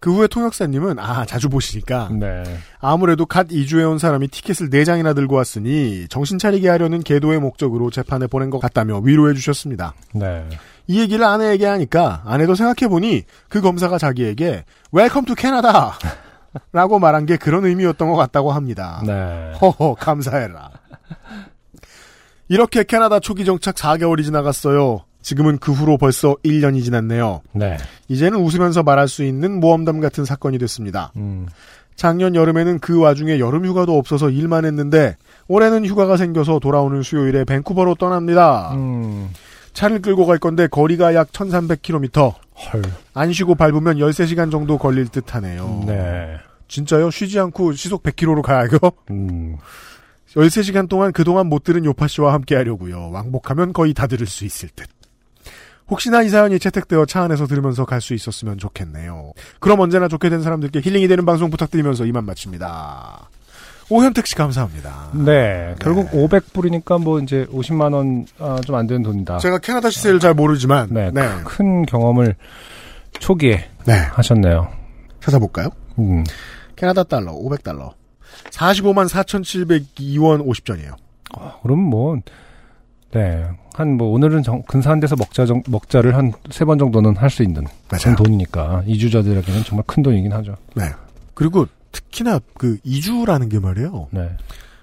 [0.00, 2.42] 그 후에 통역사님은 아 자주 보시니까 네.
[2.78, 8.26] 아무래도 갓 이주해 온 사람이 티켓을 4장이나 들고 왔으니 정신 차리게 하려는 계도의 목적으로 재판에
[8.26, 9.94] 보낸 것 같다며 위로해 주셨습니다.
[10.14, 10.46] 네.
[10.86, 15.98] 이 얘기를 아내에게 하니까 아내도 생각해보니 그 검사가 자기에게 Welcome to Canada
[16.72, 19.02] 라고 말한 게 그런 의미였던 것 같다고 합니다.
[19.06, 19.52] 네.
[19.60, 20.70] 허허 감사해라.
[22.48, 25.04] 이렇게 캐나다 초기 정착 4개월이 지나갔어요.
[25.22, 27.40] 지금은 그 후로 벌써 1년이 지났네요.
[27.52, 27.78] 네.
[28.08, 31.12] 이제는 웃으면서 말할 수 있는 모험담 같은 사건이 됐습니다.
[31.16, 31.46] 음.
[31.96, 35.16] 작년 여름에는 그 와중에 여름 휴가도 없어서 일만 했는데
[35.48, 38.72] 올해는 휴가가 생겨서 돌아오는 수요일에 밴쿠버로 떠납니다.
[38.74, 39.30] 음.
[39.74, 42.34] 차를 끌고 갈 건데 거리가 약 1300km.
[42.72, 42.82] 헐.
[43.12, 45.82] 안 쉬고 밟으면 13시간 정도 걸릴 듯 하네요.
[45.86, 46.36] 네.
[46.68, 47.10] 진짜요?
[47.10, 48.70] 쉬지 않고 시속 100km로 가야요?
[49.10, 49.56] 음.
[50.34, 53.10] 13시간 동안 그동안 못 들은 요파 씨와 함께 하려고요.
[53.10, 54.88] 왕복하면 거의 다 들을 수 있을 듯.
[55.88, 59.32] 혹시나 이 사연이 채택되어 차 안에서 들으면서 갈 수 있었으면 좋겠네요.
[59.60, 63.28] 그럼 언제나 좋게 된 사람들께 힐링이 되는 방송 부탁드리면서 이만 마칩니다.
[63.90, 65.10] 오현택 씨 감사합니다.
[65.12, 65.74] 네.
[65.78, 68.26] 결국 500불이니까 뭐 이제 50만 원
[68.64, 69.38] 좀 안 되는 돈이다.
[69.38, 71.10] 제가 캐나다 시세를 잘 모르지만 네.
[71.12, 71.22] 네.
[71.44, 72.34] 큰 경험을
[73.20, 73.92] 초기에 네.
[73.92, 74.68] 하셨네요.
[75.20, 75.68] 찾아볼까요?
[75.98, 76.24] 음.
[76.76, 77.92] 캐나다 달러 500달러.
[78.50, 80.94] 45만 4,702원 50전이에요.
[81.62, 82.16] 그럼 뭐,
[83.12, 83.44] 네.
[83.74, 87.42] 한 뭐, 오늘은 정- 근사한 데서 먹자, 정, 먹자를 한 세 번 정도는 할 수
[87.42, 88.00] 있는 맞아요.
[88.02, 88.82] 그런 돈이니까.
[88.86, 90.56] 이주자들에게는 정말 큰 돈이긴 하죠.
[90.74, 90.84] 네.
[91.34, 94.08] 그리고 특히나 그 이주라는 게 말이에요.
[94.10, 94.36] 네.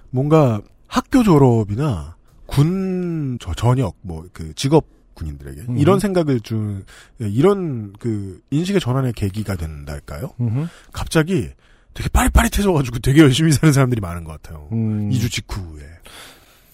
[0.09, 2.15] 뭔가 학교 졸업이나
[2.45, 5.77] 군 저, 전역 뭐 그 직업 군인들에게 음.
[5.77, 6.85] 이런 생각을 준
[7.19, 10.31] 이런 그 인식의 전환의 계기가 된달까요?
[10.39, 10.67] 음흠.
[10.91, 11.49] 갑자기
[11.93, 14.69] 되게 빠릿빠릿해져가지고 되게 열심히 사는 사람들이 많은 것 같아요.
[14.71, 15.11] 음.
[15.11, 15.83] 이주 직후에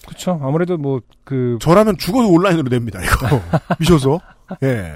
[0.06, 0.40] 그쵸.
[0.42, 3.42] 아무래도 뭐, 그, 저라면 죽어도 온라인으로 냅니다 이거
[3.78, 4.20] 미쳐서
[4.62, 4.94] 예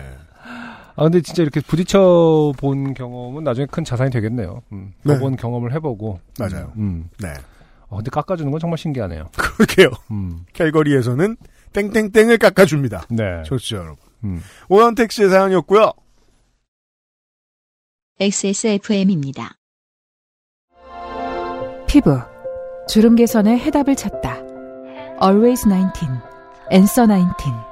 [0.94, 4.62] 아, 근데 진짜 이렇게 부딪혀 본 경험은 나중에 큰 자산이 되겠네요.
[4.72, 4.92] 음.
[5.02, 5.14] 네.
[5.14, 6.20] 법원 경험을 해보고.
[6.38, 6.72] 맞아요.
[6.76, 7.08] 음.
[7.20, 7.32] 네.
[7.88, 9.28] 어, 근데 깎아주는 건 정말 신기하네요.
[9.36, 9.88] 그렇게요.
[10.10, 10.44] 음.
[10.52, 11.36] 캘거리에서는
[11.72, 13.06] 땡땡땡을 깎아줍니다.
[13.10, 13.42] 네.
[13.44, 13.96] 좋죠 여러분.
[14.24, 14.42] 음.
[14.68, 15.92] 오현택 씨의 사연이었고요.
[18.20, 19.56] XSFM입니다.
[21.88, 22.18] 피부
[22.88, 24.38] 주름 개선의 해답을 찾다.
[25.22, 26.06] Always 19,
[26.70, 27.71] Answer 19.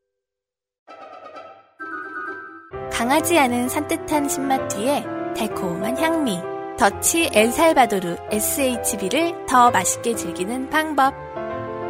[3.01, 5.03] 강하지 않은 산뜻한 신맛 뒤에
[5.35, 6.37] 달콤한 향미.
[6.77, 11.11] 더치 엘살바도르 SHB를 더 맛있게 즐기는 방법.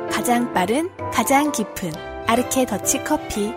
[0.09, 1.91] 가장 빠른, 가장 깊은
[2.27, 3.53] 아르케 더치 커피.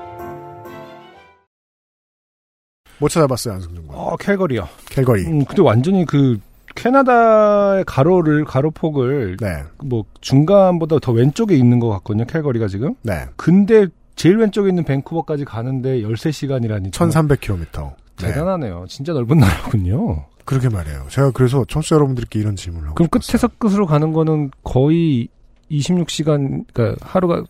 [2.98, 3.96] 못 찾아봤어요, 안승준 군.
[3.96, 4.68] 어, 캘거리요.
[4.90, 5.24] 캘거리.
[5.26, 6.40] 음, 근데 완전히 그
[6.74, 9.62] 캐나다의 가로를 가로폭을 네.
[9.84, 12.24] 뭐 중간보다 더 왼쪽에 있는 것 같거든요.
[12.24, 12.96] 캘거리가 지금.
[13.02, 13.26] 네.
[13.36, 17.94] 근데 제일 왼쪽에 있는 밴쿠버까지 가는데 13시간이라니 1300km.
[18.16, 18.84] 대단하네요.
[18.88, 20.26] 진짜 넓은 나라군요.
[20.44, 21.06] 그러게 말이에요.
[21.08, 25.28] 제가 그래서 청취자 여러분들께 이런 질문을 하고 그럼 끝에서 끝으로 가는 거는 거의
[25.70, 27.42] 26시간, 그러니까 하루가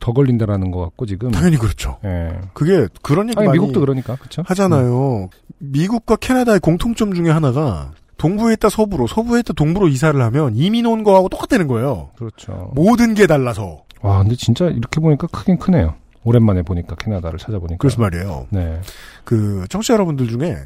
[0.00, 1.30] 더 걸린다라는 것 같고 지금.
[1.30, 1.98] 당연히 그렇죠.
[2.04, 2.40] 예.
[2.52, 4.42] 그게 그런 얘기 아니, 많이 미국도 그러니까 그렇죠.
[4.44, 5.30] 하잖아요.
[5.58, 11.04] 미국과 캐나다의 공통점 중에 하나가 동부에 있다 서부로, 서부에 있다 동부로 이사를 하면 이민 온
[11.04, 12.10] 거하고 똑같다는 거예요.
[12.16, 12.72] 그렇죠.
[12.74, 13.84] 모든 게 달라서.
[14.00, 15.94] 와, 근데 진짜 이렇게 보니까 크긴 크네요.
[16.24, 17.78] 오랜만에 보니까 캐나다를 찾아보니까.
[17.78, 18.46] 그래서 말이에요.
[18.50, 18.80] 네.
[19.24, 20.56] 그 청취자 여러분들 중에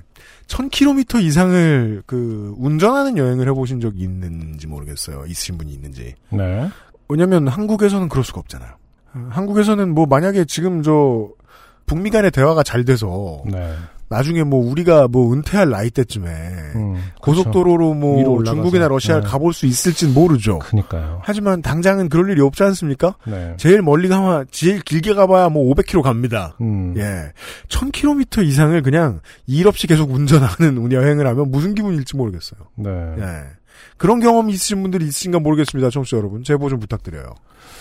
[0.49, 5.24] 1000km 이상을 그 운전하는 여행을 해보신 적이 있는지 모르겠어요.
[5.27, 6.15] 있으신 분이 있는지.
[6.31, 6.69] 네.
[7.09, 8.70] 왜냐면 한국에서는 그럴 수가 없잖아요.
[9.15, 11.28] 어, 한국에서는 뭐 만약에 지금 저
[11.87, 13.74] 북미 간의 대화가 잘 돼서 네.
[14.09, 18.45] 나중에 뭐 우리가 뭐 은퇴할 나이 때쯤에 음, 고속도로로 위로 뭐.
[18.45, 19.28] 중국이나 러시아를 네.
[19.28, 20.61] 가볼 수 있을진 모르죠.
[20.61, 21.20] 그니까요.
[21.23, 23.16] 하지만 당장은 그럴 일이 없지 않습니까?
[23.27, 23.55] 네.
[23.57, 26.57] 제일 멀리 가면 제일 길게 가봐야 뭐 500km 갑니다.
[26.61, 26.95] 음.
[26.97, 27.33] 예,
[27.69, 32.61] 1000km 이상을 그냥 일 없이 계속 운전하는 여행을 하면 무슨 기분일지 모르겠어요.
[32.77, 32.91] 네.
[33.19, 33.27] 예,
[33.97, 36.45] 그런 경험이 있으신 분들이 있으신가 모르겠습니다, 청취자 여러분.
[36.45, 37.35] 제보 좀 부탁드려요.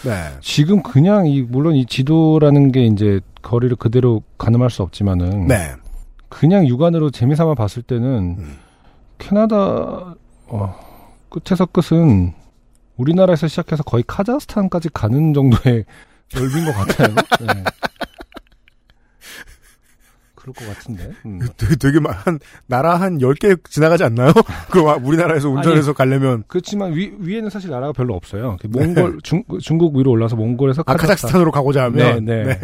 [0.04, 0.12] 네,
[0.42, 5.72] 지금 그냥 이 물론 이 지도라는 게 이제 거리를 그대로 가늠할 수 없지만은 네,
[6.30, 8.58] 그냥 육안으로 재미삼아 봤을 때는 음.
[9.18, 10.16] 캐나다
[10.48, 10.76] 어,
[11.30, 12.34] 끝에서 끝은
[12.98, 15.86] 우리나라에서 시작해서 거의 카자흐스탄까지 가는 정도의
[16.34, 17.16] 넓인 것 같아요.
[17.42, 17.64] 네.
[20.46, 21.12] 그럴 것 같은데.
[21.26, 21.40] 음.
[21.58, 24.32] 되게, 되게 막 한, 나라 한 10개 지나가지 않나요?
[24.70, 26.44] 그, 우리나라에서 운전해서 가려면.
[26.48, 28.58] 그렇지만 위, 위에는 사실 나라가 별로 없어요.
[28.62, 30.94] 그 몽골, 중, 중국 위로 올라서 몽골에서 네.
[30.94, 32.24] 아, 카자흐스탄 으로 가고자 하면?
[32.26, 32.60] 네, 네.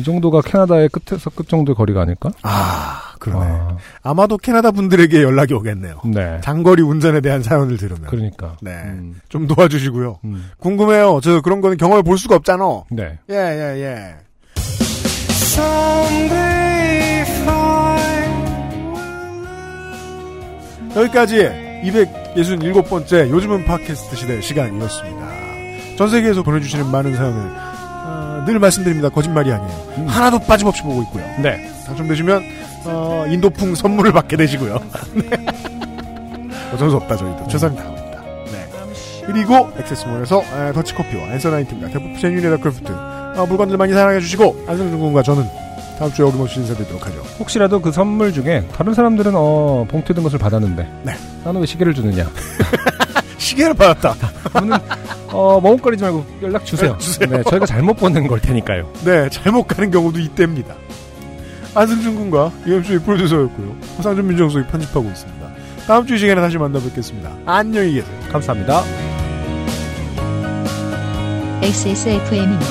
[0.00, 2.30] 이 정도가 캐나다의 끝에서 끝 정도의 거리가 아닐까?
[2.40, 3.44] 아, 그러네.
[3.44, 6.00] 아, 아마도 캐나다 분들에게 연락이 오겠네요.
[6.06, 6.40] 네.
[6.42, 8.04] 장거리 운전에 대한 사연을 들으면.
[8.06, 8.56] 그러니까.
[8.62, 8.70] 네.
[8.70, 10.20] 음, 좀 도와주시고요.
[10.24, 10.50] 음.
[10.56, 11.20] 궁금해요.
[11.22, 12.64] 저 그런 거는 경험해 볼 수가 없잖아.
[12.90, 13.18] 네.
[13.28, 14.14] 예, 예, 예.
[20.96, 21.36] 여기까지
[21.84, 25.28] 267번째 요즘은 팟캐스트 시대 시간이었습니다.
[25.98, 27.69] 전 세계에서 보내주시는 많은 사연을
[28.20, 29.08] 어, 늘 말씀드립니다.
[29.08, 30.06] 거짓말이 아니에요.
[30.06, 31.24] 하나도 빠짐없이 보고 있고요.
[31.42, 31.70] 네.
[31.86, 32.42] 당첨되시면
[32.84, 34.78] 어, 인도풍 선물을 받게 되시고요.
[35.14, 35.46] 네.
[36.74, 38.22] 어쩔 수 없다 저희도 최선을 다합니다.
[38.52, 38.68] 네.
[39.26, 45.22] 그리고 액세스몰에서 에, 더치커피와 앤서나인틴과 대부프 제뉴리 더크래프트 어, 물건들 많이 사랑해 주시고 안승준 군과
[45.22, 45.44] 저는
[45.98, 47.18] 다음 주에 어김없이 인사드리도록 하죠.
[47.38, 51.12] 혹시라도 그 선물 중에 다른 사람들은 어 봉투에 든 것을 받았는데 네.
[51.44, 52.26] 나는 왜 시계를 주느냐?
[53.40, 54.14] 시계를 받았다.
[55.32, 56.96] 어 머뭇거리지 말고 연락 주세요.
[56.98, 57.28] 주세요.
[57.28, 58.92] 네, 저희가 잘못 보낸 걸 테니까요.
[59.04, 60.74] 네, 잘못 가는 경우도 있답니다.
[61.74, 63.76] 안승준 군과 UMC의 프로듀서였고요.
[63.98, 65.40] 호상준 민정수석이 편집하고 있습니다.
[65.86, 67.30] 다음 주 이 시간에 다시 만나 뵙겠습니다.
[67.46, 68.14] 안녕히 계세요.
[68.30, 68.82] 감사합니다.
[71.62, 72.66] XSFM입니다.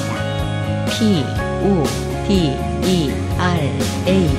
[0.89, 1.23] P,
[1.63, 1.83] O,
[2.27, 2.55] D,
[2.85, 3.59] E, R,
[4.07, 4.29] A.